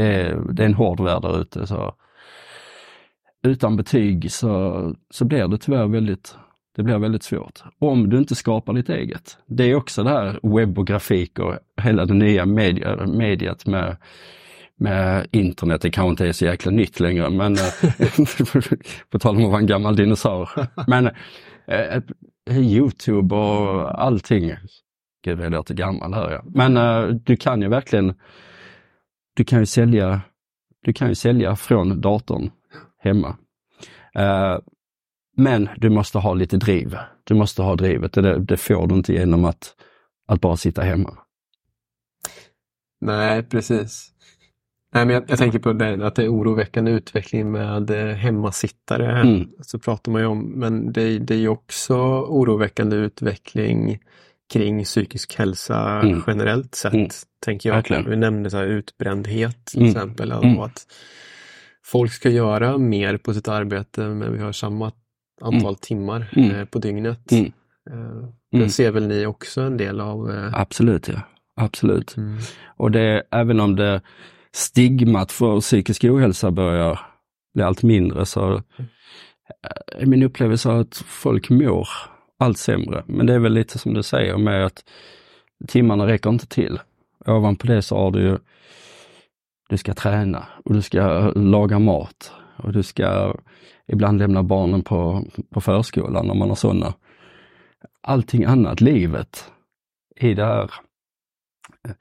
Det 0.00 0.06
är, 0.06 0.52
det 0.52 0.62
är 0.62 0.66
en 0.66 0.74
hård 0.74 1.00
värld 1.00 1.22
där 1.22 1.40
ute. 1.40 1.66
Så 1.66 1.94
utan 3.42 3.76
betyg 3.76 4.32
så, 4.32 4.94
så 5.10 5.24
blir 5.24 5.48
det 5.48 5.58
tyvärr 5.58 5.86
väldigt, 5.86 6.34
det 6.76 6.82
blir 6.82 6.98
väldigt 6.98 7.22
svårt. 7.22 7.62
Om 7.78 8.10
du 8.10 8.18
inte 8.18 8.34
skapar 8.34 8.72
ditt 8.72 8.88
eget. 8.88 9.38
Det 9.46 9.64
är 9.64 9.74
också 9.74 10.02
det 10.02 10.10
här 10.10 10.40
webb 10.42 10.78
och 10.78 10.86
grafik 10.86 11.38
och 11.38 11.54
hela 11.82 12.04
det 12.04 12.14
nya 12.14 12.46
media, 12.46 13.06
mediet 13.06 13.66
med, 13.66 13.96
med 14.76 15.26
internet. 15.30 15.82
Det 15.82 15.90
kanske 15.90 16.10
inte 16.10 16.28
är 16.28 16.32
så 16.32 16.44
jäkla 16.44 16.70
nytt 16.70 17.00
längre, 17.00 17.30
men 17.30 17.52
eh, 17.52 18.10
på 19.10 19.18
tal 19.18 19.36
om 19.36 19.44
att 19.44 19.50
vara 19.50 19.60
en 19.60 19.66
gammal 19.66 19.96
dinosaur. 19.96 20.50
Men 20.86 21.10
eh, 21.66 22.02
Youtube 22.50 23.34
och 23.34 24.02
allting. 24.02 24.52
Gud, 25.24 25.40
jag 25.40 25.52
låter 25.52 25.74
gammal 25.74 26.14
här 26.14 26.30
ja. 26.30 26.42
Men 26.44 26.76
eh, 26.76 27.02
du 27.06 27.36
kan 27.36 27.62
ju 27.62 27.68
verkligen, 27.68 28.14
du 29.40 29.44
kan 29.44 29.60
ju 29.60 29.66
sälja, 29.66 30.20
du 30.84 30.92
kan 30.92 31.08
ju 31.08 31.14
sälja 31.14 31.56
från 31.56 32.00
datorn 32.00 32.50
hemma. 32.98 33.36
Eh, 34.14 34.58
men 35.36 35.68
du 35.76 35.90
måste 35.90 36.18
ha 36.18 36.34
lite 36.34 36.56
driv. 36.56 36.96
Du 37.24 37.34
måste 37.34 37.62
ha 37.62 37.76
drivet. 37.76 38.12
Det, 38.12 38.38
det 38.38 38.56
får 38.56 38.86
du 38.86 38.94
inte 38.94 39.12
genom 39.12 39.44
att, 39.44 39.74
att 40.28 40.40
bara 40.40 40.56
sitta 40.56 40.82
hemma. 40.82 41.18
Nej, 43.00 43.42
precis. 43.42 44.10
Nej, 44.94 45.06
men 45.06 45.14
jag, 45.14 45.24
jag 45.28 45.38
tänker 45.38 45.58
på 45.58 45.72
det, 45.72 46.06
att 46.06 46.14
det 46.14 46.24
är 46.24 46.32
oroväckande 46.32 46.90
utveckling 46.90 47.50
med 47.52 47.90
eh, 47.90 48.14
hemmasittare. 48.14 49.20
Mm. 49.20 49.48
Så 49.60 49.78
pratar 49.78 50.12
man 50.12 50.20
ju 50.20 50.26
om, 50.26 50.40
men 50.40 50.92
det, 50.92 51.18
det 51.18 51.34
är 51.34 51.48
också 51.48 51.96
oroväckande 52.28 52.96
utveckling 52.96 53.98
kring 54.52 54.84
psykisk 54.84 55.34
hälsa 55.38 56.00
Mm. 56.00 56.22
generellt 56.26 56.74
sett. 56.74 56.92
Mm. 56.94 57.08
Tänker 57.44 57.68
jag. 57.68 57.76
Verkligen. 57.76 58.10
Vi 58.10 58.16
nämnde 58.16 58.50
så 58.50 58.56
här 58.56 58.66
utbrändhet 58.66 59.64
till 59.66 59.78
Mm. 59.80 59.90
exempel. 59.90 60.32
Mm. 60.32 60.58
Och 60.58 60.64
att 60.64 60.86
folk 61.84 62.12
ska 62.12 62.30
göra 62.30 62.78
mer 62.78 63.16
på 63.16 63.34
sitt 63.34 63.48
arbete 63.48 64.00
men 64.00 64.32
vi 64.32 64.42
har 64.42 64.52
samma 64.52 64.92
antal 65.40 65.76
timmar 65.76 66.30
Mm. 66.36 66.50
eh, 66.50 66.64
på 66.64 66.78
dygnet. 66.78 67.32
Mm. 67.32 67.52
Eh, 67.90 68.28
Mm. 68.52 68.64
Det 68.66 68.70
ser 68.70 68.90
väl 68.90 69.06
ni 69.06 69.26
också 69.26 69.60
en 69.60 69.76
del 69.76 70.00
av? 70.00 70.30
Eh, 70.30 70.54
Absolut, 70.60 71.08
ja. 71.08 71.20
Absolut. 71.56 72.16
mm. 72.16 72.38
Och 72.76 72.90
det, 72.90 73.22
även 73.30 73.60
om 73.60 73.76
det 73.76 74.00
stigmat 74.52 75.32
för 75.32 75.60
psykisk 75.60 76.04
ohälsa 76.04 76.50
börjar 76.50 77.00
bli 77.54 77.62
allt 77.62 77.82
mindre 77.82 78.26
så 78.26 78.62
är 79.98 80.06
min 80.06 80.22
upplevelse 80.22 80.70
att 80.72 80.96
folk 81.06 81.50
mår 81.50 81.88
allt 82.40 82.58
sämre. 82.58 83.02
Men 83.06 83.26
det 83.26 83.34
är 83.34 83.38
väl 83.38 83.52
lite 83.52 83.78
som 83.78 83.94
du 83.94 84.02
säger 84.02 84.36
med 84.36 84.66
att 84.66 84.84
timmarna 85.68 86.06
räcker 86.06 86.30
inte 86.30 86.46
till. 86.46 86.80
Ovanpå 87.26 87.66
det 87.66 87.82
så 87.82 87.96
har 87.96 88.10
du 88.10 88.20
ju, 88.20 88.38
du 89.68 89.76
ska 89.76 89.94
träna 89.94 90.46
och 90.64 90.74
du 90.74 90.82
ska 90.82 91.30
laga 91.30 91.78
mat 91.78 92.32
och 92.56 92.72
du 92.72 92.82
ska 92.82 93.34
ibland 93.86 94.18
lämna 94.18 94.42
barnen 94.42 94.82
på, 94.82 95.24
på 95.50 95.60
förskolan 95.60 96.30
om 96.30 96.38
man 96.38 96.48
har 96.48 96.56
sådana. 96.56 96.94
Allting 98.02 98.44
annat, 98.44 98.80
livet, 98.80 99.50
i 100.16 100.34
det 100.34 100.44
här 100.44 100.70
eh, 101.88 101.94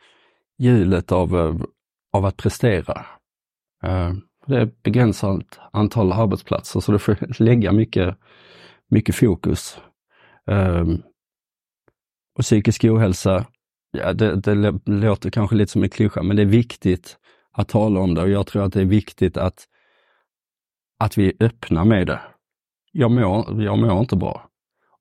hjulet 0.58 1.12
av, 1.12 1.40
eh, 1.40 1.56
av 2.14 2.26
att 2.26 2.38
prestera. 2.38 3.06
Eh, 3.84 4.14
det 4.46 4.56
är 4.56 4.62
ett 4.62 4.84
begränsat 4.84 5.60
antal 5.72 6.12
arbetsplatser 6.12 6.80
så 6.80 6.92
du 6.92 7.00
får 7.00 7.18
lägga 7.44 7.72
mycket, 7.72 8.18
mycket 8.88 9.16
fokus. 9.16 9.80
Eh, 10.50 10.86
Och 12.38 12.44
psykisk 12.44 12.84
ohälsa, 12.84 13.46
ja, 13.92 14.14
det, 14.14 14.36
det 14.36 14.54
lå- 14.56 14.82
låter 14.86 15.30
kanske 15.30 15.56
lite 15.56 15.72
som 15.72 15.84
en 15.84 15.90
klyscha, 15.90 16.24
men 16.24 16.36
det 16.36 16.42
är 16.42 16.46
viktigt 16.46 17.18
att 17.52 17.70
tala 17.70 18.00
om 18.00 18.14
det 18.16 18.22
och 18.22 18.30
jag 18.30 18.48
tror 18.48 18.64
att 18.64 18.74
det 18.74 18.82
är 18.82 18.86
viktigt 18.86 19.38
att, 19.38 19.68
att 21.00 21.18
vi 21.18 21.28
är 21.28 21.34
öppna 21.46 21.86
med 21.86 22.08
det. 22.08 22.22
Jag 22.92 23.12
mår, 23.12 23.64
jag 23.64 23.80
mår 23.80 24.00
inte 24.00 24.16
bra. 24.16 24.50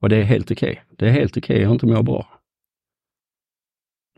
Och 0.00 0.08
det 0.08 0.16
är 0.16 0.22
helt 0.24 0.50
okej. 0.50 0.82
Det 0.98 1.06
är 1.08 1.10
helt 1.12 1.36
okej 1.36 1.64
att 1.64 1.72
inte 1.72 1.86
må 1.86 2.02
bra. 2.02 2.26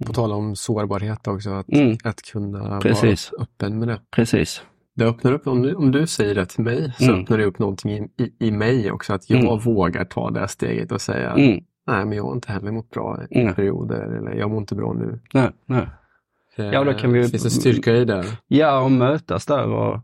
På 0.07 0.13
tal 0.13 0.33
om 0.33 0.57
sårbarhet 0.57 1.27
också, 1.27 1.51
att, 1.51 1.69
Mm. 1.69 1.97
att 2.05 2.23
kunna 2.23 2.81
Precis. 2.81 3.33
vara 3.33 3.43
öppen 3.43 3.79
med 3.79 3.89
det. 3.89 4.01
Precis. 4.11 4.63
Det 4.95 5.05
öppnar 5.05 5.33
upp, 5.33 5.47
om 5.47 5.63
du, 5.63 5.75
om 5.75 5.91
du 5.93 6.07
säger 6.07 6.35
det 6.35 6.47
till 6.47 6.65
mig, 6.65 6.93
så 6.99 7.05
Mm. 7.05 7.21
öppnar 7.21 7.39
det 7.39 7.45
upp 7.45 7.59
någonting 7.59 7.91
i, 7.93 8.23
i, 8.23 8.33
i 8.49 8.51
mig 8.51 8.93
också. 8.93 9.13
Att 9.13 9.31
jag 9.31 9.41
Mm. 9.41 9.59
vågar 9.59 10.05
ta 10.05 10.31
det 10.31 10.49
steget 10.49 10.93
och 10.93 11.01
säga, 11.01 11.31
Mm. 11.31 11.65
nej 11.87 12.05
men 12.05 12.13
jag 12.13 12.25
har 12.25 12.33
inte 12.33 12.53
heller 12.53 12.73
mått 12.73 12.91
bra 12.91 13.21
i 13.31 13.41
Mm. 13.41 13.55
perioder, 13.55 14.01
eller 14.01 14.35
jag 14.35 14.51
mår 14.51 14.59
inte 14.59 14.75
bra 14.75 14.93
nu. 14.93 15.19
Nej, 15.35 15.51
nej. 15.67 15.87
Ja, 16.57 16.85
då 16.85 16.93
kan 16.95 17.13
vi- 17.13 17.29
Finns 17.29 17.43
det 17.43 17.51
styrka 17.51 17.93
i 17.97 18.05
det? 18.05 18.25
Ja, 18.49 18.81
och 18.81 18.91
mötas 18.93 19.47
där 19.47 19.67
och 19.67 20.01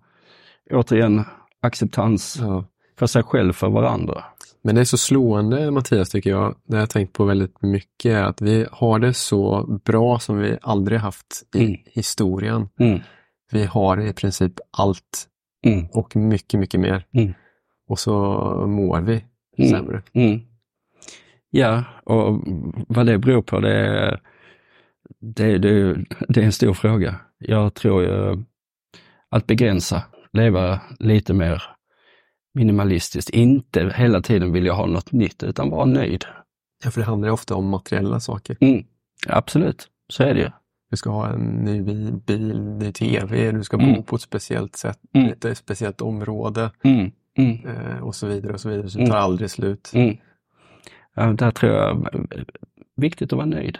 återigen 0.71 1.25
acceptans 1.63 2.39
Ja. 2.41 2.65
för 2.99 3.07
sig 3.07 3.23
själv, 3.23 3.53
för 3.53 3.69
varandra. 3.69 4.25
Men 4.63 4.75
det 4.75 4.81
är 4.81 4.85
så 4.85 4.97
slående 4.99 5.71
Mattias 5.71 6.11
tycker 6.11 6.31
jag. 6.31 6.55
Det 6.67 6.75
har 6.77 6.81
jag 6.81 6.91
tänkt 6.91 7.13
på 7.13 7.25
väldigt 7.25 7.63
mycket. 7.63 8.17
Att 8.27 8.41
vi 8.41 8.67
har 8.73 8.99
det 8.99 9.13
så 9.15 9.67
bra 9.85 10.19
som 10.19 10.39
vi 10.39 10.59
aldrig 10.63 10.99
haft 11.01 11.27
i 11.55 11.65
Mm. 11.65 11.77
historien. 11.87 12.69
Vi 13.53 13.65
har 13.65 14.01
i 14.01 14.13
princip 14.13 14.53
allt 14.79 15.29
Mm. 15.67 15.87
och 15.93 16.17
mycket, 16.17 16.61
mycket 16.61 16.81
mer. 16.81 17.07
Mm. 17.13 17.35
Och 17.89 17.99
så 17.99 18.13
mår 18.67 19.01
vi 19.01 19.25
Mm. 19.59 19.71
sämre. 19.71 20.03
Mm. 20.13 20.41
Ja, 21.51 21.85
och 22.05 22.45
vad 22.89 23.07
det 23.07 23.19
beror 23.19 23.43
på 23.43 23.61
det 23.61 24.21
det, 25.21 25.59
det, 25.59 25.95
det 26.29 26.41
är 26.41 26.45
en 26.45 26.53
stor 26.53 26.75
fråga. 26.75 27.21
Jag 27.39 27.75
tror 27.75 28.03
ju 28.03 28.45
att 29.31 29.47
begränsa, 29.47 30.03
leva 30.33 30.81
lite 30.99 31.35
mer 31.35 31.63
minimalistiskt, 32.55 33.31
inte 33.31 33.93
hela 33.97 34.21
tiden 34.21 34.53
vilja 34.53 34.73
ha 34.73 34.87
något 34.87 35.13
nytt 35.13 35.43
utan 35.43 35.71
vara 35.71 35.85
nöjd. 35.85 36.25
Ja, 36.85 36.91
för 36.91 37.01
det 37.01 37.07
handlar 37.07 37.29
ju 37.29 37.33
ofta 37.33 37.55
om 37.55 37.69
materiella 37.69 38.21
saker. 38.21 38.57
Mm. 38.61 38.85
Absolut, 39.29 39.89
så 40.09 40.23
är 40.23 40.35
det 40.35 40.41
ju. 40.41 40.51
Du 40.91 40.97
ska 40.97 41.11
ha 41.11 41.29
en 41.33 41.41
ny 41.41 41.83
bi- 41.83 42.13
bil, 42.27 42.61
ny 42.63 42.93
tv, 42.93 43.53
du 43.53 43.65
ska 43.65 43.77
Mm. 43.77 43.95
bo 43.95 44.03
på 44.03 44.17
ett 44.17 44.23
speciellt 44.23 44.77
sätt, 44.77 44.99
Mm. 45.15 45.33
ett 45.45 45.59
speciellt 45.59 46.01
område 46.01 46.71
Mm. 46.85 47.11
Mm. 47.39 47.67
eh, 47.67 47.99
och 47.99 48.15
så 48.15 48.27
vidare 48.27 48.53
och 48.53 48.61
så 48.61 48.69
vidare. 48.69 48.89
Så 48.89 48.99
det 48.99 49.03
Mm. 49.05 49.11
tar 49.13 49.19
aldrig 49.19 49.51
slut. 49.51 49.91
Mm. 49.95 50.17
Ja, 51.15 51.33
där 51.33 51.51
tror 51.51 51.73
jag 51.73 52.09
viktigt 52.97 53.33
att 53.33 53.37
vara 53.37 53.47
nöjd. 53.47 53.79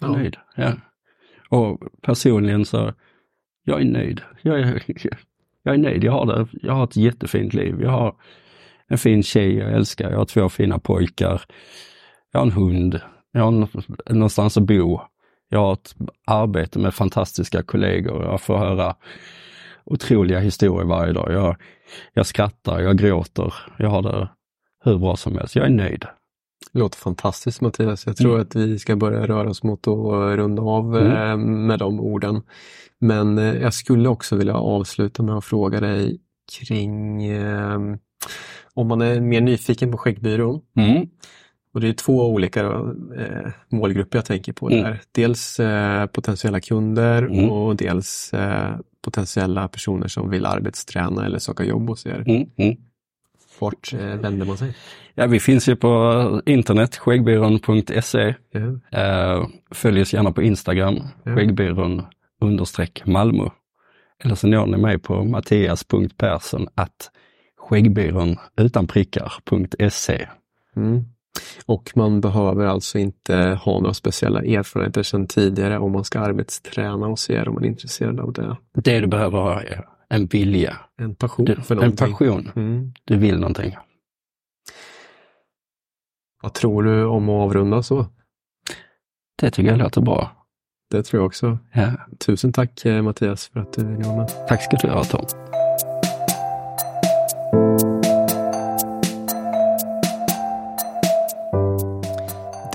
Ja. 0.00 0.12
nöjd. 0.12 0.36
Ja. 0.56 0.72
Och 1.48 1.80
personligen 2.02 2.64
så, 2.64 2.92
jag 3.64 3.80
är 3.80 3.84
nöjd. 3.84 4.20
Jag 4.42 4.60
är, 4.60 4.82
jag 5.62 5.74
är 5.74 5.78
nöjd. 5.78 6.04
Jag 6.04 6.12
har, 6.12 6.26
det, 6.26 6.46
jag 6.52 6.72
har 6.72 6.84
ett 6.84 6.96
jättefint 6.96 7.54
liv. 7.54 7.80
Jag 7.82 7.90
har 7.90 8.14
en 8.88 8.98
fin 8.98 9.22
tjej 9.22 9.56
jag 9.56 9.72
älskar. 9.72 10.10
Jag 10.10 10.18
har 10.18 10.24
två 10.24 10.48
fina 10.48 10.78
pojkar. 10.78 11.42
Jag 12.32 12.40
har 12.40 12.46
en 12.46 12.52
hund. 12.52 13.00
Jag 13.32 13.42
har 13.42 13.50
nå- 13.50 13.68
någonstans 14.10 14.56
att 14.56 14.62
bo. 14.66 15.00
Jag 15.48 15.58
har 15.58 15.72
ett 15.72 15.94
arbete 16.26 16.78
med 16.78 16.94
fantastiska 16.94 17.62
kollegor. 17.62 18.22
Jag 18.24 18.40
får 18.40 18.56
höra 18.58 18.94
otroliga 19.84 20.38
historier 20.40 20.86
varje 20.86 21.12
dag. 21.12 21.32
Jag, 21.32 21.56
jag 22.12 22.26
skrattar, 22.26 22.80
jag 22.80 22.98
gråter. 22.98 23.54
Jag 23.78 23.88
har 23.90 24.02
det 24.02 24.28
hur 24.84 24.98
bra 24.98 25.16
som 25.16 25.36
helst. 25.38 25.56
Jag 25.56 25.66
är 25.66 25.70
nöjd. 25.70 26.04
Det 26.72 26.78
låter 26.78 26.98
fantastiskt 26.98 27.60
Mattias. 27.60 28.06
Jag 28.06 28.16
tror 28.16 28.30
Mm. 28.34 28.42
att 28.42 28.54
vi 28.56 28.78
ska 28.78 28.96
börja 28.96 29.26
röra 29.26 29.50
oss 29.50 29.62
mot 29.62 29.88
att 29.88 30.36
runda 30.36 30.62
av 30.62 30.96
Mm. 30.96 31.12
eh, 31.30 31.36
med 31.46 31.78
de 31.78 32.00
orden. 32.00 32.42
Men 32.98 33.38
eh, 33.38 33.54
jag 33.54 33.74
skulle 33.74 34.08
också 34.08 34.36
vilja 34.36 34.54
avsluta 34.54 35.22
med 35.22 35.34
att 35.34 35.44
fråga 35.44 35.80
dig 35.80 36.18
kring 36.60 37.24
eh, 37.26 37.78
om 38.74 38.88
man 38.88 39.00
är 39.00 39.20
mer 39.20 39.40
nyfiken 39.40 39.92
på 39.92 39.98
Skäggbyrån. 39.98 40.60
Mm. 40.76 41.08
Och 41.76 41.82
det 41.82 41.88
är 41.88 41.92
två 41.92 42.26
olika 42.32 42.60
eh, 42.60 43.50
målgrupper 43.68 44.18
jag 44.18 44.24
tänker 44.24 44.52
på 44.52 44.70
Mm. 44.70 44.82
där. 44.84 45.00
Dels 45.12 45.60
eh, 45.60 46.06
potentiella 46.06 46.60
kunder 46.60 47.22
Mm. 47.22 47.50
och 47.50 47.76
dels 47.76 48.34
eh, 48.34 48.76
potentiella 49.04 49.68
personer 49.68 50.08
som 50.08 50.30
vill 50.30 50.46
arbetsträna 50.46 51.26
eller 51.26 51.38
söka 51.38 51.64
jobb 51.64 51.88
hos 51.88 52.06
er. 52.06 52.24
Mm. 52.26 52.48
Mm. 52.56 52.76
Vart 53.60 53.92
eh, 53.92 53.98
vänder 54.00 54.46
man 54.46 54.56
sig? 54.56 54.74
Ja, 55.14 55.26
vi 55.26 55.40
finns 55.40 55.68
ju 55.68 55.76
på 55.76 56.42
internet, 56.46 56.96
skäggbyrån.se. 56.96 58.34
Eh, 58.92 59.46
följ 59.70 60.00
oss 60.02 60.12
gärna 60.14 60.32
på 60.32 60.42
Instagram, 60.42 60.98
Ja. 61.24 61.34
skäggbyrån 61.34 62.02
understreck 62.40 63.02
Malmö. 63.06 63.48
Eller 64.24 64.34
så 64.34 64.46
når 64.46 64.66
ni 64.66 64.76
mig 64.76 64.98
på 64.98 65.24
mattias.persson 65.24 66.68
att 66.74 67.10
skäggbyrån 67.58 68.36
utan 68.56 68.86
prickar.se. 68.86 70.28
Mm. 70.76 71.04
Och 71.66 71.92
man 71.94 72.20
behöver 72.20 72.66
alltså 72.66 72.98
inte 72.98 73.36
ha 73.62 73.80
några 73.80 73.94
speciella 73.94 74.42
erfarenheter 74.42 75.02
sedan 75.02 75.26
tidigare 75.26 75.78
om 75.78 75.92
man 75.92 76.04
ska 76.04 76.20
arbetsträna 76.20 77.06
hos 77.06 77.30
er 77.30 77.48
om 77.48 77.54
man 77.54 77.64
är 77.64 77.68
intresserad 77.68 78.20
av 78.20 78.32
det. 78.32 78.56
Det 78.74 79.00
du 79.00 79.06
behöver 79.06 79.38
ha 79.38 79.62
är 79.62 79.84
en 80.08 80.26
vilja, 80.26 80.76
En 80.98 81.14
passion 81.14 81.44
du, 81.44 81.56
för 81.56 81.84
en 81.84 81.96
passion. 81.96 82.50
Mm. 82.56 82.92
Du 83.04 83.16
vill 83.16 83.38
någonting. 83.38 83.76
Vad 86.42 86.52
tror 86.52 86.82
du 86.82 87.04
om 87.04 87.28
att 87.28 87.42
avrunda 87.42 87.82
så? 87.82 88.06
Det 89.40 89.50
tycker 89.50 89.70
jag 89.70 89.78
låter 89.78 90.00
bra. 90.00 90.46
Det 90.90 91.02
tror 91.02 91.20
jag 91.20 91.26
också. 91.26 91.58
Ja. 91.72 91.92
Tusen 92.26 92.52
tack 92.52 92.84
eh, 92.84 93.02
Mattias 93.02 93.48
för 93.48 93.60
att 93.60 93.72
du 93.72 93.82
vara 93.84 94.16
med. 94.16 94.28
Tack 94.48 94.62
ska 94.62 94.76
du 94.76 94.88
ha 94.88 95.04
Tom. 95.04 95.26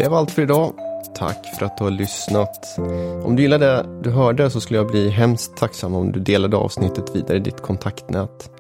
Det 0.02 0.10
var 0.10 0.18
allt 0.18 0.32
för 0.32 0.42
idag. 0.42 0.74
Tack 1.16 1.58
för 1.58 1.66
att 1.66 1.78
du 1.78 1.84
har 1.84 1.92
lyssnat. 1.92 2.80
Om 3.24 3.36
du 3.36 3.42
gillade 3.42 3.66
det 3.66 4.02
du 4.04 4.10
hörde 4.10 4.50
så 4.50 4.62
skulle 4.62 4.80
jag 4.80 4.88
bli 4.88 5.10
hemskt 5.10 5.58
tacksam 5.58 5.96
om 5.96 6.12
du 6.12 6.20
delade 6.20 6.58
avsnittet 6.58 7.16
vidare 7.16 7.38
i 7.38 7.40
ditt 7.40 7.62
kontaktnät. 7.62 8.52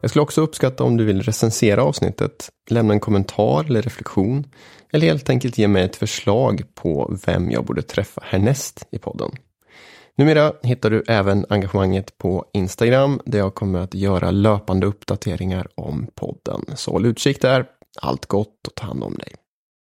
Jag 0.00 0.10
skulle 0.10 0.22
också 0.22 0.40
uppskatta 0.40 0.84
om 0.84 0.96
du 0.96 1.04
vill 1.04 1.22
recensera 1.22 1.82
avsnittet, 1.82 2.48
lämna 2.70 2.94
en 2.94 3.00
kommentar 3.00 3.64
eller 3.64 3.82
reflektion 3.82 4.44
eller 4.92 5.06
helt 5.06 5.30
enkelt 5.30 5.58
ge 5.58 5.68
mig 5.68 5.82
ett 5.82 5.96
förslag 5.96 6.62
på 6.74 7.16
vem 7.26 7.50
jag 7.50 7.64
borde 7.64 7.82
träffa 7.82 8.20
härnäst 8.24 8.86
i 8.90 8.98
podden. 8.98 9.30
Numera 10.16 10.52
hittar 10.62 10.90
du 10.90 11.04
även 11.08 11.46
engagemanget 11.48 12.18
på 12.18 12.44
Instagram 12.52 13.20
där 13.24 13.38
jag 13.38 13.54
kommer 13.54 13.78
att 13.78 13.94
göra 13.94 14.30
löpande 14.30 14.86
uppdateringar 14.86 15.68
om 15.74 16.06
podden. 16.14 16.64
Så 16.74 16.90
håll 16.90 17.06
utkik 17.06 17.42
där. 17.42 17.66
Allt 18.00 18.26
gott 18.26 18.66
och 18.66 18.74
ta 18.74 18.86
hand 18.86 19.04
om 19.04 19.14
dig. 19.14 19.34